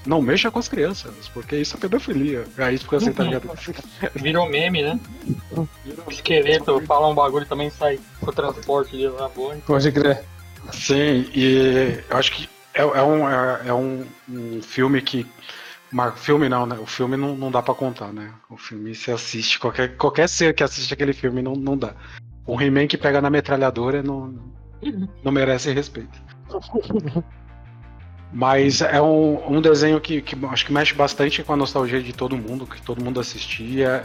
não 0.06 0.22
mexa 0.22 0.50
com 0.50 0.58
as 0.58 0.68
crianças, 0.68 1.28
porque 1.28 1.56
isso 1.56 1.76
é 1.76 1.80
pedofilia. 1.80 2.44
Aí 2.58 2.78
ficou 2.78 2.96
assim, 2.96 3.12
tá 3.12 3.22
ligado? 3.24 3.50
Virou 4.16 4.48
meme, 4.48 4.82
né? 4.82 5.00
O 6.06 6.10
esqueleto 6.10 6.80
fala 6.86 7.08
um 7.08 7.14
bagulho 7.14 7.46
também 7.46 7.70
sai 7.70 8.00
com 8.20 8.30
o 8.30 8.32
transporte 8.32 8.92
dele 8.92 9.08
lá 9.08 9.28
boa. 9.28 9.56
Pode 9.66 9.92
crer. 9.92 10.24
Sim, 10.72 11.28
e 11.34 12.02
eu 12.08 12.16
acho 12.16 12.32
que 12.32 12.48
é, 12.74 12.82
é 12.82 13.02
um, 13.02 13.28
é, 13.28 13.62
é 13.66 13.74
um, 13.74 14.06
um 14.28 14.62
filme 14.62 15.00
que. 15.02 15.26
Mar... 15.92 16.16
Filme 16.16 16.48
não, 16.48 16.66
né? 16.66 16.78
O 16.80 16.86
filme 16.86 17.16
não, 17.16 17.34
não 17.36 17.50
dá 17.50 17.60
pra 17.60 17.74
contar, 17.74 18.12
né? 18.12 18.32
O 18.48 18.56
filme 18.56 18.94
você 18.94 19.10
assiste, 19.10 19.58
qualquer, 19.58 19.96
qualquer 19.96 20.28
ser 20.28 20.54
que 20.54 20.62
assiste 20.62 20.94
aquele 20.94 21.12
filme 21.12 21.42
não, 21.42 21.54
não 21.54 21.76
dá. 21.76 21.94
Um 22.46 22.60
He-Man 22.60 22.86
que 22.86 22.96
pega 22.96 23.20
na 23.20 23.28
metralhadora 23.28 24.02
não, 24.02 24.34
não 25.22 25.32
merece 25.32 25.72
respeito. 25.72 26.20
Mas 28.32 28.80
é 28.80 29.00
um, 29.02 29.56
um 29.56 29.60
desenho 29.60 30.00
que, 30.00 30.22
que 30.22 30.36
acho 30.46 30.64
que 30.64 30.72
mexe 30.72 30.94
bastante 30.94 31.42
com 31.42 31.52
a 31.52 31.56
nostalgia 31.56 32.00
de 32.00 32.12
todo 32.12 32.36
mundo, 32.36 32.66
que 32.66 32.80
todo 32.80 33.02
mundo 33.02 33.18
assistia. 33.18 34.04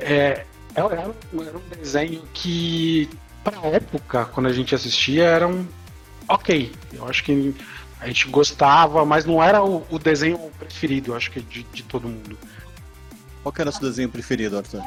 É, 0.00 0.44
era, 0.74 0.94
era 0.94 1.08
um, 1.08 1.42
era 1.42 1.58
um 1.58 1.68
desenho 1.76 2.22
que, 2.32 3.08
pra 3.44 3.58
época, 3.68 4.24
quando 4.26 4.46
a 4.46 4.52
gente 4.52 4.74
assistia, 4.74 5.24
era 5.24 5.46
um 5.46 5.66
ok. 6.26 6.72
Eu 6.92 7.06
acho 7.06 7.22
que 7.22 7.54
a 8.00 8.06
gente 8.06 8.28
gostava, 8.28 9.04
mas 9.04 9.24
não 9.26 9.42
era 9.42 9.62
o, 9.62 9.86
o 9.90 9.98
desenho 9.98 10.38
preferido, 10.58 11.12
eu 11.12 11.16
acho 11.16 11.30
que 11.30 11.40
de, 11.40 11.62
de 11.64 11.82
todo 11.82 12.08
mundo. 12.08 12.38
Qual 13.42 13.52
que 13.52 13.60
era 13.60 13.70
o 13.70 13.72
seu 13.72 13.82
desenho 13.82 14.08
preferido, 14.08 14.56
Arthur? 14.56 14.82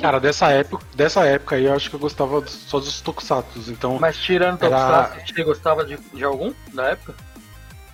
Cara, 0.00 0.18
dessa 0.18 0.48
época, 0.50 0.86
dessa 0.94 1.24
época 1.26 1.56
aí, 1.56 1.66
eu 1.66 1.74
acho 1.74 1.90
que 1.90 1.96
eu 1.96 2.00
gostava 2.00 2.46
só 2.46 2.78
dos 2.80 3.00
Tokusatsu. 3.00 3.70
Então, 3.70 3.98
Mas 4.00 4.16
tirando 4.16 4.58
todos 4.58 4.72
Era- 4.74 5.12
você 5.26 5.44
gostava 5.44 5.84
de, 5.84 5.98
de 6.14 6.24
algum 6.24 6.54
da 6.72 6.88
época? 6.88 7.14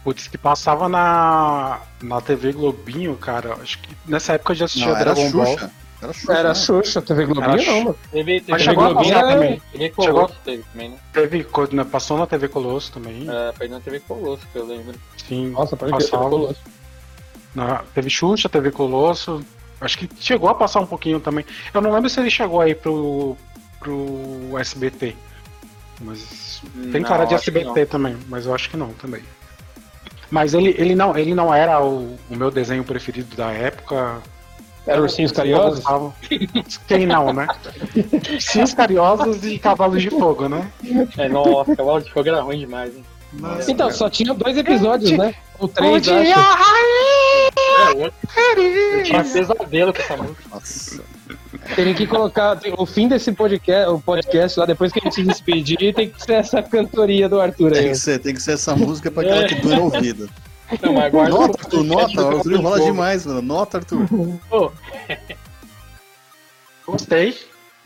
Putz, 0.05 0.28
que 0.28 0.36
passava 0.38 0.88
na, 0.88 1.80
na 2.03 2.20
TV 2.20 2.53
Globinho, 2.53 3.16
cara. 3.16 3.55
Acho 3.61 3.78
que 3.78 3.88
nessa 4.07 4.34
época 4.34 4.53
eu 4.53 4.57
já 4.57 4.64
assistia 4.66 4.88
Não, 4.92 4.96
era 4.96 5.14
Dragon 5.14 5.30
Ball. 5.30 5.46
Xuxa. 5.46 5.70
Era 6.03 6.12
Xuxa. 6.12 6.32
Era 6.32 6.48
né? 6.48 6.55
Xuxa, 6.55 7.03
TV 7.03 7.26
Globinho 7.26 7.44
Era 7.44 7.57
não, 7.57 7.62
Xuxa. 7.64 7.78
mano. 7.84 7.98
TV, 8.11 8.40
TV 8.40 8.53
Mas 8.53 8.62
chegou 8.62 8.92
Globinho, 8.94 9.14
também. 9.14 9.62
TV 9.72 9.84
Chegou- 9.84 10.14
Colosso 10.14 10.34
teve 10.44 10.62
também, 10.72 10.88
né? 10.90 10.96
Teve, 11.12 11.44
quando 11.44 11.84
passou 11.86 12.18
na 12.18 12.26
TV 12.26 12.48
Colosso 12.48 12.92
também. 12.92 13.26
É, 13.30 13.53
foi 13.53 13.68
na 13.68 13.80
TV 13.80 14.00
Colosso 14.00 14.42
que 14.53 14.59
eu 14.59 14.66
lembro. 14.66 14.94
Sim, 15.28 15.50
Nossa, 15.50 15.76
pode 15.76 15.92
crer, 15.92 16.00
TV 16.03 16.11
passava. 16.11 16.30
Colosso. 16.30 16.61
Na, 17.55 17.84
teve 17.94 18.11
Xuxa, 18.11 18.48
teve 18.48 18.70
Colosso. 18.70 19.44
Acho 19.80 19.98
que 19.98 20.09
chegou 20.20 20.48
a 20.48 20.55
passar 20.55 20.80
um 20.80 20.86
pouquinho 20.86 21.20
também. 21.20 21.44
Eu 21.72 21.80
não 21.80 21.92
lembro 21.92 22.09
se 22.09 22.18
ele 22.20 22.30
chegou 22.30 22.61
aí 22.61 22.74
pro, 22.74 23.36
pro 23.78 24.57
SBT. 24.59 25.14
Mas 26.00 26.61
tem 26.90 27.00
Não, 27.00 27.09
cara 27.09 27.24
de 27.24 27.34
SBT 27.34 27.86
também, 27.86 28.16
mas 28.28 28.46
eu 28.46 28.55
acho 28.55 28.68
que 28.70 28.76
não 28.76 28.92
também. 28.94 29.22
Mas 30.32 30.54
ele, 30.54 30.74
ele, 30.78 30.94
não, 30.94 31.14
ele 31.14 31.34
não 31.34 31.52
era 31.52 31.78
o, 31.84 32.16
o 32.30 32.34
meu 32.34 32.50
desenho 32.50 32.82
preferido 32.82 33.36
da 33.36 33.52
época. 33.52 34.22
Era 34.86 35.02
Ursinhos 35.02 35.30
Carinhosos? 35.30 35.80
gostava. 35.80 36.14
Quem 36.88 37.04
não, 37.04 37.34
né? 37.34 37.46
Ursinhos 38.32 38.72
Carinhosos 38.72 39.44
e 39.44 39.58
Cavalos 39.58 40.00
de 40.00 40.08
Fogo, 40.08 40.48
né? 40.48 40.66
É, 41.18 41.28
nossa, 41.28 41.76
Cavalo 41.76 42.00
de 42.00 42.10
Fogo 42.10 42.30
era 42.30 42.40
ruim 42.40 42.60
demais, 42.60 42.96
hein? 42.96 43.04
Nossa, 43.34 43.70
Então, 43.70 43.86
cara. 43.86 43.98
só 43.98 44.10
tinha 44.10 44.34
dois 44.34 44.56
episódios, 44.56 45.10
né? 45.12 45.34
Ou 45.58 45.68
três, 45.68 46.02
dia, 46.02 46.14
acho. 46.36 46.40
É, 47.56 48.04
outro. 48.04 48.12
Eu 48.56 49.02
tinha 49.04 49.18
Raíssa! 49.18 49.38
pesadelo 49.38 49.92
com 49.92 50.02
essa 50.02 50.16
música. 50.16 50.42
Nossa. 50.50 51.04
Tem 51.76 51.94
que 51.94 52.06
colocar 52.06 52.56
tem- 52.56 52.74
o 52.76 52.84
fim 52.84 53.08
desse 53.08 53.32
podcast, 53.32 53.90
o 53.90 54.00
podcast 54.00 54.58
lá, 54.58 54.66
depois 54.66 54.92
que 54.92 54.98
a 54.98 55.02
gente 55.04 55.14
se 55.14 55.22
despedir, 55.22 55.94
tem 55.94 56.10
que 56.10 56.20
ser 56.22 56.32
essa 56.34 56.62
cantoria 56.62 57.28
do 57.28 57.40
Arthur 57.40 57.70
Tem 57.72 57.82
aí. 57.84 57.88
que 57.90 57.94
ser, 57.94 58.18
tem 58.18 58.34
que 58.34 58.42
ser 58.42 58.52
essa 58.52 58.74
música 58.74 59.10
pra 59.10 59.22
aquela 59.22 59.46
que 59.46 59.54
dura 59.56 59.78
o 59.80 59.84
ouvido. 59.84 60.28
Não, 60.82 60.92
mas 60.94 61.12
guarda 61.12 61.30
Nota, 61.30 61.62
Arthur, 61.62 61.84
nota. 61.84 62.22
O 62.22 62.36
Arthur 62.38 62.62
Fogo. 62.62 62.80
demais, 62.84 63.26
mano. 63.26 63.42
Nota, 63.42 63.78
Arthur. 63.78 64.06
Pô, 64.48 64.72
Gostei. 66.86 67.36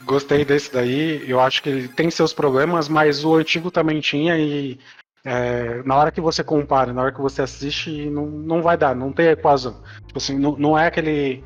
Gostei 0.05 0.45
desse 0.45 0.73
daí. 0.73 1.25
Eu 1.29 1.41
acho 1.41 1.63
que 1.63 1.69
ele 1.69 1.89
tem 1.89 2.11
seus 2.11 2.33
problemas, 2.33 2.89
mas 2.89 3.25
o 3.25 3.35
antigo 3.35 3.71
também 3.71 4.01
tinha 4.01 4.39
e 4.39 4.79
é, 5.27 5.83
na 5.85 5.97
hora 5.97 6.11
que 6.13 6.21
você 6.21 6.45
compara, 6.45 6.93
na 6.93 7.03
hora 7.03 7.13
que 7.13 7.21
você 7.21 7.43
assiste, 7.43 8.07
não, 8.09 8.27
não 8.27 8.63
vai 8.63 8.77
dar, 8.77 8.95
não 8.95 9.13
tem 9.13 9.27
equação. 9.27 9.77
Tipo 10.07 10.19
assim, 10.19 10.39
não, 10.39 10.57
não 10.57 10.79
é 10.79 10.87
aquele. 10.87 11.43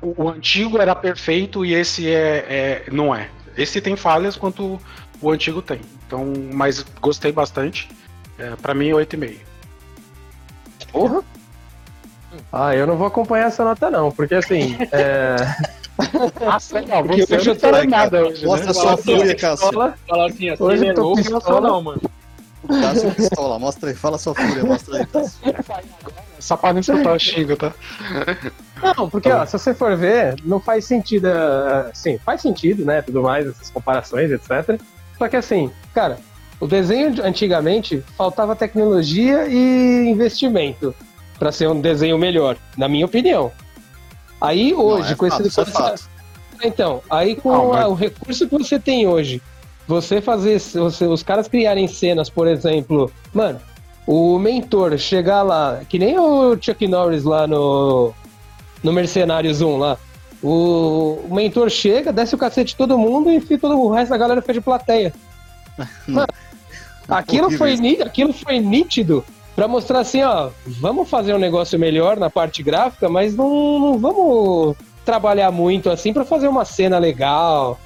O, 0.00 0.24
o 0.24 0.28
antigo 0.30 0.78
era 0.78 0.94
perfeito 0.94 1.64
e 1.64 1.74
esse 1.74 2.10
é, 2.10 2.46
é- 2.48 2.84
não 2.90 3.14
é. 3.14 3.28
Esse 3.56 3.80
tem 3.80 3.96
falhas 3.96 4.36
quanto 4.36 4.80
o 5.20 5.30
antigo 5.30 5.60
tem. 5.62 5.80
Então, 6.06 6.32
mas 6.52 6.82
gostei 7.00 7.32
bastante. 7.32 7.88
É, 8.38 8.50
para 8.56 8.74
mim, 8.74 8.90
8,5. 8.90 9.38
Porra! 10.92 11.22
Ah, 12.52 12.74
eu 12.74 12.86
não 12.86 12.96
vou 12.96 13.06
acompanhar 13.06 13.46
essa 13.46 13.64
nota 13.64 13.90
não, 13.90 14.10
porque 14.12 14.34
assim, 14.34 14.76
é... 14.92 15.36
Nossa, 16.44 16.82
não, 16.82 17.02
Porque 17.06 17.24
você 17.26 17.36
eu 17.36 17.44
não 17.46 17.54
tô- 17.54 17.60
falou 17.60 17.84
nada 17.86 18.26
hoje, 18.26 18.42
né? 18.42 18.46
Mostra 18.48 18.72
sua 18.74 18.82
Fala, 18.82 18.96
fúria, 18.98 19.34
Cássio. 19.34 19.72
Fala, 19.72 19.94
falar 20.06 20.26
assim, 20.26 20.50
Hoje 20.50 20.52
eu 20.52 20.56
tô 20.58 20.66
acelerou, 20.74 21.16
não 21.16 21.22
pistola. 21.22 21.60
não, 21.68 21.82
mano. 21.82 22.00
Cássio 22.66 23.14
pistola. 23.14 23.58
Mostra 23.58 23.90
aí. 23.90 23.94
Fala 23.96 24.18
sua 24.18 24.34
fúria. 24.34 24.64
Mostra 24.64 24.98
aí, 24.98 25.06
Cássio. 25.06 25.40
Só 26.38 26.56
pra 26.56 26.72
não 26.72 26.80
escutar 26.80 27.12
o 27.14 27.18
xingo, 27.18 27.56
tá? 27.56 27.72
Não, 28.96 29.08
porque 29.08 29.30
ó, 29.30 29.44
se 29.46 29.52
você 29.58 29.74
for 29.74 29.96
ver, 29.96 30.36
não 30.44 30.60
faz 30.60 30.84
sentido. 30.84 31.26
ah, 31.28 31.90
Sim, 31.94 32.18
faz 32.24 32.42
sentido, 32.42 32.84
né? 32.84 33.02
Tudo 33.02 33.22
mais, 33.22 33.46
essas 33.46 33.70
comparações, 33.70 34.30
etc. 34.30 34.78
Só 35.18 35.28
que 35.28 35.36
assim, 35.36 35.70
cara, 35.94 36.18
o 36.60 36.66
desenho 36.66 37.10
de- 37.12 37.22
antigamente 37.22 38.04
faltava 38.16 38.54
tecnologia 38.54 39.46
e 39.48 40.08
investimento 40.08 40.94
pra 41.38 41.50
ser 41.50 41.68
um 41.68 41.80
desenho 41.80 42.18
melhor, 42.18 42.56
na 42.76 42.86
minha 42.88 43.06
opinião. 43.06 43.50
Aí 44.40 44.74
hoje, 44.74 45.04
Não, 45.06 45.12
é 45.12 45.14
com 45.16 45.30
fato, 45.30 45.46
esse 45.46 45.60
é 45.60 45.64
fato. 45.64 45.94
essa- 45.94 46.08
Então, 46.62 47.02
aí 47.10 47.34
com 47.36 47.50
Não, 47.52 47.68
mas- 47.70 47.84
a- 47.84 47.88
o 47.88 47.94
recurso 47.94 48.46
que 48.48 48.58
você 48.58 48.78
tem 48.78 49.06
hoje, 49.06 49.40
você 49.86 50.20
fazer, 50.20 50.58
você- 50.58 51.06
os 51.06 51.22
caras 51.22 51.48
criarem 51.48 51.86
cenas, 51.86 52.28
por 52.28 52.46
exemplo, 52.46 53.10
mano, 53.32 53.60
o 54.06 54.38
mentor 54.38 54.96
chegar 54.98 55.42
lá, 55.42 55.80
que 55.88 55.98
nem 55.98 56.18
o 56.18 56.56
Chuck 56.60 56.86
Norris 56.86 57.24
lá 57.24 57.46
no, 57.46 58.12
no 58.82 58.92
Mercenários 58.92 59.60
1 59.60 59.76
lá. 59.76 59.98
O, 60.42 61.20
o 61.28 61.34
mentor 61.34 61.70
chega, 61.70 62.12
desce 62.12 62.34
o 62.34 62.38
cacete 62.38 62.70
de 62.72 62.76
todo 62.76 62.98
mundo 62.98 63.30
e 63.30 63.40
fica 63.40 63.58
todo 63.58 63.80
o 63.80 63.90
resto 63.90 64.10
da 64.10 64.18
galera 64.18 64.40
fica 64.40 64.52
de 64.52 64.60
plateia. 64.60 65.12
Mano, 66.06 66.26
aquilo, 67.08 67.50
foi, 67.50 67.74
aquilo 68.02 68.32
foi 68.32 68.58
nítido 68.60 69.24
pra 69.54 69.66
mostrar 69.66 70.00
assim, 70.00 70.22
ó, 70.22 70.50
vamos 70.80 71.08
fazer 71.08 71.34
um 71.34 71.38
negócio 71.38 71.78
melhor 71.78 72.16
na 72.18 72.28
parte 72.28 72.62
gráfica, 72.62 73.08
mas 73.08 73.34
não, 73.34 73.78
não 73.78 73.98
vamos 73.98 74.76
trabalhar 75.04 75.50
muito 75.50 75.88
assim 75.88 76.12
pra 76.12 76.24
fazer 76.24 76.48
uma 76.48 76.64
cena 76.64 76.98
legal, 76.98 77.78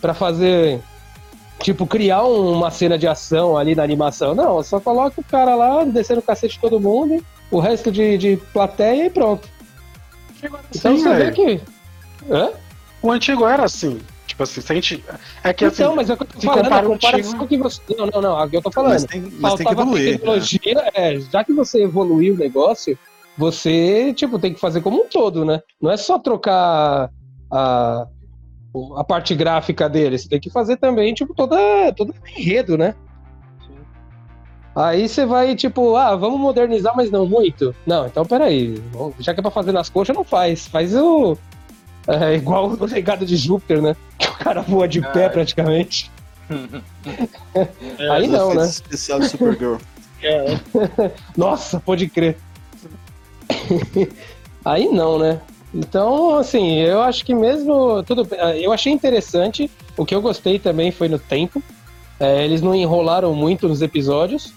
pra 0.00 0.14
fazer 0.14 0.80
tipo 1.60 1.86
criar 1.86 2.24
um- 2.24 2.52
uma 2.52 2.70
cena 2.70 2.98
de 2.98 3.06
ação 3.06 3.56
ali 3.56 3.74
na 3.74 3.82
animação. 3.82 4.34
Não, 4.34 4.62
só 4.62 4.78
coloca 4.80 5.20
o 5.20 5.24
cara 5.24 5.54
lá 5.54 5.84
descendo 5.84 6.20
o 6.20 6.22
cacete 6.22 6.54
de 6.54 6.60
todo 6.60 6.80
mundo, 6.80 7.24
o 7.50 7.58
resto 7.60 7.90
de, 7.90 8.18
de 8.18 8.36
plateia 8.52 9.06
e 9.06 9.10
pronto. 9.10 9.48
Então 10.74 10.96
Sim, 10.96 11.02
você 11.02 11.14
vê 11.14 11.30
que 11.32 11.60
Hã? 12.30 12.50
O 13.02 13.10
antigo 13.10 13.46
era 13.46 13.64
assim. 13.64 14.00
Tipo 14.26 14.42
assim, 14.42 14.60
se 14.60 14.72
a 14.72 14.74
gente. 14.74 15.04
É 15.42 15.52
que 15.52 15.64
assim. 15.64 15.82
então, 15.82 15.94
mas 15.96 16.10
é 16.10 16.14
o 16.14 16.16
que 16.16 16.24
eu 16.24 16.26
tô 16.26 16.40
falando, 16.40 16.64
compara 16.64 16.86
o 16.86 16.90
comparação 16.90 17.30
antigo- 17.30 17.46
que 17.46 17.56
você. 17.56 17.80
Não, 17.96 18.06
não, 18.06 18.20
não, 18.20 18.40
é 18.40 18.44
o 18.44 18.50
que 18.50 18.56
eu 18.56 18.62
tô 18.62 18.70
falando. 18.70 18.92
Mas 18.92 19.04
tem, 19.04 19.20
mas 19.38 19.54
tem 19.54 19.66
que 19.66 19.72
evoluir. 19.72 20.04
né? 20.04 20.12
tecnologia, 20.18 20.90
é, 20.94 21.20
já 21.20 21.44
que 21.44 21.52
você 21.52 21.84
evoluiu 21.84 22.34
o 22.34 22.36
negócio, 22.36 22.98
você, 23.38 24.12
tipo, 24.14 24.38
tem 24.38 24.52
que 24.52 24.60
fazer 24.60 24.80
como 24.82 25.02
um 25.02 25.08
todo, 25.08 25.44
né? 25.44 25.62
Não 25.80 25.90
é 25.90 25.96
só 25.96 26.18
trocar 26.18 27.10
a, 27.50 28.06
a 28.96 29.04
parte 29.04 29.34
gráfica 29.34 29.88
dele, 29.88 30.18
você 30.18 30.28
tem 30.28 30.40
que 30.40 30.50
fazer 30.50 30.76
também, 30.76 31.14
tipo, 31.14 31.34
toda, 31.34 31.56
todo 31.94 32.14
enredo, 32.36 32.76
né? 32.76 32.94
Aí 34.76 35.08
você 35.08 35.24
vai, 35.24 35.56
tipo, 35.56 35.96
ah, 35.96 36.14
vamos 36.16 36.38
modernizar, 36.38 36.94
mas 36.94 37.10
não 37.10 37.26
muito. 37.26 37.74
Não, 37.86 38.06
então 38.06 38.26
peraí. 38.26 38.82
Já 39.18 39.32
que 39.32 39.40
é 39.40 39.42
pra 39.42 39.50
fazer 39.50 39.72
nas 39.72 39.88
coxas, 39.88 40.14
não 40.14 40.22
faz. 40.22 40.66
Faz 40.66 40.94
o. 40.94 41.38
É, 42.06 42.34
igual 42.34 42.68
o 42.68 42.84
legado 42.84 43.24
de 43.24 43.36
Júpiter, 43.36 43.80
né? 43.80 43.96
Que 44.18 44.28
o 44.28 44.34
cara 44.34 44.60
voa 44.60 44.86
de 44.86 45.00
pé 45.00 45.26
Ah, 45.26 45.30
praticamente. 45.30 46.10
É, 47.98 48.10
Aí 48.10 48.28
não, 48.28 48.54
né? 48.54 48.64
Especial 48.64 49.18
de 49.18 49.28
Supergirl. 49.28 49.76
É, 50.22 50.60
Nossa, 51.36 51.80
pode 51.80 52.08
crer. 52.08 52.36
Aí 54.64 54.88
não, 54.88 55.18
né? 55.18 55.40
Então, 55.76 56.38
assim, 56.38 56.78
eu 56.78 57.02
acho 57.02 57.22
que 57.22 57.34
mesmo. 57.34 58.02
Tudo, 58.04 58.26
eu 58.54 58.72
achei 58.72 58.90
interessante. 58.90 59.70
O 59.94 60.06
que 60.06 60.14
eu 60.14 60.22
gostei 60.22 60.58
também 60.58 60.90
foi 60.90 61.06
no 61.06 61.18
tempo. 61.18 61.62
É, 62.18 62.42
eles 62.42 62.62
não 62.62 62.74
enrolaram 62.74 63.34
muito 63.34 63.68
nos 63.68 63.82
episódios. 63.82 64.54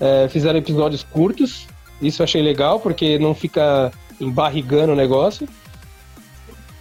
É, 0.00 0.28
fizeram 0.28 0.58
episódios 0.58 1.04
curtos. 1.04 1.68
Isso 2.02 2.22
eu 2.22 2.24
achei 2.24 2.42
legal, 2.42 2.80
porque 2.80 3.20
não 3.20 3.34
fica 3.34 3.92
embarrigando 4.20 4.92
o 4.92 4.96
negócio. 4.96 5.48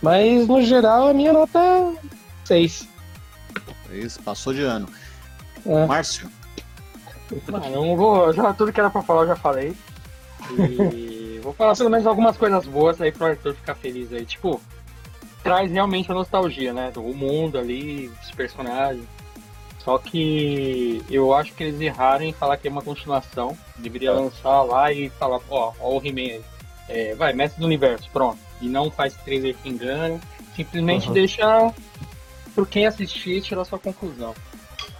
Mas, 0.01 0.47
no 0.47 0.59
geral, 0.63 1.07
a 1.07 1.13
minha 1.13 1.31
nota 1.31 1.59
é 1.59 1.93
6. 2.45 2.87
Isso, 3.91 4.19
passou 4.23 4.53
de 4.53 4.63
ano. 4.63 4.89
É. 5.65 5.85
Márcio. 5.85 6.31
Mano, 7.47 7.65
eu 7.65 7.85
não 7.85 7.95
vou. 7.95 8.33
Já, 8.33 8.53
tudo 8.53 8.73
que 8.73 8.79
era 8.79 8.89
pra 8.89 9.03
falar 9.03 9.21
eu 9.21 9.27
já 9.27 9.35
falei. 9.35 9.75
E 10.57 11.16
vou 11.47 11.53
falar 11.53 11.75
pelo 11.75 11.89
menos 11.89 12.05
algumas 12.07 12.37
coisas 12.37 12.65
boas 12.65 12.99
aí 13.01 13.11
pro 13.11 13.25
Arthur 13.27 13.53
ficar 13.55 13.75
feliz 13.75 14.11
aí. 14.13 14.25
Tipo, 14.25 14.61
traz 15.43 15.71
realmente 15.71 16.11
a 16.11 16.15
nostalgia, 16.15 16.73
né? 16.73 16.91
Do 16.91 17.01
mundo 17.01 17.57
ali, 17.57 18.09
dos 18.09 18.31
personagens. 18.31 19.05
Só 19.79 19.97
que 19.97 21.01
eu 21.09 21.33
acho 21.33 21.53
que 21.53 21.63
eles 21.63 21.79
erraram 21.79 22.25
em 22.25 22.33
falar 22.33 22.57
que 22.57 22.67
é 22.67 22.71
uma 22.71 22.81
continuação. 22.81 23.57
Deveria 23.77 24.11
lançar 24.11 24.61
lá 24.63 24.91
e 24.91 25.09
falar, 25.11 25.39
ó, 25.49 25.71
ó 25.79 25.97
o 25.97 26.05
He-Man 26.05 26.21
aí. 26.33 26.41
É, 26.89 27.15
vai, 27.15 27.33
mestre 27.33 27.59
do 27.59 27.65
universo, 27.65 28.09
pronto. 28.11 28.37
E 28.61 28.67
não 28.67 28.89
faz 28.91 29.13
trailer 29.23 29.55
que 29.55 29.69
engana. 29.69 30.19
Simplesmente 30.55 31.07
Uhum. 31.07 31.13
deixa 31.13 31.73
por 32.55 32.67
quem 32.67 32.85
assistir 32.85 33.41
tirar 33.41 33.63
sua 33.63 33.79
conclusão. 33.79 34.33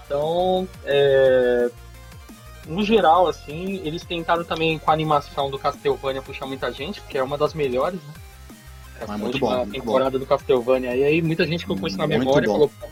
Então, 0.05 0.67
é, 0.85 1.69
no 2.67 2.83
geral, 2.83 3.27
assim, 3.27 3.81
eles 3.83 4.03
tentaram 4.03 4.43
também 4.43 4.77
com 4.77 4.89
a 4.91 4.93
animação 4.93 5.49
do 5.49 5.57
Castlevania 5.57 6.21
puxar 6.21 6.45
muita 6.45 6.71
gente, 6.71 7.01
porque 7.01 7.17
é 7.17 7.23
uma 7.23 7.37
das 7.37 7.53
melhores, 7.53 7.99
né? 8.01 8.13
Essa 8.99 9.13
Ah, 9.13 9.17
muito 9.17 9.33
última 9.35 9.49
bom, 9.51 9.57
muito 9.57 9.71
temporada 9.73 10.17
do 10.19 10.25
Castlevania. 10.25 10.95
E 10.95 11.03
aí 11.03 11.21
muita 11.21 11.45
gente 11.45 11.61
ficou 11.61 11.77
com 11.77 11.87
isso 11.87 11.97
na 11.97 12.07
Muito 12.07 12.19
memória 12.19 12.45
e 12.45 12.47
bom. 12.47 12.53
falou, 12.53 12.71
"Pô, 12.79 12.87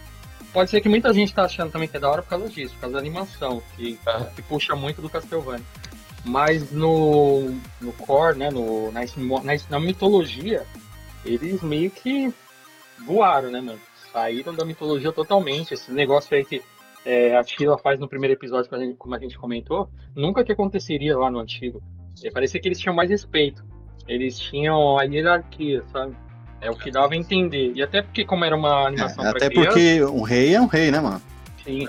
pode 0.53 0.69
ser 0.69 0.79
que 0.81 0.87
muita 0.89 1.11
gente 1.13 1.33
tá 1.33 1.43
achando 1.45 1.71
também 1.71 1.87
que 1.87 1.97
é 1.97 1.99
da 1.99 2.09
hora 2.09 2.21
por 2.21 2.29
causa 2.29 2.47
disso, 2.49 2.73
por 2.75 2.81
causa 2.81 2.93
da 2.93 2.99
animação, 2.99 3.61
que, 3.75 3.99
É. 4.05 4.23
que 4.35 4.41
puxa 4.43 4.75
muito 4.75 5.01
do 5.01 5.09
Castlevania. 5.09 5.65
Mas 6.23 6.71
no, 6.71 7.51
no 7.81 7.91
core, 7.93 8.37
né, 8.37 8.49
no, 8.51 8.91
na, 8.91 9.01
na, 9.01 9.59
na 9.69 9.79
mitologia, 9.79 10.65
eles 11.23 11.61
meio 11.61 11.89
que 11.91 12.33
voaram, 13.05 13.51
né, 13.51 13.61
mano? 13.61 13.79
Saíram 14.11 14.53
da 14.55 14.63
mitologia 14.63 15.11
totalmente. 15.11 15.73
Esse 15.73 15.91
negócio 15.91 16.35
aí 16.35 16.45
que 16.45 16.61
é, 17.05 17.37
a 17.37 17.43
Sheila 17.43 17.77
faz 17.77 17.99
no 17.99 18.09
primeiro 18.09 18.33
episódio, 18.33 18.69
como 18.69 18.81
a, 18.81 18.85
gente, 18.85 18.97
como 18.97 19.15
a 19.15 19.19
gente 19.19 19.37
comentou, 19.37 19.89
nunca 20.15 20.43
que 20.43 20.51
aconteceria 20.51 21.17
lá 21.17 21.29
no 21.29 21.39
antigo. 21.39 21.81
E 22.23 22.31
parecia 22.31 22.59
que 22.59 22.67
eles 22.67 22.79
tinham 22.79 22.95
mais 22.95 23.09
respeito. 23.09 23.63
Eles 24.07 24.39
tinham 24.39 24.97
a 24.97 25.03
hierarquia, 25.03 25.83
sabe? 25.91 26.15
É 26.61 26.69
o 26.71 26.75
que 26.75 26.89
dava 26.89 27.13
a 27.13 27.17
entender. 27.17 27.73
E 27.75 27.83
até 27.83 28.01
porque, 28.01 28.25
como 28.25 28.43
era 28.43 28.55
uma 28.55 28.87
animação 28.87 29.23
É, 29.23 29.29
até 29.29 29.49
criança, 29.49 29.69
porque 29.69 30.03
um 30.03 30.21
rei 30.21 30.55
é 30.55 30.61
um 30.61 30.65
rei, 30.65 30.89
né, 30.89 30.99
mano? 30.99 31.21
Sim. 31.63 31.85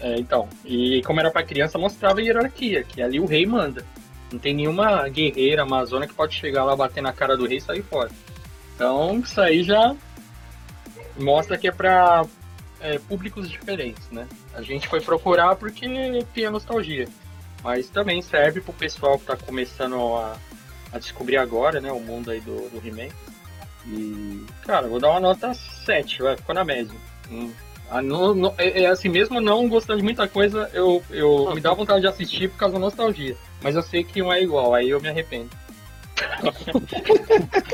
É, 0.00 0.16
então, 0.18 0.48
e 0.64 1.02
como 1.02 1.18
era 1.18 1.30
pra 1.30 1.42
criança, 1.42 1.76
mostrava 1.76 2.20
a 2.20 2.22
hierarquia, 2.22 2.84
que 2.84 3.02
ali 3.02 3.18
o 3.18 3.26
rei 3.26 3.44
manda. 3.44 3.84
Não 4.30 4.38
tem 4.38 4.54
nenhuma 4.54 5.08
guerreira 5.08 5.62
amazona 5.62 6.06
que 6.06 6.14
pode 6.14 6.34
chegar 6.34 6.62
lá, 6.62 6.76
bater 6.76 7.02
na 7.02 7.12
cara 7.12 7.36
do 7.36 7.46
rei 7.46 7.56
e 7.56 7.60
sair 7.60 7.82
fora. 7.82 8.10
Então, 8.74 9.18
isso 9.18 9.40
aí 9.40 9.64
já 9.64 9.96
mostra 11.18 11.58
que 11.58 11.66
é 11.66 11.72
pra 11.72 12.24
é, 12.80 12.98
públicos 12.98 13.48
diferentes, 13.50 14.08
né? 14.10 14.26
A 14.54 14.62
gente 14.62 14.88
foi 14.88 15.00
procurar 15.00 15.56
porque 15.56 15.86
tem 16.34 16.46
a 16.46 16.50
nostalgia. 16.50 17.08
Mas 17.62 17.88
também 17.88 18.22
serve 18.22 18.60
pro 18.60 18.72
pessoal 18.72 19.18
que 19.18 19.24
tá 19.26 19.36
começando 19.36 19.96
a, 20.16 20.36
a 20.92 20.98
descobrir 20.98 21.36
agora, 21.36 21.80
né? 21.80 21.90
O 21.90 22.00
mundo 22.00 22.30
aí 22.30 22.40
do, 22.40 22.68
do 22.70 22.86
He-Man. 22.86 23.08
E, 23.86 24.44
cara, 24.64 24.86
vou 24.86 25.00
dar 25.00 25.10
uma 25.10 25.20
nota 25.20 25.52
7, 25.54 26.22
vai, 26.22 26.36
ficou 26.36 26.54
na 26.54 26.64
média. 26.64 26.94
Hum, 27.30 27.50
ah, 27.90 28.00
não- 28.02 28.34
não- 28.34 28.54
é, 28.58 28.82
é 28.82 28.86
assim, 28.86 29.08
mesmo 29.08 29.40
não 29.40 29.68
gostando 29.68 29.98
de 29.98 30.04
muita 30.04 30.28
coisa, 30.28 30.70
eu, 30.72 31.02
eu 31.10 31.52
me 31.54 31.60
dá 31.60 31.72
vontade 31.74 32.02
de 32.02 32.06
assistir 32.06 32.48
por 32.50 32.58
causa 32.58 32.74
da 32.74 32.80
nostalgia. 32.80 33.36
Mas 33.62 33.74
eu 33.74 33.82
sei 33.82 34.04
que 34.04 34.22
um 34.22 34.32
é 34.32 34.40
igual, 34.42 34.74
aí 34.74 34.90
eu 34.90 35.00
me 35.00 35.08
arrependo. 35.08 35.50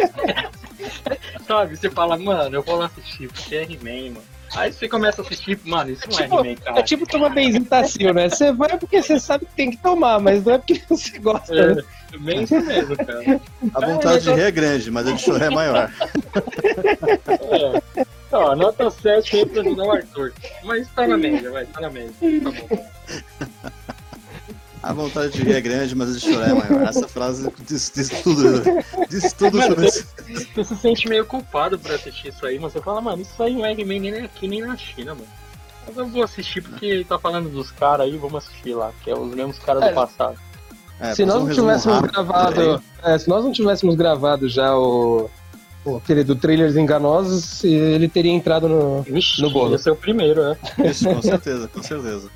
Sabe, 1.47 1.77
você 1.77 1.91
fala, 1.91 2.17
mano, 2.17 2.57
eu 2.57 2.63
vou 2.63 2.77
lá 2.77 2.87
assistir, 2.87 3.29
porque 3.29 3.55
é 3.57 3.63
He-Man, 3.65 4.15
mano. 4.15 4.34
Aí 4.55 4.73
você 4.73 4.89
começa 4.89 5.21
a 5.21 5.25
assistir, 5.25 5.59
mano, 5.65 5.91
isso 5.91 6.03
não 6.09 6.19
é 6.19 6.23
Tipo, 6.23 6.41
He-Man, 6.41 6.55
cara. 6.57 6.79
É 6.79 6.83
tipo 6.83 7.07
tomar 7.07 7.31
benzintacil, 7.31 8.15
né? 8.15 8.29
Você 8.29 8.53
vai 8.53 8.79
porque 8.79 9.03
você 9.03 9.19
sabe 9.19 9.47
que 9.47 9.53
tem 9.55 9.71
que 9.71 9.77
tomar, 9.79 10.21
mas 10.21 10.45
não 10.45 10.55
é 10.55 10.59
porque 10.59 10.81
você 10.89 11.19
gosta. 11.19 11.75
né? 11.75 11.83
É, 12.13 12.19
bem 12.19 12.43
isso 12.45 12.61
mesmo, 12.61 12.97
cara. 12.97 13.41
A 13.75 13.87
vontade 13.87 14.25
de 14.25 14.33
rir 14.33 14.43
é 14.43 14.51
grande, 14.51 14.91
mas 14.91 15.09
a 15.09 15.13
de 15.13 15.21
chorar 15.23 15.47
é 15.47 15.51
maior. 15.51 15.91
É. 17.97 18.05
Ó, 18.33 18.55
nota 18.57 18.91
7 18.91 19.37
aí 19.37 19.47
pra 19.47 19.61
ajudar 19.63 19.85
o 19.85 19.91
Arthur. 19.93 20.33
Mas 20.65 20.89
tá 20.89 21.07
na 21.07 21.17
média, 21.17 21.51
vai, 21.51 21.67
tá 21.67 21.81
na 21.81 21.91
média. 21.91 22.13
Tá 22.21 22.51
bom. 22.51 22.87
A 24.85 24.93
vontade 24.93 25.33
de 25.33 25.43
rir 25.43 25.55
é 25.55 25.61
grande, 25.61 25.95
mas 25.95 26.11
a 26.11 26.13
de 26.19 26.21
chorar 26.21 26.51
é 26.51 26.55
maior. 26.55 26.89
Essa 26.89 27.09
frase 27.09 27.51
diz, 27.67 27.91
diz 27.95 28.09
tudo. 28.23 28.63
Diz 29.09 29.33
tudo 29.33 29.57
Mano, 29.59 29.71
sobre 29.71 29.87
isso. 29.87 30.07
Você 30.55 30.65
se 30.65 30.77
sente 30.77 31.09
meio 31.09 31.25
culpado 31.25 31.79
por 31.79 31.91
assistir 31.93 32.29
isso 32.29 32.45
aí, 32.47 32.59
mas 32.59 32.73
você 32.73 32.81
fala, 32.81 33.01
mano, 33.01 33.23
isso 33.23 33.43
aí 33.43 33.55
não 33.55 33.65
é 33.65 33.75
nem 33.75 34.15
aqui 34.25 34.47
nem 34.47 34.61
na 34.61 34.77
China, 34.77 35.15
mano. 35.15 35.27
Mas 35.87 35.97
eu 35.97 36.07
vou 36.07 36.23
assistir 36.23 36.63
porque 36.63 37.05
tá 37.09 37.19
falando 37.19 37.49
dos 37.51 37.71
caras 37.71 38.07
aí, 38.07 38.17
vamos 38.17 38.45
assistir 38.45 38.75
lá, 38.75 38.93
que 39.03 39.11
é 39.11 39.15
os 39.19 39.35
mesmos 39.35 39.59
caras 39.59 39.83
É. 39.83 39.89
do 39.89 39.95
passado. 39.95 40.37
É, 41.01 41.15
se 41.15 41.25
nós 41.25 41.37
um 41.37 41.39
não 41.41 41.47
resumo 41.47 41.69
tivéssemos 41.69 41.97
rápido, 41.99 42.13
gravado. 42.13 42.83
é, 43.03 43.19
se 43.19 43.29
nós 43.29 43.45
não 43.45 43.53
tivéssemos 43.53 43.95
gravado 43.97 44.49
já 44.49 44.77
o. 44.77 45.29
o 45.85 45.97
aquele 45.97 46.23
do 46.25 46.37
trailers 46.37 46.77
enganosos, 46.77 47.65
ele 47.65 48.09
teria 48.09 48.33
entrado 48.33 48.69
no. 48.69 49.03
Vixe, 49.03 49.43
No 49.43 49.51
bolo. 49.51 49.73
ia 49.73 49.79
ser 49.79 49.91
o 49.91 49.97
primeiro, 49.97 50.43
né? 50.51 50.57
Isso, 50.85 51.05
com 51.09 51.21
certeza, 51.21 51.69
com 51.69 51.83
certeza. 51.83 52.31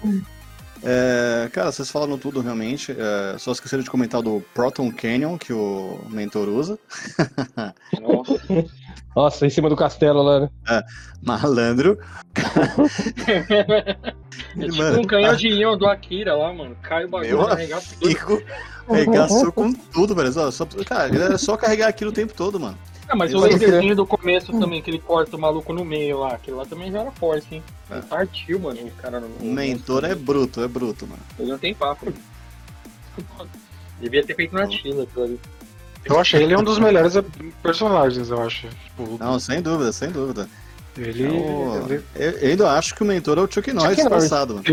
É, 0.82 1.48
cara, 1.52 1.72
vocês 1.72 1.90
falaram 1.90 2.18
tudo 2.18 2.40
realmente. 2.40 2.92
é, 2.92 3.36
só 3.38 3.52
esqueceram 3.52 3.82
de 3.82 3.90
comentar 3.90 4.22
do 4.22 4.42
Proton 4.54 4.90
Canyon 4.92 5.36
que 5.36 5.52
o 5.52 6.00
mentor 6.08 6.48
usa. 6.48 6.78
Nossa. 8.00 8.38
Nossa, 9.16 9.46
em 9.46 9.50
cima 9.50 9.68
do 9.68 9.74
castelo 9.76 10.22
lá, 10.22 10.40
né? 10.40 10.50
Malandro. 11.22 11.98
É 14.56 14.60
tipo 14.66 14.76
Mano, 14.76 15.00
um 15.00 15.04
canhão 15.04 15.34
de 15.34 15.48
íon 15.48 15.76
do 15.76 15.86
Akira 15.86 16.34
lá, 16.34 16.52
mano. 16.52 16.76
Cai 16.80 17.04
o 17.04 17.08
bagulho, 17.08 17.40
arregaça 17.40 17.94
tudo. 17.98 18.08
Fico 18.08 18.42
regaçou 18.94 19.52
com 19.52 19.72
tudo, 19.72 20.14
velho. 20.14 20.32
Só, 20.32 20.50
só, 20.50 20.66
cara, 20.86 21.14
era 21.14 21.38
só 21.38 21.56
carregar 21.56 21.88
aquilo 21.88 22.10
o 22.10 22.14
tempo 22.14 22.32
todo, 22.34 22.58
mano. 22.58 22.78
Ah, 23.08 23.16
mas 23.16 23.32
o 23.32 23.38
laserzinho 23.38 23.96
do 23.96 24.06
começo 24.06 24.52
também, 24.60 24.82
que 24.82 24.90
ele 24.90 24.98
corta 24.98 25.34
o 25.36 25.40
maluco 25.40 25.72
no 25.72 25.84
meio 25.84 26.18
lá, 26.20 26.34
aquele 26.34 26.56
lá 26.58 26.66
também 26.66 26.92
já 26.92 27.00
era 27.00 27.10
forte, 27.10 27.54
hein? 27.54 27.62
É. 27.90 27.94
Ele 27.94 28.02
partiu, 28.02 28.60
mano, 28.60 28.78
o 28.80 28.90
cara 28.92 29.18
no. 29.18 29.28
O 29.40 29.52
mentor 29.52 30.04
é 30.04 30.14
bruto, 30.14 30.60
é 30.62 30.68
bruto, 30.68 31.06
mano. 31.06 31.22
Ele 31.38 31.50
não 31.50 31.58
tem 31.58 31.74
papo. 31.74 32.12
Devia 34.00 34.22
ter 34.24 34.34
feito 34.36 34.54
na 34.54 34.68
China 34.68 35.02
aquilo 35.04 35.24
ali. 35.24 35.40
Eu 36.04 36.18
achei 36.20 36.42
ele 36.42 36.54
um 36.56 36.62
dos 36.62 36.78
melhores 36.78 37.14
personagens, 37.62 38.28
eu 38.30 38.40
acho. 38.42 38.68
Tipo, 38.68 39.16
Não, 39.18 39.38
sem 39.40 39.60
dúvida, 39.62 39.90
sem 39.92 40.10
dúvida. 40.10 40.48
ele, 40.96 41.24
É 41.24 41.28
ele, 41.28 42.04
Eu, 42.14 42.30
eu 42.30 42.48
ainda 42.50 42.70
acho 42.72 42.94
que 42.94 43.02
o 43.02 43.06
mentor 43.06 43.38
é 43.38 43.40
o 43.40 43.50
Chuck 43.50 43.72
Norris 43.72 43.96
Chuck 43.98 44.08
Norris. 44.08 44.24
passado, 44.28 44.54
mano. 44.54 44.64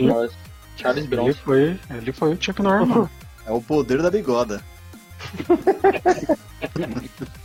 Nossa, 0.00 0.34
Charles 0.76 1.04
ele 1.04 1.14
Bronson. 1.14 1.38
foi, 1.44 1.78
ele 1.90 2.12
foi 2.12 2.32
o 2.34 2.38
Chuck 2.42 2.60
Norman. 2.62 3.08
É 3.46 3.52
o 3.52 3.60
poder 3.60 4.00
da 4.02 4.10
bigoda. 4.10 4.62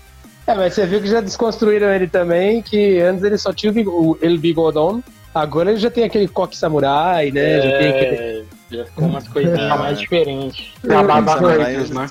É, 0.47 0.55
mas 0.55 0.73
você 0.73 0.85
viu 0.85 1.01
que 1.01 1.07
já 1.09 1.19
desconstruíram 1.19 1.93
ele 1.93 2.07
também, 2.07 2.61
que 2.61 2.99
antes 3.01 3.21
ele 3.23 3.37
só 3.37 3.51
tinha 3.53 3.73
o 3.89 4.17
El 4.21 4.37
Bigodon, 4.37 5.03
agora 5.35 5.71
ele 5.71 5.79
já 5.79 5.91
tem 5.91 6.05
aquele 6.05 6.27
coque 6.27 6.55
samurai, 6.55 7.31
né? 7.31 7.61
Já 7.61 7.77
tem 7.77 7.89
aquele... 7.89 8.15
É, 8.15 8.43
já 8.71 8.85
ficou 8.85 9.05
umas 9.07 9.27
coisinhas 9.27 9.59
É. 9.59 9.67
mais 9.77 9.99
diferentes. 9.99 10.73
A 10.89 11.03
Barba 11.03 11.33
Samurai- 11.33 11.75
né? 11.75 12.09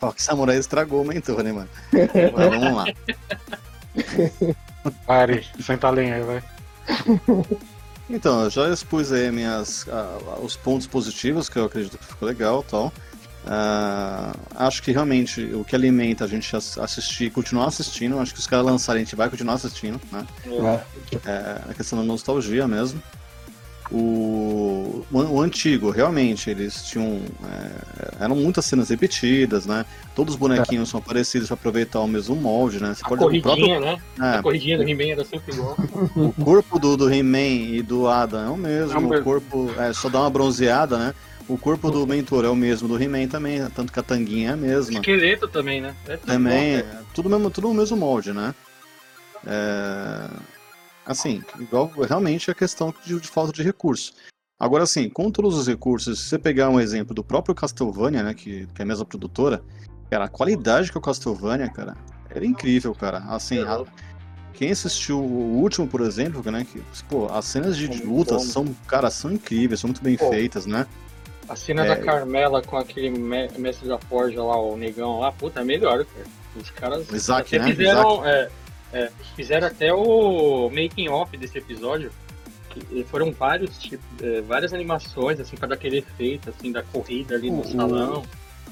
Ó, 0.00 0.12
que 0.12 0.22
samurai 0.22 0.56
estragou 0.56 1.02
o 1.02 1.04
mentor, 1.04 1.42
né, 1.42 1.52
mano? 1.52 1.68
Mas 1.92 2.48
vamos 2.48 2.74
lá. 2.74 2.84
Pare, 5.06 5.44
senta 5.60 5.88
a 5.88 5.90
lenha 5.90 6.14
aí, 6.16 6.22
vai. 6.22 6.42
Então, 8.08 8.44
eu 8.44 8.50
já 8.50 8.68
expus 8.68 9.12
aí 9.12 9.30
minhas, 9.30 9.86
ah, 9.90 10.18
os 10.42 10.56
pontos 10.56 10.86
positivos, 10.86 11.48
que 11.48 11.58
eu 11.58 11.64
acredito 11.64 11.96
que 11.98 12.04
ficou 12.04 12.28
legal 12.28 12.64
e 12.66 12.70
tal. 12.70 12.92
Ah, 13.46 14.34
acho 14.54 14.82
que 14.82 14.90
realmente 14.90 15.42
o 15.54 15.64
que 15.64 15.76
alimenta 15.76 16.24
a 16.24 16.28
gente 16.28 16.54
ass- 16.56 16.78
assistir, 16.78 17.30
continuar 17.30 17.66
assistindo, 17.66 18.18
acho 18.18 18.32
que 18.32 18.40
os 18.40 18.46
caras 18.46 18.64
lançarem, 18.64 19.02
a 19.02 19.04
gente 19.04 19.14
vai 19.16 19.28
continuar 19.28 19.54
assistindo, 19.54 20.00
né? 20.10 20.26
É, 21.26 21.60
a 21.70 21.74
questão 21.74 21.98
da 21.98 22.04
nostalgia 22.04 22.66
mesmo. 22.66 23.02
O, 23.90 25.04
o, 25.12 25.18
o 25.18 25.40
antigo, 25.42 25.90
realmente, 25.90 26.48
eles 26.48 26.84
tinham. 26.84 27.20
é, 28.18 28.24
eram 28.24 28.34
muitas 28.34 28.64
cenas 28.64 28.88
repetidas, 28.88 29.66
né? 29.66 29.84
Todos 30.16 30.34
os 30.34 30.40
bonequinhos 30.40 30.88
são 30.88 31.02
parecidos 31.02 31.48
para 31.48 31.54
aproveitar 31.54 32.00
o 32.00 32.08
mesmo 32.08 32.34
molde, 32.34 32.80
né? 32.82 32.94
Você 32.94 33.02
A 33.04 33.08
pode 33.08 33.22
o 33.24 33.42
próprio 33.42 33.42
corridinha, 33.42 33.80
né? 33.80 33.98
é, 34.20 34.38
A 34.38 34.42
corridinha 34.42 34.78
do 34.78 34.88
He-Man 34.88 35.12
era 35.12 35.24
sempre 35.24 35.52
igual. 35.52 35.76
o 36.16 36.32
corpo 36.32 36.78
do, 36.78 36.96
do 36.96 37.12
He-Man 37.12 37.38
e 37.76 37.82
do 37.82 38.08
Adam 38.08 38.46
é 38.46 38.48
o 38.50 38.56
mesmo, 38.56 38.92
É 38.94 38.96
o 38.96 39.06
o 39.06 39.08
mesmo. 39.10 39.22
corpo 39.24 39.70
é, 39.78 39.92
só 39.92 40.08
dá 40.08 40.20
uma 40.20 40.30
bronzeada, 40.30 40.96
né? 40.96 41.14
O 41.48 41.58
corpo 41.58 41.90
do 41.90 42.06
mentor 42.06 42.44
é 42.44 42.48
o 42.48 42.56
mesmo 42.56 42.88
do 42.88 43.00
He-Man 43.00 43.28
também, 43.28 43.58
tanto 43.70 43.92
que 43.92 44.00
a 44.00 44.02
tanguinha 44.02 44.50
é 44.50 44.52
a 44.52 44.56
mesma. 44.56 45.00
Esqueleto 45.00 45.46
também, 45.46 45.80
né? 45.80 45.94
É 46.06 46.16
tudo 46.16 46.26
Também, 46.26 46.72
bom, 46.72 46.78
é 46.78 47.02
tudo, 47.14 47.28
mesmo, 47.28 47.50
tudo 47.50 47.68
no 47.68 47.74
mesmo 47.74 47.96
molde, 47.96 48.32
né? 48.32 48.54
É, 49.46 50.28
Assim, 51.06 51.42
igual 51.60 51.90
realmente 52.08 52.50
a 52.50 52.54
questão 52.54 52.94
de, 53.04 53.20
de 53.20 53.28
falta 53.28 53.52
de 53.52 53.62
recurso. 53.62 54.14
Agora, 54.58 54.84
assim, 54.84 55.08
com 55.10 55.30
todos 55.30 55.54
os 55.54 55.66
recursos, 55.66 56.20
se 56.20 56.28
você 56.28 56.38
pegar 56.38 56.70
um 56.70 56.80
exemplo 56.80 57.14
do 57.14 57.22
próprio 57.22 57.54
Castlevania, 57.54 58.22
né, 58.22 58.32
que, 58.32 58.66
que 58.66 58.80
é 58.80 58.82
a 58.82 58.86
mesma 58.86 59.04
produtora, 59.04 59.62
cara, 60.10 60.24
a 60.24 60.28
qualidade 60.28 60.90
que 60.90 60.96
é 60.96 61.00
o 61.00 61.02
Castlevania, 61.02 61.68
cara, 61.68 61.94
era 62.30 62.46
incrível, 62.46 62.94
cara. 62.94 63.18
Assim, 63.28 63.58
a- 63.58 63.84
quem 64.54 64.70
assistiu 64.70 65.18
o 65.18 65.56
último, 65.60 65.86
por 65.86 66.00
exemplo, 66.00 66.50
né, 66.50 66.64
que, 66.64 66.80
pô, 67.08 67.26
as 67.30 67.44
cenas 67.44 67.76
de 67.76 67.84
É 67.84 67.88
muito 67.88 68.06
luta 68.06 68.38
são, 68.38 68.64
cara, 68.86 69.10
são 69.10 69.30
incríveis, 69.32 69.80
são 69.80 69.88
muito 69.88 70.02
bem 70.02 70.16
Pô. 70.16 70.30
feitas, 70.30 70.64
né? 70.64 70.86
A 71.48 71.56
cena 71.56 71.84
É. 71.84 71.88
da 71.88 71.96
Carmela 71.96 72.62
com 72.62 72.76
aquele 72.76 73.10
me- 73.10 73.48
mestre 73.58 73.86
da 73.88 73.98
Forja 73.98 74.42
lá, 74.42 74.56
o 74.60 74.76
negão 74.76 75.20
lá, 75.20 75.30
puta, 75.30 75.60
é 75.60 75.64
melhor, 75.64 76.04
cara. 76.04 76.26
Os 76.56 76.70
caras 76.70 77.10
Isaac, 77.10 77.54
até 77.56 77.66
né? 77.66 77.74
fizeram, 77.74 78.26
é, 78.26 78.48
é, 78.92 79.10
fizeram 79.36 79.66
até 79.66 79.92
o 79.92 80.70
making 80.70 81.08
off 81.08 81.36
desse 81.36 81.58
episódio. 81.58 82.10
que 82.70 83.04
foram 83.04 83.30
vários 83.30 83.78
tipos, 83.78 84.04
é, 84.20 84.40
várias 84.40 84.72
animações, 84.74 85.38
assim, 85.38 85.56
pra 85.56 85.68
dar 85.68 85.76
aquele 85.76 85.98
efeito, 85.98 86.50
assim, 86.50 86.72
da 86.72 86.82
corrida 86.82 87.36
ali 87.36 87.48
no 87.48 87.60
O- 87.60 87.70
salão. 87.70 88.24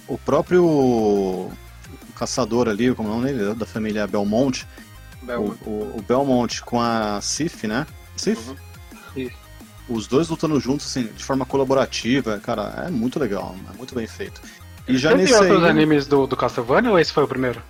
O 0.08 0.18
próprio 0.18 1.48
caçador 2.16 2.68
ali, 2.68 2.92
como 2.94 3.08
é 3.08 3.12
o 3.12 3.14
nome 3.20 3.32
dele, 3.32 3.54
da 3.54 3.64
família 3.64 4.04
Belmont, 4.08 4.66
Belmont. 5.22 5.56
o, 5.64 5.70
o- 5.70 5.98
o 5.98 6.02
Belmont 6.02 6.62
com 6.64 6.80
a 6.80 7.20
Sif, 7.20 7.64
né? 7.68 7.86
Sif? 8.16 8.48
Uhum. 8.50 8.56
Isso. 9.14 9.36
Os 9.88 10.06
dois 10.06 10.28
lutando 10.28 10.58
juntos, 10.60 10.86
assim, 10.86 11.04
de 11.16 11.24
forma 11.24 11.44
colaborativa, 11.44 12.38
cara, 12.38 12.84
é 12.86 12.90
muito 12.90 13.18
legal, 13.18 13.54
é 13.72 13.76
muito 13.76 13.94
bem 13.94 14.06
feito. 14.06 14.40
E 14.86 14.96
já 14.96 15.10
Teve 15.10 15.22
nesse 15.22 15.34
outros 15.34 15.62
aí, 15.64 15.70
animes 15.70 16.06
do, 16.06 16.26
do 16.26 16.36
Castlevania 16.36 16.90
ou 16.90 16.98
esse 16.98 17.12
foi 17.12 17.24
o 17.24 17.28
primeiro? 17.28 17.60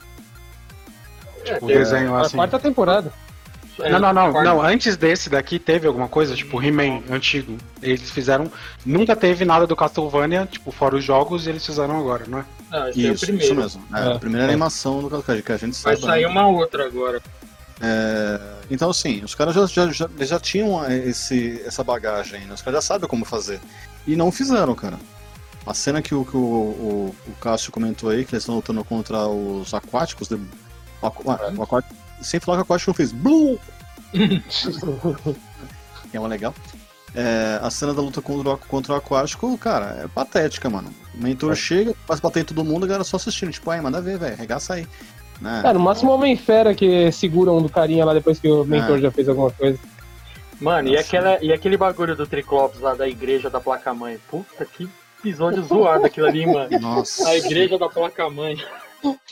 É, 1.45 1.57
O 1.61 1.67
tem- 1.67 1.77
desenho 1.79 2.15
A 2.15 2.23
assim. 2.23 2.37
quarta 2.37 2.59
temporada. 2.59 3.13
é, 3.81 3.91
Não, 3.91 3.99
não, 3.99 4.13
não, 4.13 4.33
quarta- 4.33 4.51
não. 4.51 4.63
Antes 4.63 4.97
desse 4.97 5.29
daqui 5.29 5.59
teve 5.59 5.87
alguma 5.87 6.07
coisa, 6.09 6.35
tipo 6.37 6.63
He-Man 6.63 7.03
antigo. 7.11 7.57
Eles 7.83 8.11
fizeram. 8.11 8.51
Nunca 8.85 9.17
teve 9.17 9.45
nada 9.45 9.67
do 9.67 9.75
Castlevania, 9.75 10.47
tipo, 10.51 10.71
fora 10.71 10.97
os 10.97 11.05
jogos, 11.05 11.47
e 11.47 11.51
eles 11.51 11.65
fizeram 11.67 11.99
agora, 11.99 12.25
não 12.29 12.39
é? 12.41 12.45
Não, 12.71 12.89
esse 12.89 13.07
é 13.07 13.11
o 13.11 13.15
isso, 13.15 13.27
primeiro. 13.27 13.53
isso 13.53 13.55
mesmo. 13.61 13.85
É, 13.95 14.01
É. 14.11 14.13
a 14.15 14.19
primeira 14.19 14.47
animação 14.47 15.03
do 15.03 15.11
Cascade, 15.11 15.43
que 15.43 15.53
a 15.53 15.57
gente 15.57 15.83
Vai 15.83 15.97
sabe. 15.97 16.07
sair 16.07 16.23
né? 16.23 16.29
uma 16.29 16.47
outra 16.47 16.87
agora. 16.87 17.21
É, 17.81 18.41
então, 18.71 18.91
assim, 18.91 19.23
os 19.25 19.35
caras 19.35 19.55
já, 19.55 19.67
já, 19.67 19.91
já, 19.93 20.09
já 20.21 20.41
tinham 20.41 20.85
esse, 20.91 21.61
essa 21.67 21.83
bagagem, 21.83 22.41
né? 22.47 22.55
os 22.55 22.63
caras 22.63 22.79
já 22.85 22.95
sabem 22.95 23.09
como 23.09 23.25
fazer. 23.25 23.61
E 24.07 24.15
não 24.17 24.31
fizeram, 24.33 24.75
cara. 24.75 24.99
A 25.67 25.75
cena 25.75 26.03
que 26.03 26.15
o, 26.15 26.25
que 26.25 26.37
o, 26.37 26.41
o, 26.41 27.17
o 27.29 27.33
Cássio 27.41 27.71
comentou 27.73 28.11
aí, 28.11 28.25
que 28.25 28.35
eles 28.35 28.43
estão 28.43 28.57
lutando 28.57 28.85
contra 28.85 29.27
os 29.27 29.73
aquáticos. 29.73 30.29
de- 30.29 30.35
o, 31.01 31.07
aqu- 31.07 31.23
o 31.57 31.63
aquático, 31.63 31.95
sem 32.21 32.41
falar 32.41 32.59
que 32.59 32.63
o 32.63 32.65
aquático 32.65 32.93
fez 32.95 33.13
BLUM! 33.13 33.59
que 36.11 36.17
é 36.17 36.21
uma 36.21 36.29
legal. 36.29 36.55
É, 37.15 37.59
a 37.63 37.71
cena 37.71 37.93
da 37.93 38.01
luta 38.01 38.23
contra 38.23 38.51
o, 38.55 38.59
contra 38.59 38.93
o 38.95 38.97
aquático, 38.97 39.57
cara, 39.59 40.03
é 40.05 40.09
patética, 40.09 40.71
mano. 40.71 40.93
O 41.15 41.23
mentor 41.23 41.55
chega, 41.55 41.95
faz 42.07 42.21
bater 42.21 42.41
em 42.41 42.45
todo 42.45 42.65
mundo, 42.65 42.85
a 42.85 42.87
galera 42.89 43.05
só 43.05 43.17
assistindo. 43.17 43.53
Tipo, 43.53 43.71
ai, 43.71 43.81
manda 43.81 44.01
ver, 44.01 44.19
velho, 44.19 44.37
regaça 44.37 44.75
aí. 44.75 44.87
Né? 45.43 45.63
É, 45.65 45.73
no 45.73 45.81
máximo 45.81 46.11
o 46.13 46.15
Homem-Fera 46.15 46.75
que 46.75 47.11
segura 47.13 47.51
um 47.53 47.61
do 47.61 47.69
carinha 47.69 48.05
lá 48.05 48.15
depois 48.15 48.39
que 48.39 48.49
o 48.49 48.65
mentor 48.65 48.97
Ah. 48.97 49.01
já 49.01 49.11
fez 49.11 49.29
alguma 49.29 49.51
coisa. 49.51 49.79
Mano, 50.61 50.89
e, 50.89 50.93
Nossa. 50.93 51.05
aquela, 51.05 51.45
e 51.45 51.53
aquele 51.53 51.77
bagulho 51.77 52.15
do 52.15 52.27
Triclops 52.27 52.81
lá 52.81 52.95
da 52.95 53.09
igreja 53.09 53.51
da 53.51 53.61
placa-mãe? 53.61 54.19
Puta, 54.31 54.65
que 54.65 54.89
episódio 55.19 55.63
zoado 55.67 56.07
aquilo 56.07 56.27
ali, 56.27 56.47
mano. 56.47 56.79
Nossa. 56.81 57.29
A 57.29 57.37
igreja 57.37 57.77
da 57.77 57.89
placa-mãe. 57.89 58.57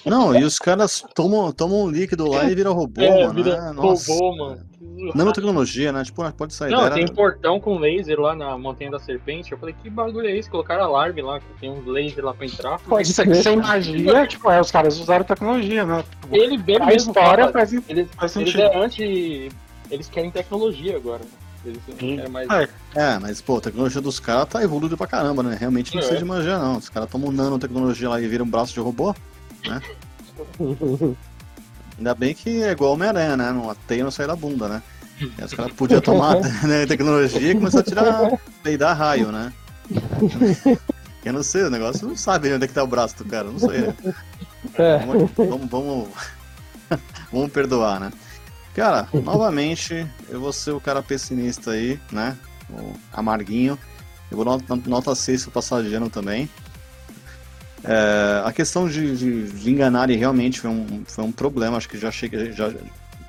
Não, 0.04 0.34
e 0.34 0.42
os 0.42 0.58
caras 0.58 1.04
tomam, 1.14 1.52
tomam 1.52 1.84
um 1.84 1.88
líquido 1.88 2.28
lá 2.28 2.44
e 2.44 2.54
viram 2.56 2.72
robô, 2.72 3.00
É, 3.00 3.26
mano. 3.26 3.34
vira 3.34 3.56
É, 3.56 3.72
nossa. 3.72 4.12
robô, 4.12 4.36
mano. 4.36 4.69
Nanotecnologia, 5.14 5.92
né? 5.92 6.02
Tipo, 6.04 6.30
pode 6.32 6.52
sair. 6.54 6.70
Não, 6.72 6.84
era- 6.86 6.94
tem 6.94 7.06
portão 7.06 7.58
com 7.60 7.78
laser 7.78 8.20
lá 8.20 8.34
na 8.34 8.58
Montanha 8.58 8.90
da 8.90 8.98
Serpente. 8.98 9.52
Eu 9.52 9.58
falei, 9.58 9.74
que 9.82 9.88
bagulho 9.88 10.26
é 10.26 10.36
esse? 10.36 10.50
Colocaram 10.50 10.84
alarme 10.84 11.22
lá, 11.22 11.38
que 11.40 11.46
tem 11.60 11.70
uns 11.70 11.86
lasers 11.86 12.24
lá 12.24 12.34
pra 12.34 12.46
entrar. 12.46 12.78
Pode 12.80 13.08
Sem, 13.08 13.24
crer. 13.24 13.42
sem 13.42 13.56
magia, 13.56 14.26
tipo, 14.26 14.50
é, 14.50 14.60
os 14.60 14.70
caras 14.70 14.98
usaram 14.98 15.24
tecnologia, 15.24 15.84
né? 15.86 16.04
Tipo, 16.20 16.36
Ele 16.36 16.58
bem 16.58 16.76
a 16.76 16.86
mesmo 16.86 17.10
história 17.12 17.44
fala, 17.44 17.52
faz, 17.52 17.72
eles, 17.72 18.08
faz 18.16 18.36
eles 18.36 18.52
sentido. 18.52 18.60
é 18.62 18.76
anti... 18.84 19.48
Eles 19.90 20.08
querem 20.08 20.30
tecnologia 20.30 20.96
agora. 20.96 21.20
né? 21.20 21.30
Eles 21.64 21.80
querem 21.98 22.28
mais... 22.28 22.48
É, 22.50 22.68
É, 22.94 23.18
mas, 23.18 23.40
pô, 23.40 23.56
a 23.56 23.60
tecnologia 23.60 24.00
dos 24.00 24.18
caras 24.20 24.48
tá 24.48 24.62
evoluída 24.62 24.96
pra 24.96 25.06
caramba, 25.06 25.42
né? 25.42 25.56
Realmente 25.58 25.92
não 25.94 25.98
É. 25.98 26.02
precisa 26.02 26.18
de 26.18 26.24
magia, 26.24 26.58
não. 26.58 26.76
Os 26.78 26.88
caras 26.88 27.08
tomam 27.10 27.30
nanotecnologia 27.32 28.08
lá 28.08 28.20
e 28.20 28.26
viram 28.28 28.44
um 28.44 28.50
braço 28.50 28.72
de 28.74 28.80
robô. 28.80 29.14
Ainda 32.00 32.14
bem 32.14 32.32
que 32.32 32.62
é 32.62 32.70
igual 32.70 32.94
Homem-Aranha, 32.94 33.36
né? 33.36 33.52
Não, 33.52 33.68
a 33.68 33.74
teia 33.74 34.02
não 34.02 34.10
sai 34.10 34.26
da 34.26 34.34
bunda, 34.34 34.66
né? 34.66 34.82
E 35.20 35.44
os 35.44 35.52
caras 35.52 35.70
podiam 35.72 36.00
tomar 36.00 36.36
né, 36.66 36.86
tecnologia 36.86 37.52
e 37.52 37.54
começar 37.54 37.80
a 37.80 37.82
tirar, 37.82 38.40
peidar 38.62 38.96
raio, 38.96 39.30
né? 39.30 39.52
Eu 41.22 41.34
não 41.34 41.42
sei, 41.42 41.64
o 41.64 41.70
negócio 41.70 42.08
não 42.08 42.16
sabe 42.16 42.50
onde 42.54 42.64
é 42.64 42.68
que 42.68 42.72
tá 42.72 42.82
o 42.82 42.86
braço 42.86 43.18
do 43.18 43.26
cara, 43.26 43.50
não 43.50 43.58
sei, 43.58 43.82
né? 43.82 43.94
É. 44.76 44.98
Vamos, 45.04 45.30
vamos, 45.36 45.70
vamos, 45.70 46.08
vamos 47.30 47.52
perdoar, 47.52 48.00
né? 48.00 48.10
Cara, 48.74 49.06
novamente, 49.12 50.06
eu 50.30 50.40
vou 50.40 50.54
ser 50.54 50.70
o 50.70 50.80
cara 50.80 51.02
pessimista 51.02 51.72
aí, 51.72 52.00
né? 52.10 52.34
O 52.70 52.94
amarguinho. 53.12 53.78
Eu 54.30 54.38
vou 54.38 54.46
nota, 54.46 54.74
nota 54.86 55.14
6 55.14 55.42
pro 55.42 55.52
passageiro 55.52 56.08
também. 56.08 56.48
É, 57.84 58.42
a 58.44 58.52
questão 58.52 58.88
de, 58.88 59.16
de, 59.16 59.48
de 59.52 59.70
enganarem 59.70 60.16
realmente 60.16 60.60
foi 60.60 60.70
um, 60.70 61.02
foi 61.06 61.24
um 61.24 61.32
problema, 61.32 61.76
acho 61.76 61.88
que 61.88 61.98
já, 61.98 62.10
cheguei, 62.10 62.52
já, 62.52 62.70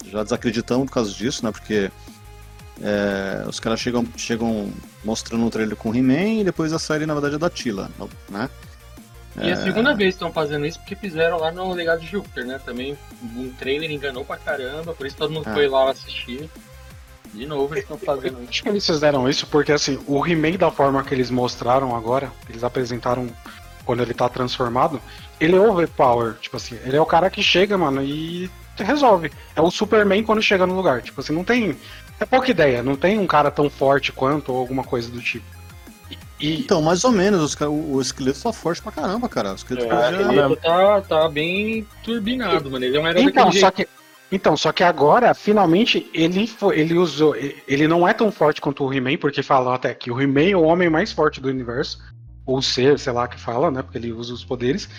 já 0.06 0.24
desacreditamos 0.24 0.88
por 0.88 0.94
causa 0.94 1.12
disso, 1.12 1.46
né? 1.46 1.52
Porque 1.52 1.90
é, 2.82 3.44
os 3.48 3.60
caras 3.60 3.80
chegam, 3.80 4.06
chegam 4.18 4.72
mostrando 5.06 5.46
o 5.46 5.50
trailer 5.50 5.76
com 5.76 5.90
o 5.90 5.96
He-Man 5.96 6.42
e 6.42 6.44
depois 6.44 6.74
a 6.74 6.80
série, 6.80 7.06
na 7.06 7.14
verdade, 7.14 7.36
é 7.36 7.38
da 7.38 7.50
Tila, 7.50 7.90
né? 8.30 8.50
E 9.42 9.48
é 9.50 9.54
a 9.54 9.64
segunda 9.64 9.94
vez 9.96 10.10
que 10.10 10.16
estão 10.16 10.32
fazendo 10.34 10.66
isso 10.66 10.78
porque 10.80 10.94
fizeram 10.96 11.38
lá 11.40 11.52
no 11.54 11.72
Legado 11.74 12.02
de 12.02 12.08
Júpiter, 12.08 12.46
né? 12.46 12.60
Também 12.66 12.98
um 13.38 13.50
trailer 13.54 13.90
enganou 13.90 14.26
pra 14.26 14.36
caramba, 14.36 14.94
por 14.94 15.08
isso 15.08 15.16
todo 15.16 15.32
mundo 15.32 15.46
Ah. 15.48 15.54
foi 15.54 15.70
lá 15.70 15.90
assistir. 15.90 16.50
De 17.34 17.46
novo 17.46 17.74
eles 17.74 17.86
estão 17.86 17.98
fazendo 17.98 18.40
isso. 18.42 18.50
acho 18.50 18.64
que 18.64 18.68
eles 18.70 18.86
fizeram 18.86 19.30
isso 19.30 19.48
porque, 19.48 19.72
assim, 19.72 19.98
o 20.06 20.28
He-Man 20.28 20.58
da 20.58 20.70
forma 20.70 21.02
que 21.02 21.14
eles 21.14 21.30
mostraram 21.32 21.96
agora, 21.96 22.30
eles 22.50 22.62
apresentaram 22.62 23.30
quando 23.92 24.04
ele 24.04 24.14
tá 24.14 24.30
transformado, 24.30 25.02
ele 25.38 25.54
é 25.54 25.60
overpower. 25.60 26.36
Tipo 26.40 26.56
assim, 26.56 26.78
ele 26.86 26.96
é 26.96 27.02
o 27.02 27.06
cara 27.06 27.30
que 27.30 27.44
chega, 27.44 27.78
mano, 27.78 28.02
e 28.02 28.50
resolve. 28.78 29.30
É 29.54 29.62
o 29.62 29.70
Superman 29.70 30.24
quando 30.24 30.42
chega 30.42 30.66
no 30.66 30.74
lugar. 30.74 31.02
Tipo 31.02 31.20
assim, 31.20 31.34
não 31.34 31.44
tem. 31.44 31.76
É 32.18 32.24
pouca 32.26 32.50
ideia, 32.50 32.82
não 32.82 32.96
tem 32.96 33.20
um 33.20 33.28
cara 33.28 33.52
tão 33.52 33.70
forte 33.70 34.14
quanto 34.14 34.54
ou 34.54 34.60
alguma 34.60 34.82
coisa 34.86 35.12
do 35.12 35.20
tipo. 35.20 35.44
E, 36.40 36.62
Então, 36.62 36.82
mais 36.82 37.04
ou 37.04 37.12
menos, 37.12 37.54
o, 37.60 37.70
o 37.96 38.02
esqueleto 38.02 38.42
tá 38.44 38.54
forte 38.54 38.82
pra 38.82 38.94
caramba, 38.94 39.28
cara. 39.28 39.52
O 39.52 39.56
esqueleto 39.56 39.88
É, 39.88 39.90
podia- 39.90 40.46
aquele 40.46 40.56
tá, 40.56 41.02
tá 41.02 41.28
bem 41.30 41.86
turbinado, 42.02 42.72
mano. 42.72 42.86
Ele 42.86 42.98
não 42.98 43.06
era 43.06 43.20
Então, 43.20 43.52
só 43.52 43.60
jeito. 43.60 43.74
que, 43.74 43.88
então, 44.32 44.56
só 44.56 44.72
que 44.72 44.86
agora, 44.86 45.34
finalmente, 45.34 46.10
ele 46.14 46.48
foi, 46.48 46.80
ele 46.80 46.94
usou. 46.98 47.36
Ele 47.36 47.90
não 47.90 48.08
é 48.08 48.14
tão 48.14 48.32
forte 48.32 48.62
quanto 48.62 48.86
o 48.86 48.94
He-Man, 48.94 49.18
porque 49.18 49.44
falam 49.44 49.74
até 49.74 49.94
que 49.94 50.10
o 50.10 50.22
He-Man 50.22 50.52
é 50.52 50.56
o 50.56 50.62
homem 50.64 50.90
mais 50.90 51.12
forte 51.12 51.42
do 51.42 51.50
universo. 51.50 52.00
Ou 52.52 52.62
ser, 52.62 53.00
sei 53.00 53.14
lá 53.14 53.28
que 53.28 53.40
fala, 53.40 53.72
né? 53.72 53.82
Porque 53.82 53.98
ele 53.98 54.12
usa 54.12 54.34
os 54.34 54.44
poderes. 54.44 54.90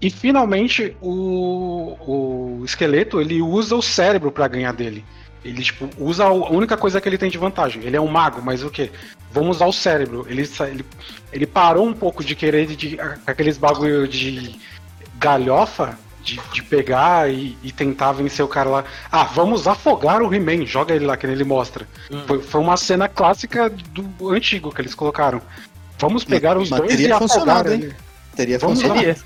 E 0.00 0.08
finalmente 0.08 0.96
o, 1.00 1.96
o 2.06 2.64
esqueleto 2.64 3.20
ele 3.20 3.42
usa 3.42 3.74
o 3.74 3.82
cérebro 3.82 4.30
pra 4.30 4.46
ganhar 4.46 4.72
dele. 4.72 5.04
Ele 5.44 5.62
tipo, 5.62 5.88
usa 5.98 6.24
a 6.24 6.32
única 6.32 6.76
coisa 6.76 7.00
que 7.00 7.08
ele 7.08 7.18
tem 7.18 7.28
de 7.28 7.38
vantagem. 7.38 7.82
Ele 7.82 7.96
é 7.96 8.00
um 8.00 8.06
mago, 8.06 8.40
mas 8.40 8.62
o 8.62 8.70
que? 8.70 8.90
Vamos 9.32 9.56
usar 9.56 9.66
o 9.66 9.72
cérebro. 9.72 10.24
Ele, 10.28 10.48
ele, 10.60 10.84
ele 11.32 11.46
parou 11.46 11.86
um 11.86 11.92
pouco 11.92 12.22
de 12.22 12.36
querer 12.36 12.66
de, 12.66 12.96
aqueles 13.26 13.58
bagulho 13.58 14.06
de 14.06 14.60
galhofa 15.18 15.98
de, 16.22 16.40
de 16.52 16.62
pegar 16.62 17.28
e, 17.28 17.56
e 17.62 17.72
tentar 17.72 18.12
vencer 18.12 18.44
o 18.44 18.48
cara 18.48 18.70
lá. 18.70 18.84
Ah, 19.10 19.24
vamos 19.24 19.66
afogar 19.66 20.22
o 20.22 20.32
He-Man, 20.32 20.64
joga 20.64 20.94
ele 20.94 21.04
lá 21.04 21.16
que 21.16 21.26
ele 21.26 21.44
mostra. 21.44 21.86
Hum. 22.10 22.22
Foi, 22.26 22.40
foi 22.40 22.60
uma 22.60 22.76
cena 22.76 23.08
clássica 23.08 23.68
do 23.68 24.30
antigo 24.30 24.72
que 24.72 24.80
eles 24.80 24.94
colocaram. 24.94 25.42
Vamos 26.02 26.24
pegar 26.24 26.58
os 26.58 26.68
mas 26.68 26.80
dois 26.80 26.90
teria 26.90 27.08
e 27.08 27.12
afogar 27.12 27.28
funcionado, 27.28 27.72
hein? 27.72 27.80
ele. 27.80 27.96
Teria 28.34 28.58
Vamos 28.58 28.82
funcionado. 28.82 29.16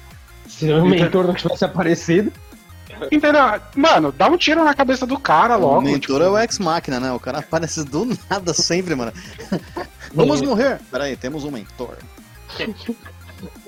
Se 0.47 0.71
o 0.71 0.85
mentor 0.85 1.27
não 1.27 1.35
tivesse 1.35 1.65
aparecido. 1.65 2.31
Entendeu? 3.11 3.43
Mano, 3.75 4.13
dá 4.13 4.27
um 4.27 4.37
tiro 4.37 4.63
na 4.63 4.75
cabeça 4.75 5.07
do 5.07 5.19
cara 5.19 5.57
logo. 5.57 5.79
O 5.79 5.83
mentor 5.83 6.01
tipo, 6.01 6.23
é 6.23 6.31
o 6.31 6.39
ex-máquina, 6.39 7.01
né? 7.01 7.13
O 7.13 7.21
cara 7.21 7.39
aparece 7.39 7.83
do 7.83 8.07
nada 8.29 8.53
sempre, 8.53 8.95
mano. 8.95 9.13
Vamos 10.13 10.43
morrer! 10.43 10.79
Peraí, 10.91 11.17
temos 11.17 11.45
um 11.45 11.51
mentor. 11.51 11.97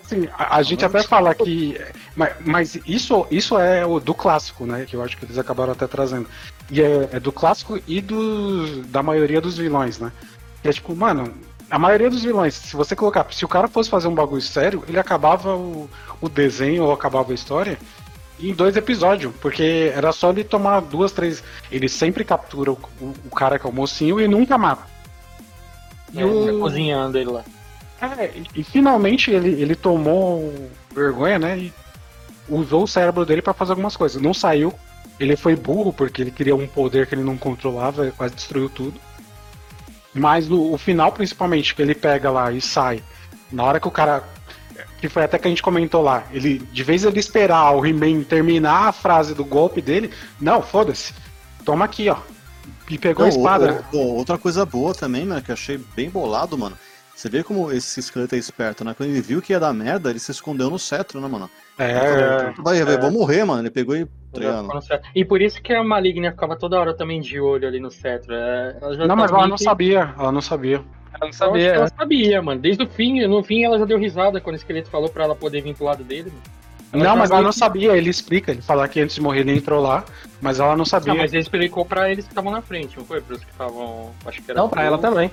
assim, 0.04 0.28
a, 0.36 0.56
a 0.56 0.62
gente 0.62 0.84
até 0.84 1.02
fala 1.02 1.34
que. 1.34 1.80
Mas, 2.14 2.32
mas 2.44 2.78
isso, 2.86 3.26
isso 3.30 3.58
é 3.58 3.86
o 3.86 3.98
do 3.98 4.12
clássico, 4.12 4.66
né? 4.66 4.84
Que 4.86 4.96
eu 4.96 5.02
acho 5.02 5.16
que 5.16 5.24
eles 5.24 5.38
acabaram 5.38 5.72
até 5.72 5.86
trazendo. 5.86 6.28
E 6.70 6.82
é, 6.82 7.08
é 7.12 7.20
do 7.20 7.32
clássico 7.32 7.80
e 7.86 8.02
do, 8.02 8.82
da 8.84 9.02
maioria 9.02 9.40
dos 9.40 9.56
vilões, 9.56 9.98
né? 9.98 10.12
Que 10.62 10.68
é 10.68 10.72
tipo, 10.72 10.94
mano, 10.94 11.34
a 11.70 11.78
maioria 11.78 12.08
dos 12.08 12.22
vilões, 12.22 12.54
se 12.54 12.74
você 12.74 12.96
colocar, 12.96 13.26
se 13.30 13.44
o 13.44 13.48
cara 13.48 13.68
fosse 13.68 13.90
fazer 13.90 14.08
um 14.08 14.14
bagulho 14.14 14.40
sério, 14.40 14.82
ele 14.88 14.98
acabava 14.98 15.54
o, 15.54 15.88
o 16.20 16.28
desenho 16.28 16.84
ou 16.84 16.92
acabava 16.92 17.32
a 17.32 17.34
história 17.34 17.78
em 18.40 18.54
dois 18.54 18.76
episódios, 18.76 19.34
porque 19.40 19.92
era 19.94 20.12
só 20.12 20.30
ele 20.30 20.44
tomar 20.44 20.80
duas, 20.80 21.12
três. 21.12 21.42
Ele 21.70 21.88
sempre 21.88 22.24
captura 22.24 22.72
o, 22.72 22.78
o, 23.00 23.14
o 23.26 23.30
cara 23.34 23.58
que 23.58 23.66
é 23.66 23.70
o 23.70 23.72
mocinho 23.72 24.20
e 24.20 24.28
nunca 24.28 24.56
mata. 24.56 24.86
E 26.12 26.20
é, 26.20 26.24
o... 26.24 26.60
cozinhando 26.60 27.18
ele 27.18 27.30
lá. 27.30 27.44
É, 28.00 28.26
e, 28.26 28.60
e, 28.60 28.64
finalmente 28.64 29.30
ele, 29.30 29.60
ele 29.60 29.74
tomou 29.74 30.54
vergonha, 30.94 31.38
né? 31.38 31.58
E 31.58 31.72
usou 32.48 32.84
o 32.84 32.88
cérebro 32.88 33.26
dele 33.26 33.42
para 33.42 33.52
fazer 33.52 33.72
algumas 33.72 33.96
coisas. 33.96 34.22
Não 34.22 34.32
saiu. 34.32 34.72
Ele 35.18 35.36
foi 35.36 35.56
burro 35.56 35.92
porque 35.92 36.22
ele 36.22 36.30
queria 36.30 36.54
um 36.54 36.66
poder 36.66 37.08
que 37.08 37.14
ele 37.16 37.24
não 37.24 37.36
controlava, 37.36 38.12
quase 38.12 38.36
destruiu 38.36 38.70
tudo. 38.70 39.00
Mas 40.14 40.48
no 40.48 40.72
o 40.72 40.78
final, 40.78 41.12
principalmente, 41.12 41.74
que 41.74 41.82
ele 41.82 41.94
pega 41.94 42.30
lá 42.30 42.50
e 42.50 42.60
sai. 42.60 43.02
Na 43.52 43.64
hora 43.64 43.80
que 43.80 43.88
o 43.88 43.90
cara. 43.90 44.22
Que 44.98 45.08
foi 45.08 45.24
até 45.24 45.38
que 45.38 45.46
a 45.46 45.50
gente 45.50 45.62
comentou 45.62 46.02
lá. 46.02 46.24
Ele, 46.32 46.58
de 46.58 46.82
vez 46.82 47.04
ele 47.04 47.20
esperar 47.20 47.70
o 47.72 47.84
He-Man 47.84 48.22
terminar 48.22 48.88
a 48.88 48.92
frase 48.92 49.34
do 49.34 49.44
golpe 49.44 49.80
dele, 49.80 50.10
não, 50.40 50.62
foda-se. 50.62 51.14
Toma 51.64 51.84
aqui, 51.84 52.08
ó. 52.08 52.16
E 52.88 52.98
pegou 52.98 53.26
não, 53.26 53.32
a 53.32 53.36
espada. 53.36 53.84
Outra 53.92 54.38
coisa 54.38 54.64
boa 54.64 54.94
também, 54.94 55.24
mano, 55.24 55.42
que 55.42 55.50
eu 55.50 55.54
achei 55.54 55.78
bem 55.94 56.08
bolado, 56.08 56.56
mano. 56.56 56.76
Você 57.18 57.28
vê 57.28 57.42
como 57.42 57.72
esse 57.72 57.98
esqueleto 57.98 58.36
é 58.36 58.38
esperto, 58.38 58.84
né? 58.84 58.94
Quando 58.96 59.08
ele 59.10 59.20
viu 59.20 59.42
que 59.42 59.52
ia 59.52 59.58
dar 59.58 59.74
merda, 59.74 60.08
ele 60.08 60.20
se 60.20 60.30
escondeu 60.30 60.70
no 60.70 60.78
cetro, 60.78 61.20
né, 61.20 61.26
mano? 61.26 61.50
É, 61.76 62.52
vai, 62.58 62.78
é. 62.78 62.96
vou 62.96 63.10
morrer, 63.10 63.42
mano. 63.44 63.62
Ele 63.62 63.70
pegou 63.70 63.96
e. 63.96 64.06
E 65.16 65.24
por 65.24 65.42
isso 65.42 65.60
que 65.60 65.72
a 65.72 65.82
Maligna 65.82 66.30
ficava 66.30 66.54
toda 66.54 66.78
hora 66.78 66.94
também 66.94 67.20
de 67.20 67.40
olho 67.40 67.66
ali 67.66 67.80
no 67.80 67.90
cetro. 67.90 68.32
É, 68.32 68.76
não, 69.04 69.16
mas 69.16 69.32
ela 69.32 69.48
não 69.48 69.56
que... 69.56 69.64
sabia. 69.64 70.14
Ela 70.16 70.30
não 70.30 70.40
sabia. 70.40 70.76
Ela 71.12 71.24
não 71.24 71.32
sabia. 71.32 71.66
Ela 71.66 71.88
sabia, 71.88 72.40
mano. 72.40 72.60
Desde 72.60 72.84
o 72.84 72.88
fim, 72.88 73.26
no 73.26 73.42
fim 73.42 73.64
ela 73.64 73.80
já 73.80 73.84
deu 73.84 73.98
risada 73.98 74.40
quando 74.40 74.54
o 74.54 74.58
esqueleto 74.58 74.88
falou 74.88 75.08
pra 75.08 75.24
ela 75.24 75.34
poder 75.34 75.60
vir 75.60 75.74
pro 75.74 75.86
lado 75.86 76.04
dele. 76.04 76.32
não, 76.92 77.16
mas 77.16 77.32
ela 77.32 77.42
não 77.42 77.50
que... 77.50 77.58
sabia, 77.58 77.96
ele 77.96 78.10
explica, 78.10 78.52
ele 78.52 78.62
fala 78.62 78.86
que 78.86 79.00
antes 79.00 79.16
de 79.16 79.20
morrer 79.20 79.40
ele 79.40 79.56
entrou 79.56 79.82
lá, 79.82 80.04
mas 80.40 80.60
ela 80.60 80.76
não 80.76 80.84
sabia. 80.84 81.12
Não, 81.12 81.20
mas 81.20 81.32
ele 81.32 81.42
explicou 81.42 81.84
pra 81.84 82.12
eles 82.12 82.26
que 82.26 82.30
estavam 82.30 82.52
na 82.52 82.62
frente, 82.62 82.96
não 82.96 83.04
foi? 83.04 83.20
Para 83.20 83.34
os 83.34 83.42
que 83.42 83.50
estavam. 83.50 84.12
Acho 84.24 84.40
que 84.40 84.48
era. 84.52 84.60
Não, 84.60 84.68
pra 84.68 84.84
ela 84.84 84.98
também. 84.98 85.32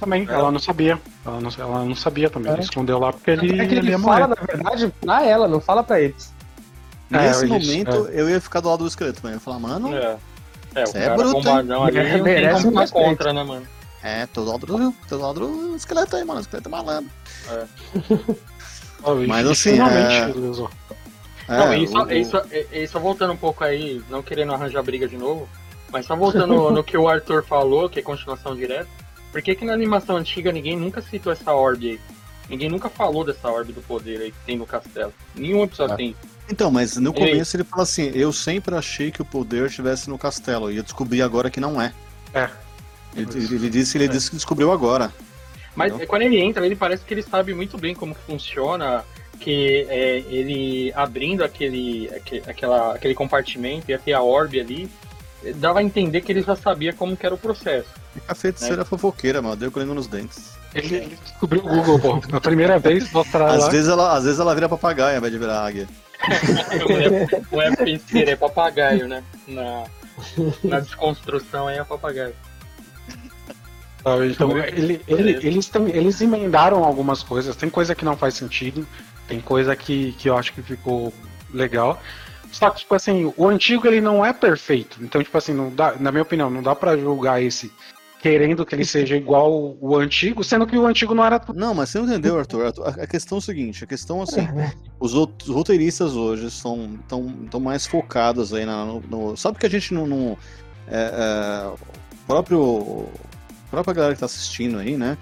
Também, 0.00 0.26
é. 0.26 0.32
ela 0.32 0.50
não 0.50 0.58
sabia. 0.58 0.98
Ela 1.24 1.40
não, 1.40 1.50
ela 1.58 1.84
não 1.84 1.94
sabia 1.94 2.30
também. 2.30 2.50
É. 2.50 2.54
Ele 2.54 2.62
escondeu 2.62 2.98
lá 2.98 3.12
porque 3.12 3.30
ele, 3.30 3.60
é 3.60 3.66
que 3.66 3.74
ele, 3.74 3.78
ele 3.80 3.90
ia 3.90 3.98
fala, 3.98 4.26
morrer. 4.26 4.40
na 4.40 4.46
verdade, 4.46 4.94
pra 4.98 5.26
ela, 5.26 5.46
não 5.46 5.60
fala 5.60 5.84
pra 5.84 6.00
eles. 6.00 6.32
Nesse 7.10 7.44
é, 7.44 7.48
momento, 7.48 8.08
é. 8.08 8.20
eu 8.20 8.30
ia 8.30 8.40
ficar 8.40 8.60
do 8.60 8.70
lado 8.70 8.84
do 8.84 8.88
esqueleto, 8.88 9.20
mano. 9.22 9.34
Eu 9.34 9.36
ia 9.36 9.40
falar, 9.40 9.58
mano. 9.58 9.94
É, 9.94 10.16
é 10.74 10.86
você 10.86 10.98
é 10.98 11.14
bruto, 11.14 11.48
ali, 11.50 11.98
é, 11.98 12.22
merece 12.22 12.66
uma 12.66 12.88
contra, 12.88 13.32
né, 13.32 13.44
mano? 13.44 13.66
É, 14.02 14.26
tô 14.26 14.44
do 14.44 14.52
lado 14.52 14.66
do, 14.66 14.94
tô 15.06 15.18
do, 15.18 15.22
lado 15.22 15.40
do 15.40 15.76
esqueleto 15.76 16.16
aí, 16.16 16.24
mano. 16.24 16.38
O 16.38 16.42
esqueleto 16.42 16.68
é 16.68 16.70
malandro. 16.70 17.10
É. 17.50 17.66
Mas 19.26 19.46
assim, 19.46 19.78
é... 19.80 20.32
Não, 21.48 21.74
isso, 21.74 21.98
o... 21.98 22.12
isso, 22.12 22.36
isso, 22.70 23.00
voltando 23.00 23.32
um 23.32 23.36
pouco 23.36 23.64
aí, 23.64 24.00
não 24.08 24.22
querendo 24.22 24.52
arranjar 24.52 24.82
briga 24.82 25.08
de 25.08 25.16
novo, 25.16 25.48
mas 25.90 26.06
só 26.06 26.14
voltando 26.14 26.70
no 26.70 26.84
que 26.84 26.96
o 26.96 27.08
Arthur 27.08 27.42
falou, 27.42 27.88
que 27.88 27.98
é 27.98 28.02
continuação 28.02 28.54
direta, 28.54 28.88
por 29.30 29.42
que, 29.42 29.54
que 29.54 29.64
na 29.64 29.72
animação 29.72 30.16
antiga 30.16 30.52
ninguém 30.52 30.76
nunca 30.76 31.00
citou 31.00 31.32
essa 31.32 31.52
orbe 31.52 31.90
aí? 31.90 32.00
Ninguém 32.48 32.68
nunca 32.68 32.88
falou 32.88 33.24
dessa 33.24 33.48
orbe 33.48 33.72
do 33.72 33.80
poder 33.80 34.20
aí 34.20 34.32
que 34.32 34.38
tem 34.44 34.56
no 34.56 34.66
castelo. 34.66 35.14
Nenhum 35.36 35.62
episódio 35.62 35.94
ah. 35.94 35.96
tem. 35.96 36.16
Então, 36.50 36.68
mas 36.68 36.96
no 36.96 37.12
começo 37.12 37.56
ele 37.56 37.62
fala 37.62 37.84
assim: 37.84 38.10
eu 38.12 38.32
sempre 38.32 38.74
achei 38.74 39.12
que 39.12 39.22
o 39.22 39.24
poder 39.24 39.66
estivesse 39.66 40.10
no 40.10 40.18
castelo, 40.18 40.70
e 40.70 40.76
eu 40.76 40.82
descobri 40.82 41.22
agora 41.22 41.48
que 41.48 41.60
não 41.60 41.80
é. 41.80 41.92
É. 42.34 42.50
Ele, 43.14 43.28
ele 43.32 43.70
disse, 43.70 43.96
ele 43.96 44.06
é. 44.06 44.08
disse 44.08 44.30
que 44.30 44.36
descobriu 44.36 44.72
agora. 44.72 45.12
Mas 45.76 45.90
entendeu? 45.90 46.08
quando 46.08 46.22
ele 46.22 46.40
entra, 46.40 46.66
ele 46.66 46.74
parece 46.74 47.04
que 47.04 47.14
ele 47.14 47.22
sabe 47.22 47.54
muito 47.54 47.78
bem 47.78 47.94
como 47.94 48.14
funciona, 48.14 49.04
que 49.38 49.86
é, 49.88 50.24
ele 50.28 50.92
abrindo 50.94 51.44
aquele, 51.44 52.10
aquele, 52.12 52.42
aquela, 52.50 52.94
aquele 52.94 53.14
compartimento, 53.14 53.90
ia 53.90 53.98
ter 53.98 54.12
a 54.12 54.22
orbe 54.22 54.60
ali, 54.60 54.90
dava 55.56 55.78
a 55.78 55.82
entender 55.82 56.20
que 56.20 56.32
ele 56.32 56.42
já 56.42 56.56
sabia 56.56 56.92
como 56.92 57.16
que 57.16 57.24
era 57.24 57.34
o 57.34 57.38
processo. 57.38 57.99
A 58.26 58.34
feiticeira 58.34 58.78
né? 58.78 58.84
fofoqueira, 58.84 59.40
mano, 59.40 59.56
deu 59.56 59.70
com 59.70 59.80
nos 59.80 60.06
dentes. 60.06 60.58
Ele, 60.74 60.96
ele 60.96 61.18
descobriu 61.24 61.64
o 61.64 61.68
Google, 61.68 61.98
pô. 61.98 62.28
Na 62.28 62.40
primeira 62.40 62.78
vez, 62.78 63.10
mostrar 63.12 63.50
às 63.50 63.64
lá. 63.64 63.68
Vezes 63.68 63.88
ela, 63.88 64.16
às 64.16 64.24
vezes 64.24 64.40
ela 64.40 64.54
vira 64.54 64.68
papagaio 64.68 65.12
ao 65.12 65.18
invés 65.18 65.32
de 65.32 65.38
virar 65.38 65.64
águia. 65.64 65.88
não, 67.50 67.62
é, 67.62 67.76
feiticeira, 67.76 68.32
é 68.32 68.36
papagaio, 68.36 69.08
né? 69.08 69.22
Na, 69.48 69.84
na 70.62 70.80
desconstrução 70.80 71.68
aí 71.68 71.78
é 71.78 71.84
papagaio. 71.84 72.34
Então, 74.30 74.56
ele, 74.58 75.02
ele, 75.06 75.46
eles, 75.46 75.70
eles 75.92 76.20
emendaram 76.20 76.84
algumas 76.84 77.22
coisas. 77.22 77.54
Tem 77.54 77.68
coisa 77.68 77.94
que 77.94 78.04
não 78.04 78.16
faz 78.16 78.34
sentido, 78.34 78.86
tem 79.28 79.40
coisa 79.40 79.76
que, 79.76 80.12
que 80.12 80.28
eu 80.28 80.36
acho 80.36 80.52
que 80.52 80.62
ficou 80.62 81.12
legal. 81.52 82.00
Só 82.50 82.70
que, 82.70 82.80
tipo 82.80 82.94
assim, 82.94 83.32
o 83.36 83.46
antigo 83.46 83.86
ele 83.86 84.00
não 84.00 84.24
é 84.24 84.32
perfeito. 84.32 84.98
Então, 85.02 85.22
tipo 85.22 85.36
assim, 85.36 85.52
não 85.52 85.70
dá, 85.70 85.94
na 86.00 86.10
minha 86.10 86.22
opinião, 86.22 86.50
não 86.50 86.62
dá 86.62 86.74
para 86.74 86.96
julgar 86.96 87.42
esse 87.42 87.70
querendo 88.20 88.66
que 88.66 88.74
ele 88.74 88.84
seja 88.84 89.16
igual 89.16 89.76
o 89.80 89.96
antigo, 89.96 90.44
sendo 90.44 90.66
que 90.66 90.76
o 90.76 90.86
antigo 90.86 91.14
não 91.14 91.24
era. 91.24 91.40
Não, 91.54 91.74
mas 91.74 91.88
você 91.88 91.98
não 91.98 92.06
entendeu, 92.06 92.38
Arthur. 92.38 92.72
A 92.84 93.06
questão 93.06 93.38
é 93.38 93.40
o 93.40 93.42
seguinte: 93.42 93.82
a 93.82 93.86
questão 93.86 94.22
assim, 94.22 94.46
os 94.98 95.12
roteiristas 95.48 96.14
hoje 96.14 96.50
são 96.50 96.98
tão, 97.08 97.28
tão 97.50 97.60
mais 97.60 97.86
focados 97.86 98.52
aí 98.52 98.66
na, 98.66 98.84
no, 98.84 99.00
no, 99.00 99.36
Sabe 99.36 99.58
que 99.58 99.66
a 99.66 99.70
gente 99.70 99.94
não. 99.94 100.06
não 100.06 100.38
é, 100.88 101.72
é, 101.72 101.72
próprio. 102.26 103.06
A 103.68 103.70
própria 103.70 103.94
galera 103.94 104.14
que 104.14 104.20
tá 104.20 104.26
assistindo 104.26 104.78
aí, 104.78 104.96
né? 104.96 105.16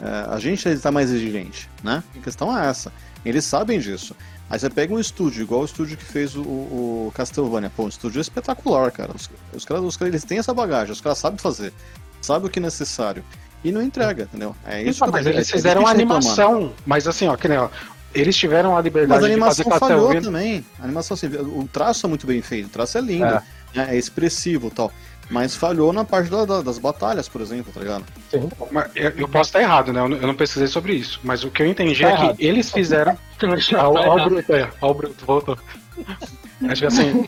É, 0.00 0.34
a 0.34 0.38
gente 0.38 0.68
está 0.68 0.90
mais 0.90 1.10
exigente, 1.10 1.70
né? 1.82 2.02
A 2.16 2.20
questão 2.20 2.56
é 2.56 2.68
essa. 2.68 2.92
Eles 3.24 3.44
sabem 3.44 3.78
disso. 3.78 4.14
Aí 4.50 4.58
você 4.58 4.68
pega 4.68 4.92
um 4.92 4.98
estúdio, 4.98 5.42
igual 5.42 5.62
o 5.62 5.64
estúdio 5.64 5.96
que 5.96 6.04
fez 6.04 6.36
o, 6.36 6.42
o 6.42 7.12
Castlevania. 7.14 7.70
Pô, 7.74 7.84
um 7.84 7.88
estúdio 7.88 8.20
espetacular, 8.20 8.90
cara. 8.90 9.12
Os, 9.14 9.30
os 9.54 9.64
caras, 9.64 9.82
os 9.82 9.98
eles 10.02 10.24
têm 10.24 10.38
essa 10.38 10.52
bagagem, 10.52 10.92
os 10.92 11.00
caras 11.00 11.18
sabem 11.18 11.38
fazer 11.38 11.72
sabe 12.22 12.46
o 12.46 12.48
que 12.48 12.58
é 12.58 12.62
necessário. 12.62 13.24
E 13.64 13.70
não 13.70 13.80
entrega, 13.80 14.24
entendeu? 14.24 14.56
É 14.66 14.82
isso 14.82 15.04
então, 15.04 15.12
mas 15.12 15.26
eles 15.26 15.48
é, 15.48 15.52
fizeram 15.52 15.86
animação, 15.86 16.52
reclamar. 16.52 16.74
mas 16.84 17.06
assim, 17.06 17.28
ó, 17.28 17.36
que 17.36 17.46
nem, 17.46 17.58
ó, 17.58 17.68
eles 18.14 18.36
tiveram 18.36 18.76
a 18.76 18.80
liberdade 18.80 19.20
mas 19.20 19.30
a 19.30 19.32
animação 19.32 19.64
de 19.64 19.70
fazer 19.70 19.80
falhou 19.80 20.20
também. 20.20 20.64
A 20.80 20.84
animação, 20.84 21.14
assim, 21.14 21.28
o 21.28 21.68
traço 21.72 22.06
é 22.06 22.08
muito 22.08 22.26
bem 22.26 22.42
feito, 22.42 22.66
o 22.66 22.70
traço 22.70 22.98
é 22.98 23.00
lindo, 23.00 23.24
é, 23.24 23.42
né, 23.74 23.88
é 23.90 23.96
expressivo 23.96 24.70
tal. 24.70 24.92
Mas 25.30 25.54
falhou 25.54 25.92
na 25.92 26.04
parte 26.04 26.28
da, 26.28 26.44
da, 26.44 26.60
das 26.60 26.78
batalhas, 26.78 27.28
por 27.28 27.40
exemplo, 27.40 27.72
tá 27.72 27.80
ligado? 27.80 28.04
Sim. 28.30 28.50
Eu, 28.94 29.10
eu 29.10 29.28
posso 29.28 29.48
estar 29.48 29.62
errado, 29.62 29.92
né? 29.92 30.00
Eu 30.00 30.08
não, 30.08 30.16
eu 30.16 30.26
não, 30.26 30.34
pesquisei 30.34 30.66
sobre 30.66 30.94
isso. 30.94 31.20
Mas 31.22 31.42
o 31.42 31.50
que 31.50 31.62
eu 31.62 31.66
entendi 31.66 32.02
tá 32.02 32.08
é 32.08 32.12
errado. 32.12 32.36
que 32.36 32.44
eles 32.44 32.70
fizeram. 32.70 33.16
Olha 33.40 34.26
o 34.26 34.28
Bruto 34.28 34.52
aí, 34.52 34.62
olha 34.62 34.72
o 34.80 34.94
Bruto, 34.94 35.24
voltou. 35.24 35.58
Acho 36.68 36.82
que 36.82 36.86
assim, 36.86 37.26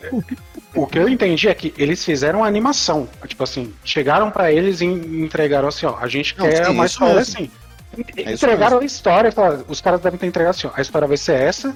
o 0.75 0.85
que 0.85 0.99
eu 0.99 1.07
entendi 1.07 1.47
é 1.47 1.53
que 1.53 1.73
eles 1.77 2.03
fizeram 2.03 2.43
a 2.43 2.47
animação. 2.47 3.07
Tipo 3.27 3.43
assim, 3.43 3.73
chegaram 3.83 4.29
para 4.29 4.51
eles 4.51 4.81
e 4.81 4.85
entregaram 4.85 5.67
assim, 5.67 5.85
ó, 5.85 5.97
a 5.99 6.07
gente 6.07 6.37
não, 6.37 6.49
quer 6.49 6.69
uma 6.69 6.85
história 6.85 7.21
assim. 7.21 7.49
É 8.17 8.33
entregaram 8.33 8.79
a 8.79 8.85
história, 8.85 9.31
falaram, 9.31 9.63
os 9.67 9.79
caras 9.79 10.01
devem 10.01 10.19
ter 10.19 10.27
entregado 10.27 10.55
assim, 10.55 10.67
ó, 10.67 10.71
a 10.75 10.81
história 10.81 11.07
vai 11.07 11.15
ser 11.15 11.39
essa, 11.39 11.73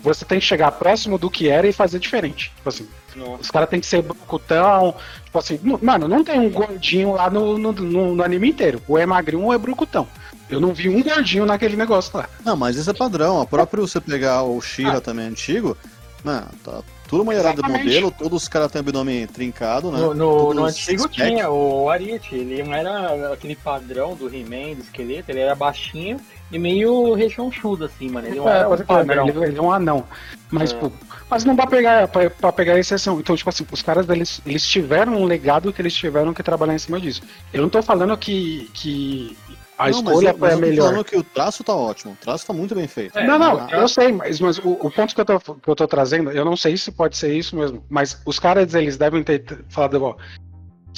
você 0.00 0.24
tem 0.24 0.38
que 0.38 0.44
chegar 0.44 0.70
próximo 0.72 1.18
do 1.18 1.30
que 1.30 1.48
era 1.48 1.66
e 1.66 1.72
fazer 1.72 1.98
diferente. 1.98 2.52
Tipo 2.56 2.68
assim, 2.68 2.88
Nossa. 3.14 3.42
os 3.42 3.50
caras 3.50 3.68
tem 3.68 3.80
que 3.80 3.86
ser 3.86 4.02
brucutão. 4.02 4.94
Tipo 5.24 5.38
assim, 5.38 5.58
mano, 5.82 6.06
não 6.06 6.22
tem 6.22 6.38
um 6.38 6.50
gordinho 6.50 7.12
lá 7.12 7.28
no, 7.28 7.58
no, 7.58 7.72
no, 7.72 8.14
no 8.14 8.22
anime 8.22 8.50
inteiro. 8.50 8.80
Ou 8.86 8.98
é 8.98 9.04
magrinho 9.04 9.42
ou 9.42 9.52
é 9.52 9.58
brucutão. 9.58 10.06
Eu 10.48 10.60
não 10.60 10.72
vi 10.72 10.88
um 10.88 11.02
gordinho 11.02 11.44
naquele 11.44 11.76
negócio 11.76 12.16
lá. 12.16 12.28
Não, 12.44 12.56
mas 12.56 12.76
isso 12.76 12.88
é 12.88 12.94
padrão. 12.94 13.40
A 13.40 13.46
próprio 13.46 13.86
você 13.86 14.00
pegar 14.00 14.44
o 14.44 14.60
Shira 14.60 14.98
ah. 14.98 15.00
também 15.00 15.26
antigo, 15.26 15.76
mano, 16.22 16.46
tá 16.62 16.82
tudo 17.08 17.24
melhorado 17.24 17.62
de 17.62 17.68
modelo, 17.68 18.10
todos 18.10 18.42
os 18.42 18.48
caras 18.48 18.70
têm 18.70 18.80
abdômen 18.80 19.26
trincado, 19.26 19.90
né? 19.90 19.98
No, 19.98 20.14
no, 20.14 20.54
no 20.54 20.64
antigo 20.64 21.08
tinha, 21.08 21.50
o 21.50 21.88
Ariete, 21.88 22.34
ele 22.34 22.62
não 22.62 22.74
era 22.74 23.32
aquele 23.32 23.56
padrão 23.56 24.14
do 24.14 24.28
He-Man, 24.28 24.74
do 24.74 24.82
esqueleto, 24.82 25.30
ele 25.30 25.40
era 25.40 25.54
baixinho 25.54 26.20
e 26.50 26.58
meio 26.58 27.14
rechonchudo, 27.14 27.84
assim, 27.86 28.08
mano. 28.08 28.28
Ele 28.28 28.36
não 28.36 28.48
é, 28.48 28.58
era 28.58 28.68
um 28.68 28.76
padrão. 28.78 29.28
Ele, 29.28 29.44
ele, 29.44 29.58
é 29.58 29.62
um 29.62 29.72
anão. 29.72 30.04
Mas, 30.50 30.72
é. 30.72 30.76
pô, 30.76 30.92
mas 31.28 31.44
não 31.44 31.54
dá 31.56 31.66
pra 31.66 31.76
pegar, 31.76 32.08
pra, 32.08 32.30
pra 32.30 32.52
pegar 32.52 32.78
exceção. 32.78 33.18
Então, 33.18 33.36
tipo 33.36 33.50
assim, 33.50 33.66
os 33.70 33.82
caras 33.82 34.08
eles, 34.08 34.40
eles 34.46 34.66
tiveram 34.66 35.16
um 35.16 35.24
legado 35.24 35.72
que 35.72 35.82
eles 35.82 35.94
tiveram 35.94 36.32
que 36.32 36.42
trabalhar 36.42 36.74
em 36.74 36.78
cima 36.78 37.00
disso. 37.00 37.22
Eu 37.52 37.62
não 37.62 37.68
tô 37.68 37.82
falando 37.82 38.16
que, 38.16 38.70
que 38.72 39.36
a 39.78 39.90
não, 39.90 39.98
escolha 39.98 40.34
mas, 40.38 40.38
foi 40.38 40.52
a 40.52 40.56
melhor. 40.56 40.86
falando 40.86 41.04
que 41.04 41.16
o 41.16 41.22
traço 41.22 41.62
tá 41.62 41.74
ótimo, 41.74 42.12
o 42.12 42.16
traço 42.16 42.46
tá 42.46 42.52
muito 42.52 42.74
bem 42.74 42.88
feito. 42.88 43.18
É, 43.18 43.26
não, 43.26 43.38
não, 43.38 43.68
eu 43.70 43.88
sei, 43.88 44.12
mas, 44.12 44.40
mas 44.40 44.58
o, 44.58 44.70
o, 44.70 44.90
ponto 44.90 45.14
que 45.14 45.20
eu, 45.20 45.24
tô, 45.24 45.38
que 45.38 45.68
eu 45.68 45.76
tô 45.76 45.86
trazendo, 45.86 46.30
eu 46.30 46.44
não 46.44 46.56
sei 46.56 46.76
se 46.76 46.90
pode 46.90 47.16
ser 47.16 47.34
isso 47.34 47.56
mesmo, 47.56 47.84
mas 47.88 48.20
os 48.24 48.38
caras, 48.38 48.74
eles 48.74 48.96
devem 48.96 49.22
ter 49.22 49.44
falado, 49.68 50.02
ó, 50.02 50.16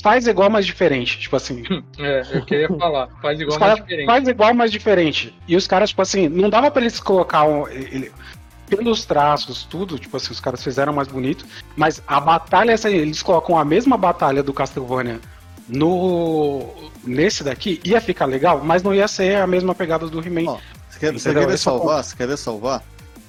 faz 0.01 0.27
igual, 0.27 0.49
mas 0.49 0.65
diferente, 0.65 1.19
tipo 1.19 1.37
assim. 1.37 1.63
É, 1.99 2.23
eu 2.33 2.45
queria 2.45 2.69
falar, 2.69 3.09
faz 3.21 3.41
igual, 3.41 3.59
mas 3.59 3.75
diferente. 3.77 4.07
Faz 4.07 4.29
igual, 4.29 4.55
mas 4.55 4.71
diferente. 4.71 5.35
E 5.49 5.57
os 5.57 5.67
caras, 5.67 5.91
tipo 5.91 6.03
assim, 6.03 6.29
não 6.29 6.49
dava 6.49 6.71
pra 6.71 6.81
eles 6.81 7.01
colocar 7.01 7.45
um, 7.45 7.67
ele, 7.69 8.13
pelos 8.69 9.05
traços, 9.05 9.65
tudo, 9.65 9.99
tipo 9.99 10.17
assim, 10.17 10.31
os 10.31 10.39
caras 10.39 10.63
fizeram 10.63 10.93
mais 10.93 11.09
bonito, 11.09 11.45
mas 11.77 12.01
a 12.07 12.21
batalha, 12.21 12.77
eles 12.85 13.23
colocam 13.23 13.59
a 13.59 13.65
mesma 13.65 13.97
batalha 13.97 14.43
do 14.43 14.53
Castlevania 14.53 15.21
no 15.69 16.65
nesse 17.05 17.45
daqui 17.45 17.81
ia 17.85 18.01
ficar 18.01 18.27
legal, 18.27 18.63
mas 18.65 18.83
não 18.83 18.95
ia 18.95 19.07
ser 19.09 19.37
a 19.37 19.47
mesma 19.47 19.75
pegada 19.75 20.07
do 20.09 20.21
He-Man. 20.21 20.59
Você 20.91 20.99
quer, 20.99 21.13
você 21.13 21.33
ver 21.33 21.43
Esse 21.45 21.53
é 21.53 21.57
salvar? 21.57 22.03
Você 22.05 22.17
quer 22.17 22.27
ver 22.27 22.37
salvar? 22.39 22.83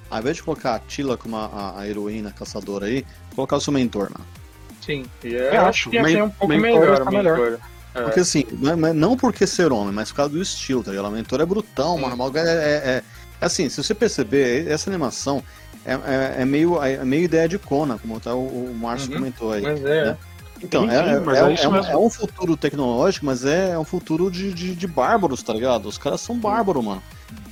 Ao 0.10 0.20
invés 0.20 0.38
de 0.38 0.44
colocar 0.44 0.76
a 0.76 0.80
Tila 0.80 1.18
como 1.18 1.36
a, 1.36 1.46
a- 1.46 1.80
a 1.82 1.88
heroína 1.88 2.32
caçadora 2.32 2.88
aí, 2.88 3.06
colocar 3.36 3.58
o 3.58 3.62
seu 3.62 3.72
mentor, 3.72 4.10
mano. 4.12 4.26
Sim. 4.84 5.06
E 5.24 5.34
Eu 5.34 5.44
eu 5.44 5.66
acho, 5.66 5.90
que 5.90 5.98
ia 5.98 6.04
ser 6.04 6.24
um 6.24 6.30
pouco 6.30 6.48
mentor 6.54 6.80
melhor. 6.80 7.02
o 7.08 7.12
melhor. 7.12 7.60
É. 7.94 8.02
Porque 8.04 8.20
assim, 8.22 8.46
não, 8.54 8.88
é- 8.88 8.92
é- 8.92 8.94
porque 9.18 9.46
ser 9.46 9.72
homem, 9.72 9.94
mas 9.94 10.10
por 10.10 10.16
causa 10.18 10.32
do 10.34 10.42
estilo, 10.42 10.84
tá 10.84 10.92
ligado? 10.92 11.08
O 11.10 11.12
mentor 11.12 11.42
é 11.42 11.46
brutão, 11.46 11.96
Sim. 11.96 12.02
mano. 12.02 12.38
É, 12.38 12.40
é- 12.42 12.44
é- 12.44 13.04
é 13.42 13.46
assim, 13.46 13.70
se 13.70 13.84
você 13.84 13.94
perceber, 13.94 14.68
essa 14.68 14.90
animação 14.90 15.44
é, 15.86 15.94
é- 15.94 16.42
é 16.42 16.46
meio, 16.46 16.82
é 16.84 17.04
meio 17.06 17.24
ideia 17.24 17.48
de 17.48 17.58
Conan, 17.60 17.98
como 17.98 18.20
tá 18.20 18.34
o, 18.34 18.46
o 18.72 18.76
Márcio 18.76 19.10
Uhum. 19.12 19.18
comentou 19.18 19.52
aí. 19.52 19.62
Mas 19.62 19.84
é. 19.84 20.06
né? 20.06 20.18
Então, 20.62 20.90
é, 20.90 20.96
é- 20.96 21.00
é- 21.00 21.50
é 21.50 21.54
isso 21.54 21.66
é 21.66 21.70
um, 21.70 21.76
é 21.78 21.98
um 21.98 22.10
futuro 22.10 22.58
tecnológico, 22.58 23.26
mas 23.26 23.46
é, 23.46 23.78
um 23.78 23.84
futuro 23.86 24.30
de, 24.30 24.54
de, 24.54 24.76
de 24.76 24.88
bárbaros, 24.88 25.42
tá 25.42 25.54
ligado? 25.54 25.88
Os 25.88 25.98
caras 25.98 26.20
são 26.22 26.38
bárbaros, 26.38 26.84
mano. 26.84 27.02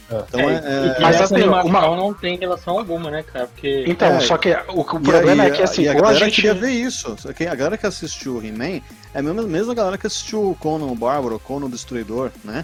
Então 0.10 0.40
é. 0.40 0.54
é- 0.56 0.96
E 0.98 1.02
Mas 1.02 1.16
essa 1.16 1.26
assim, 1.26 1.36
animação 1.36 1.70
uma- 1.70 1.96
não 1.98 2.14
tem 2.14 2.38
relação 2.38 2.80
alguma, 2.80 3.12
né, 3.12 3.24
cara? 3.24 3.48
Porque. 3.48 3.84
Então, 3.88 4.08
É. 4.08 4.20
só 4.22 4.38
que 4.38 4.52
o, 4.70 4.80
o 4.82 4.86
problema 4.86 5.44
aí, 5.44 5.50
é 5.52 5.54
que 5.54 5.62
assim, 5.62 5.82
e 5.84 5.88
a 5.90 5.92
a 5.92 5.96
galera 5.96 6.20
gente 6.26 6.36
queria 6.36 6.54
ver 6.54 6.72
isso. 6.72 7.16
Que 7.36 7.46
A 7.46 7.54
galera 7.56 7.78
que 7.78 7.86
assistiu 7.86 8.36
o 8.38 8.44
He-Man 8.46 8.82
é 9.14 9.20
a 9.20 9.22
mesma, 9.22 9.42
mesma 9.44 9.74
galera 9.76 9.98
que 9.98 10.08
assistiu 10.08 10.52
o 10.52 10.56
Conan 10.56 10.86
o 10.86 10.96
Bárbaro, 10.96 11.36
o 11.36 11.40
Conan 11.40 11.66
o 11.66 11.70
Destruidor, 11.70 12.32
né? 12.44 12.64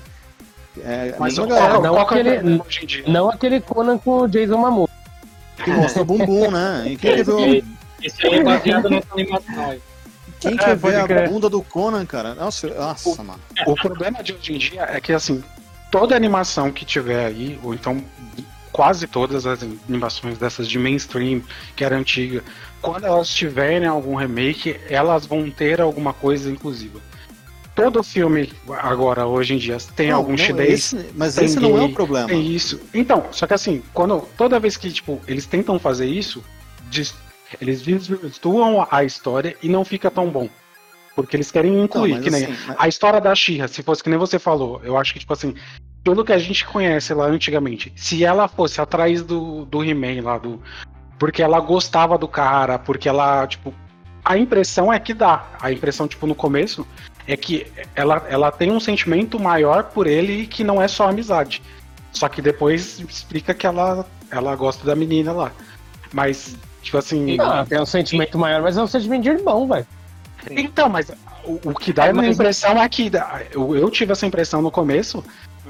É 0.81 1.13
a 1.15 1.19
Mas 1.19 1.33
mesma 1.37 1.47
qual, 1.47 1.59
galera 1.59 1.79
não 1.81 1.93
qual 1.95 2.07
que 2.07 2.13
é 2.13 2.17
o 2.17 2.19
aquele-? 2.21 3.03
Não 3.11 3.29
aquele 3.29 3.59
Conan 3.61 3.97
com 3.97 4.19
o 4.21 4.27
Jason 4.27 4.57
Momoa. 4.57 4.89
que 5.63 5.69
mostra 5.71 6.03
bumbum, 6.03 6.49
né? 6.49 6.83
E 6.87 6.95
quem 6.97 7.11
o- 7.11 7.39
Esse- 7.45 7.65
Esse 8.01 8.27
aí 8.27 8.35
é 8.35 8.43
baseado 8.43 8.89
nessa 8.89 9.07
animação 9.13 9.69
aí. 9.69 9.81
Quem 10.43 10.55
É, 10.55 10.57
quer 10.57 10.75
ver 10.75 10.81
pode 10.81 10.95
a 10.97 11.07
crer. 11.07 11.29
bunda 11.29 11.49
do 11.49 11.61
Conan, 11.61 12.05
cara? 12.05 12.35
Nossa, 12.35 12.67
nossa 12.67 13.23
mano. 13.23 13.39
O 13.65 13.75
problema 13.75 14.21
de 14.21 14.33
hoje 14.33 14.53
em 14.53 14.57
dia 14.57 14.81
é 14.83 14.99
que, 14.99 15.13
assim, 15.13 15.41
toda 15.89 16.15
animação 16.15 16.69
que 16.71 16.83
tiver 16.85 17.25
aí, 17.25 17.57
ou 17.63 17.73
então 17.73 18.03
quase 18.73 19.07
todas 19.07 19.45
as 19.45 19.61
animações 19.63 20.37
dessas 20.37 20.67
de 20.67 20.77
mainstream, 20.77 21.41
que 21.75 21.85
era 21.85 21.95
antiga, 21.95 22.43
quando 22.81 23.05
elas 23.05 23.29
tiverem 23.29 23.87
algum 23.87 24.15
remake, 24.15 24.77
elas 24.89 25.25
vão 25.25 25.49
ter 25.49 25.79
alguma 25.79 26.11
coisa 26.11 26.49
inclusiva. 26.51 26.99
Todo 27.75 28.03
filme 28.03 28.51
agora, 28.81 29.25
hoje 29.25 29.53
em 29.53 29.57
dia, 29.57 29.77
tem 29.95 30.09
Não, 30.09 30.17
algum 30.17 30.31
não, 30.31 30.37
chinês, 30.37 30.93
esse- 30.93 31.09
mas 31.15 31.37
esse 31.37 31.59
não 31.59 31.75
é 31.77 31.81
gay, 31.81 31.91
o 31.91 31.93
problema. 31.93 32.27
tem 32.27 32.45
isso. 32.51 32.79
Então, 32.93 33.27
só 33.31 33.47
que 33.47 33.53
assim, 33.53 33.81
quando 33.93 34.27
toda 34.37 34.59
vez 34.59 34.75
que 34.77 34.91
tipo 34.91 35.19
eles 35.27 35.45
tentam 35.45 35.79
fazer 35.79 36.05
isso, 36.07 36.43
eles 37.61 37.81
desvirtuam 37.81 38.87
a 38.89 39.03
história 39.03 39.55
e 39.61 39.69
não 39.69 39.83
fica 39.83 40.09
tão 40.11 40.29
bom. 40.29 40.49
Porque 41.15 41.35
eles 41.35 41.51
querem 41.51 41.71
Não, 41.71 41.83
incluir, 41.85 42.13
mas 42.13 42.23
que 42.23 42.29
nem 42.31 42.43
assim, 42.45 42.57
mas- 42.67 42.77
a 42.79 42.87
história 42.87 43.21
da 43.21 43.35
Xirra, 43.35 43.67
se 43.67 43.83
fosse 43.83 44.03
que 44.03 44.09
nem 44.09 44.17
você 44.17 44.39
falou, 44.39 44.81
eu 44.83 44.97
acho 44.97 45.13
que, 45.13 45.19
tipo 45.19 45.33
assim, 45.33 45.53
pelo 46.03 46.25
que 46.25 46.33
a 46.33 46.37
gente 46.37 46.65
conhece 46.65 47.13
lá 47.13 47.25
antigamente, 47.25 47.93
se 47.95 48.25
ela 48.25 48.47
fosse 48.47 48.81
atrás 48.81 49.21
do, 49.23 49.65
do 49.65 49.83
He-Man 49.83 50.21
lá, 50.23 50.37
do. 50.37 50.61
Porque 51.19 51.41
ela 51.41 51.59
gostava 51.59 52.17
do 52.17 52.27
cara, 52.27 52.77
porque 52.79 53.07
ela, 53.07 53.45
tipo. 53.47 53.73
A 54.25 54.37
impressão 54.37 54.91
é 54.91 54.99
que 54.99 55.13
dá. 55.13 55.45
A 55.61 55.71
impressão, 55.71 56.07
tipo, 56.07 56.25
no 56.25 56.33
começo, 56.33 56.87
é 57.27 57.35
que 57.35 57.67
ela, 57.93 58.25
ela 58.29 58.51
tem 58.51 58.71
um 58.71 58.79
sentimento 58.79 59.37
maior 59.39 59.83
por 59.85 60.07
ele 60.07 60.47
que 60.47 60.63
não 60.63 60.81
é 60.81 60.87
só 60.87 61.09
amizade. 61.09 61.61
Só 62.11 62.29
que 62.29 62.41
depois 62.41 62.99
explica 63.01 63.53
que 63.53 63.67
ela, 63.67 64.05
ela 64.31 64.55
gosta 64.55 64.85
da 64.85 64.95
menina 64.95 65.31
lá. 65.33 65.51
Mas, 66.13 66.55
tipo 66.83 66.97
assim. 66.97 67.37
Ah, 67.39 67.65
tem 67.67 67.79
um 67.81 67.85
sentimento 67.85 68.37
maior, 68.37 68.61
mas 68.61 68.77
é 68.77 68.81
um 68.83 68.87
sentimento 68.87 69.23
de 69.23 69.29
irmão, 69.29 69.67
velho. 69.67 69.87
Então, 70.51 70.89
mas 70.89 71.09
o, 71.45 71.59
o 71.69 71.73
que 71.73 71.93
dá 71.93 72.07
É, 72.07 72.09
a 72.09 72.13
mas- 72.13 72.35
impressão 72.35 72.81
é 72.81 72.87
que 72.89 73.09
eu, 73.51 73.75
eu 73.75 73.89
tive 73.89 74.11
essa 74.11 74.25
impressão 74.27 74.61
no 74.61 74.69
começo 74.69 75.23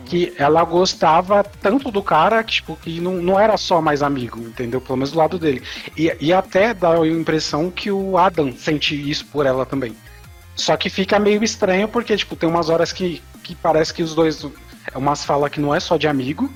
que 0.06 0.34
ela 0.38 0.64
gostava 0.64 1.44
tanto 1.44 1.92
do 1.92 2.02
cara 2.02 2.44
que, 2.44 2.54
tipo, 2.54 2.76
que 2.76 3.00
não, 3.00 3.14
não 3.14 3.40
era 3.40 3.56
só 3.56 3.80
mais 3.82 4.02
amigo, 4.02 4.40
entendeu? 4.40 4.82
Pelo 4.82 4.98
menos 4.98 5.12
do 5.12 5.18
lado 5.20 5.38
dele. 5.38 5.62
E, 5.96 6.12
e 6.20 6.34
até 6.34 6.74
dá 6.74 6.94
a 7.00 7.08
impressão 7.08 7.70
que 7.70 7.92
o 7.92 8.18
Adam 8.18 8.52
sente 8.58 8.96
isso 9.10 9.26
por 9.28 9.46
ela 9.46 9.66
também. 9.66 9.96
Só 10.56 10.76
que 10.76 10.90
fica 10.90 11.20
meio 11.20 11.44
estranho 11.44 11.88
porque, 11.88 12.18
tipo, 12.18 12.36
tem 12.36 12.50
umas 12.50 12.70
horas 12.70 12.92
que, 12.92 13.22
que 13.44 13.56
parece 13.56 13.94
que 13.94 14.02
os 14.04 14.14
dois. 14.16 14.46
É 14.94 14.98
umas 14.98 15.24
falas 15.24 15.50
que 15.52 15.62
não 15.62 15.74
é 15.74 15.80
só 15.80 15.96
de 15.96 16.08
amigo, 16.08 16.52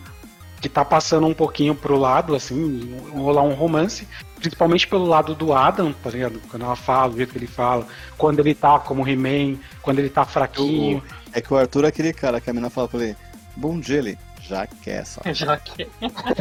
que 0.60 0.68
tá 0.68 0.84
passando 0.84 1.26
um 1.28 1.34
pouquinho 1.34 1.74
pro 1.74 1.98
lado, 1.98 2.36
assim, 2.36 2.96
rolar 3.14 3.44
um 3.44 3.54
romance. 3.54 4.08
Principalmente 4.40 4.88
pelo 4.88 5.06
lado 5.06 5.34
do 5.34 5.54
Adam, 5.54 5.94
tá 5.94 6.10
ligado? 6.10 6.40
Quando 6.50 6.64
ela 6.64 6.76
fala, 6.76 7.14
o 7.14 7.18
jeito 7.18 7.32
que 7.32 7.38
ele 7.38 7.48
fala, 7.48 7.86
quando 8.18 8.40
ele 8.40 8.54
tá 8.54 8.80
como 8.80 9.08
He-Man, 9.08 9.58
quando 9.82 10.00
ele 10.00 10.10
tá 10.10 10.26
fraquinho. 10.26 11.04
É 11.34 11.42
que 11.42 11.54
o 11.54 11.58
Arthur 11.58 11.86
é 11.86 11.88
aquele 11.88 12.14
cara 12.14 12.40
que 12.40 12.50
a 12.50 12.54
menina 12.54 12.70
fala 12.70 12.88
pra 12.88 13.04
ele, 13.04 13.16
bom 13.56 13.80
dia, 13.80 13.98
ele 13.98 14.18
já 14.42 14.68
quer, 14.68 15.06
sabe? 15.06 15.34
Já 15.36 15.58
que. 15.58 15.88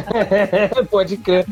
Pode 0.89 1.17
crer. 1.17 1.45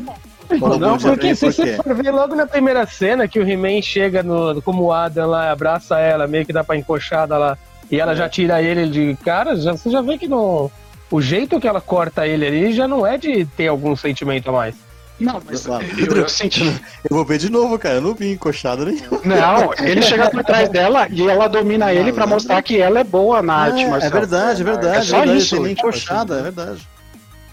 Não, 0.80 0.98
porque 0.98 1.36
se 1.36 1.52
você 1.52 1.76
for 1.78 1.96
ver 1.96 2.12
logo 2.12 2.36
na 2.36 2.46
primeira 2.46 2.86
cena 2.86 3.28
que 3.28 3.40
o 3.40 3.50
He-Man 3.50 3.82
chega 3.82 4.22
no, 4.22 4.62
como 4.62 4.84
o 4.84 4.92
Adam 4.92 5.30
lá, 5.30 5.52
abraça 5.52 6.00
ela, 6.00 6.28
meio 6.28 6.46
que 6.46 6.54
dá 6.54 6.64
pra 6.64 6.78
encoxada 6.78 7.38
lá, 7.38 7.58
e 7.90 8.00
ela 8.00 8.16
já 8.16 8.30
tira 8.30 8.62
ele 8.62 8.88
de 8.88 9.18
cara, 9.24 9.56
já, 9.56 9.72
você 9.72 9.90
já 9.90 10.02
vê 10.02 10.18
que 10.18 10.28
não. 10.28 10.72
O 11.10 11.22
jeito 11.22 11.60
que 11.60 11.68
ela 11.68 11.82
corta 11.82 12.28
ele 12.28 12.46
ali 12.46 12.74
já 12.74 12.88
não 12.88 13.06
é 13.06 13.18
de 13.18 13.46
ter 13.46 13.68
algum 13.68 13.96
sentimento 13.96 14.50
a 14.50 14.54
mais. 14.54 14.76
Não, 15.20 15.42
mas 15.46 15.66
eu, 15.66 16.18
eu 16.18 16.28
senti. 16.30 16.64
Eu 17.10 17.16
vou 17.16 17.24
ver 17.24 17.38
de 17.38 17.50
novo, 17.50 17.80
cara. 17.80 17.96
Eu 17.96 18.02
não 18.02 18.14
vi 18.14 18.34
encoxada 18.34 18.84
nenhuma. 18.86 19.22
Não, 19.24 19.74
ele 19.86 20.02
chega 20.02 20.30
por 20.30 20.44
trás 20.44 20.68
dela 20.70 21.08
e 21.10 21.26
ela 21.28 21.48
domina 21.48 21.94
ele 21.94 22.12
pra 22.12 22.28
mostrar 22.28 22.62
que 22.62 22.78
ela 22.80 23.00
é 23.00 23.04
boa 23.04 23.42
na 23.42 23.54
arte 23.56 23.80
É, 23.82 23.84
é 23.84 23.90
marcial. 23.90 24.12
verdade, 24.12 24.62
é 24.62 24.66
verdade. 24.66 24.98
É 24.98 25.02
só 25.02 25.18
verdade, 25.20 25.38
isso, 25.40 25.56
nem 25.62 25.74
tipo 25.74 25.88
encoxada, 25.88 26.40
é 26.40 26.42
verdade. 26.44 26.88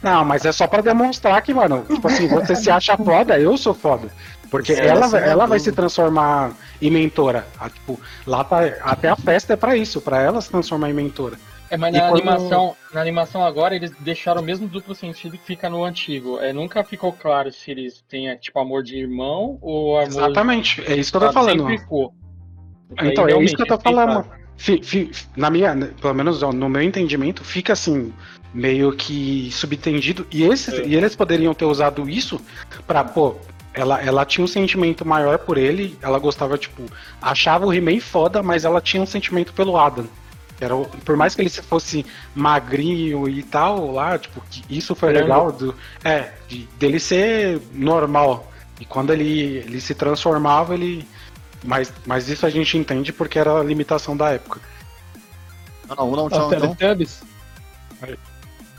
Não, 0.03 0.25
mas 0.25 0.45
é 0.45 0.51
só 0.51 0.67
pra 0.67 0.83
demonstrar 0.83 1.41
que, 1.43 1.55
mano, 1.55 1.85
tipo 1.89 2.09
assim, 2.09 2.27
você 2.27 2.57
se 2.57 2.69
acha 2.69 2.97
foda, 2.97 3.39
eu 3.39 3.57
sou 3.57 3.73
foda. 3.73 4.09
Porque 4.51 4.73
ela, 4.73 5.07
é 5.07 5.09
vai- 5.09 5.29
ela 5.29 5.47
vai 5.47 5.59
se 5.61 5.71
transformar 5.71 6.51
em 6.81 6.91
mentora. 6.91 7.47
Ah, 7.59 7.71
tipo, 7.71 7.99
lá 8.27 8.43
tá, 8.43 8.59
até 8.83 9.09
a 9.09 9.17
festa 9.17 9.53
é 9.53 9.57
pra 9.57 9.77
isso, 9.77 10.01
pra 10.01 10.21
ela 10.21 10.41
se 10.41 10.51
transformar 10.51 10.91
em 10.91 10.95
mentora. 10.95 11.37
É, 11.73 11.77
mas 11.79 11.95
na 11.95 12.01
quando- 12.11 12.21
animação, 12.29 12.77
na 12.93 13.01
animação 13.01 13.43
agora 13.47 13.75
eles 13.75 13.91
deixaram 14.01 14.43
o 14.43 14.45
mesmo 14.45 14.69
duplo 14.69 14.95
sentido 14.95 15.39
que 15.39 15.45
fica 15.45 15.71
no 15.71 15.83
antigo. 15.83 16.39
É, 16.39 16.53
nunca 16.53 16.85
ficou 16.85 17.13
claro 17.15 17.51
se 17.51 17.71
eles 17.71 18.05
têm 18.07 18.37
tipo 18.37 18.59
amor 18.59 18.83
de 18.83 18.99
irmão 18.99 19.59
ou 19.63 19.97
amor 19.97 20.07
Exatamente, 20.07 20.83
é 20.87 20.95
isso 20.97 21.11
que 21.11 21.17
eu 21.17 21.21
tô 21.23 21.33
falando. 21.33 21.61
Sempre 21.61 21.79
ficou. 21.79 22.13
Aí, 22.99 23.09
Então, 23.09 23.27
é 23.27 23.43
isso 23.43 23.57
que 23.57 23.63
eu 23.63 23.67
tô 23.67 23.81
falando. 23.81 24.27
Fi- 24.55 24.83
fi- 24.83 25.11
na 25.35 25.49
minha, 25.49 25.75
pelo 25.99 26.13
menos 26.15 26.43
ó, 26.43 26.53
no 26.53 26.69
meu 26.69 26.83
entendimento, 26.83 27.43
fica 27.43 27.73
assim, 27.73 28.13
meio 28.53 28.93
que 28.93 29.49
subtendido. 29.51 30.27
E, 30.31 30.43
esses, 30.45 30.75
É. 30.75 30.87
e 30.87 30.95
eles 30.95 31.17
poderiam 31.17 31.55
ter 31.55 31.65
usado 31.65 32.07
isso 32.07 32.39
pra, 32.87 33.03
pô, 33.03 33.37
ela, 33.73 33.99
ela 34.03 34.27
tinha 34.27 34.45
um 34.45 34.47
sentimento 34.49 35.07
maior 35.07 35.39
por 35.39 35.57
ele, 35.57 35.97
ela 36.03 36.19
gostava, 36.19 36.59
tipo, 36.59 36.83
achava 37.21 37.65
o 37.67 37.73
He-Man 37.73 37.99
foda, 37.99 38.43
mas 38.43 38.67
ela 38.67 38.79
tinha 38.79 39.03
um 39.03 39.07
sentimento 39.07 39.55
pelo 39.55 39.79
Adam. 39.79 40.05
Era, 40.65 40.77
por 40.77 41.17
mais 41.17 41.35
que 41.35 41.43
ele 41.43 41.51
fosse 41.51 42.07
magrinho 42.35 43.29
e 43.29 43.43
tal, 43.43 43.91
lá, 43.91 44.19
tipo, 44.19 44.41
que 44.49 44.63
isso 44.69 44.95
foi 44.95 45.13
legal, 45.13 45.51
do, 45.51 45.75
é, 46.05 46.33
de, 46.47 46.69
dele 46.79 47.01
ser 47.01 47.61
normal. 47.73 48.51
E 48.81 48.85
quando 48.85 49.13
ele, 49.13 49.59
ele 49.59 49.81
se 49.81 49.95
transformava, 49.95 50.75
ele. 50.75 51.07
Mas, 51.65 51.93
mas 52.07 52.29
isso 52.29 52.47
a 52.47 52.51
gente 52.51 52.77
entende 52.77 53.13
porque 53.13 53.39
era 53.39 53.59
a 53.59 53.63
limitação 53.63 54.17
da 54.17 54.31
época. 54.31 54.61
Não, 55.89 55.97
não, 55.97 56.11
vamos 56.11 56.17
dar 56.17 56.23
um 56.23 56.27
Os 56.27 56.33
tchau 56.33 56.55
então. 56.55 56.75
Teletubbies. 56.75 57.23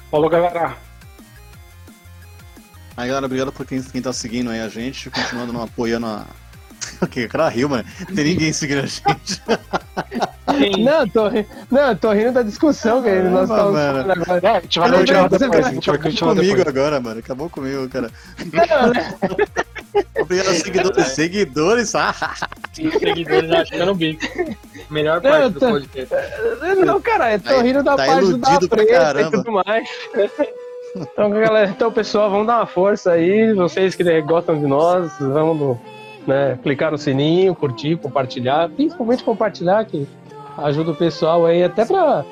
Falou, 0.09 0.29
galera. 0.29 0.77
Aí, 2.95 3.07
galera, 3.07 3.25
obrigado 3.25 3.51
por 3.51 3.65
quem, 3.65 3.81
quem 3.81 4.01
tá 4.01 4.13
seguindo 4.13 4.51
aí 4.51 4.61
a 4.61 4.69
gente, 4.69 5.09
continuando 5.09 5.51
não 5.51 5.63
apoiando 5.63 6.05
a. 6.05 6.25
O 7.01 7.07
que? 7.07 7.27
Cara 7.27 7.49
riu, 7.49 7.67
mano. 7.69 7.83
Não 8.07 8.15
tem 8.15 8.25
ninguém 8.25 8.53
seguindo 8.53 8.79
a 8.79 8.85
gente. 8.85 9.41
Não, 10.79 11.07
tô, 11.07 11.27
ri- 11.29 11.47
não, 11.71 11.95
tô 11.95 12.11
rindo 12.11 12.31
da 12.33 12.41
discussão 12.43 13.01
nós 13.29 13.49
Ah, 13.49 13.53
estamos 13.55 13.73
mano. 13.73 14.01
falando 14.03 14.21
agora. 14.23 14.47
É, 14.47 14.57
a 14.57 14.61
gente 14.61 14.79
vai 14.79 14.91
continuar 14.91 15.27
depois. 15.29 15.65
A 15.65 15.71
gente 15.71 15.85
vai 15.87 15.95
Acabou 15.95 16.11
continuar 16.11 16.35
comigo 16.35 16.55
depois. 16.57 16.77
agora, 16.77 16.99
mano. 16.99 17.19
Acabou 17.19 17.49
comigo, 17.49 17.89
cara. 17.89 18.11
Não, 18.51 18.93
né? 18.93 19.15
Obrigado, 20.19 20.53
seguidores. 20.55 21.07
seguidores. 21.07 21.95
Ah, 21.95 22.15
Os 22.71 22.93
seguidores 22.99 23.51
achando 23.51 23.91
o 23.91 23.95
bico. 23.95 24.25
Melhor 24.89 25.21
Não, 25.21 25.29
parte 25.31 25.49
do 25.53 25.59
tá- 25.59 25.69
podcast. 25.69 26.15
Não, 26.85 27.01
cara, 27.01 27.33
eu 27.33 27.39
tô 27.39 27.49
Tá- 27.49 27.61
rindo 27.61 27.83
da 27.83 27.95
tá 27.95 28.05
parte 28.05 28.33
da 28.37 28.59
preta 28.67 29.21
e 29.21 29.31
tudo 29.31 29.51
mais. 29.51 29.87
Então, 30.95 31.29
galera, 31.31 31.69
então, 31.69 31.91
pessoal, 31.91 32.29
vamos 32.29 32.45
dar 32.47 32.57
uma 32.57 32.67
força 32.67 33.11
aí. 33.13 33.53
Vocês 33.53 33.95
que 33.95 34.21
gostam 34.21 34.59
de 34.59 34.67
nós, 34.67 35.11
vamos 35.19 35.79
né, 36.27 36.59
clicar 36.61 36.91
no 36.91 36.97
sininho, 36.97 37.55
curtir, 37.55 37.95
compartilhar. 37.97 38.69
Principalmente 38.69 39.23
compartilhar, 39.23 39.85
que 39.85 40.05
ajuda 40.57 40.91
o 40.91 40.95
pessoal 40.95 41.45
aí, 41.45 41.63
até 41.63 41.85
pra 41.85 42.25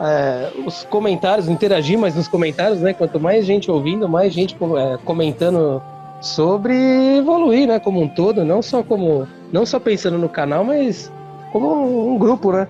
é, 0.00 0.50
os 0.66 0.84
comentários, 0.84 1.48
interagir 1.48 1.98
mais 1.98 2.14
nos 2.14 2.26
comentários, 2.26 2.80
né? 2.80 2.94
Quanto 2.94 3.20
mais 3.20 3.44
gente 3.44 3.70
ouvindo, 3.70 4.08
mais 4.08 4.32
gente 4.32 4.54
é, 4.54 4.96
comentando 5.04 5.82
sobre 6.20 6.74
evoluir, 7.18 7.68
né? 7.68 7.78
Como 7.78 8.00
um 8.00 8.08
todo, 8.08 8.42
não 8.44 8.62
só 8.62 8.82
como. 8.82 9.28
Não 9.52 9.66
só 9.66 9.80
pensando 9.80 10.16
no 10.16 10.28
canal, 10.28 10.64
mas 10.64 11.12
como 11.52 12.14
um 12.14 12.18
grupo, 12.18 12.52
né? 12.52 12.68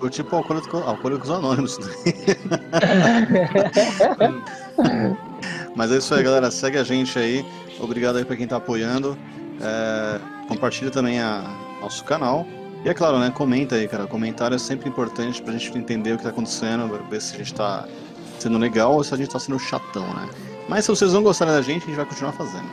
O 0.00 0.10
tipo 0.10 0.34
alcoólicos, 0.34 0.82
alcoólicos 0.82 1.30
anônimos. 1.30 1.78
Mas 5.74 5.90
é 5.92 5.98
isso 5.98 6.14
aí, 6.14 6.22
galera. 6.22 6.50
Segue 6.50 6.78
a 6.78 6.84
gente 6.84 7.18
aí. 7.18 7.44
Obrigado 7.80 8.16
aí 8.16 8.24
pra 8.24 8.36
quem 8.36 8.46
tá 8.46 8.56
apoiando. 8.56 9.16
É, 9.60 10.20
compartilha 10.48 10.90
também 10.90 11.20
a 11.20 11.44
nosso 11.80 12.04
canal. 12.04 12.46
E 12.84 12.88
é 12.88 12.94
claro, 12.94 13.18
né? 13.18 13.30
Comenta 13.30 13.76
aí, 13.76 13.86
cara. 13.86 14.06
Comentário 14.06 14.54
é 14.54 14.58
sempre 14.58 14.88
importante 14.88 15.40
pra 15.42 15.52
gente 15.52 15.76
entender 15.76 16.12
o 16.12 16.16
que 16.16 16.24
tá 16.24 16.30
acontecendo, 16.30 16.88
ver 17.08 17.20
se 17.20 17.34
a 17.34 17.38
gente 17.38 17.54
tá 17.54 17.86
sendo 18.38 18.58
legal 18.58 18.94
ou 18.94 19.04
se 19.04 19.14
a 19.14 19.16
gente 19.16 19.30
tá 19.30 19.38
sendo 19.38 19.58
chatão, 19.58 20.06
né? 20.14 20.28
Mas 20.68 20.84
se 20.84 20.90
vocês 20.90 21.12
não 21.12 21.22
gostarem 21.22 21.54
da 21.54 21.62
gente, 21.62 21.84
a 21.84 21.86
gente 21.86 21.96
vai 21.96 22.06
continuar 22.06 22.32
fazendo. 22.32 22.68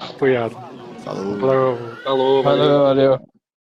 Apoiado. 0.00 0.56
Falou. 1.04 1.38
Falou. 1.38 1.78
Falou, 2.04 2.42
valeu. 2.42 2.42
Valeu, 2.42 2.82
valeu. 2.82 3.33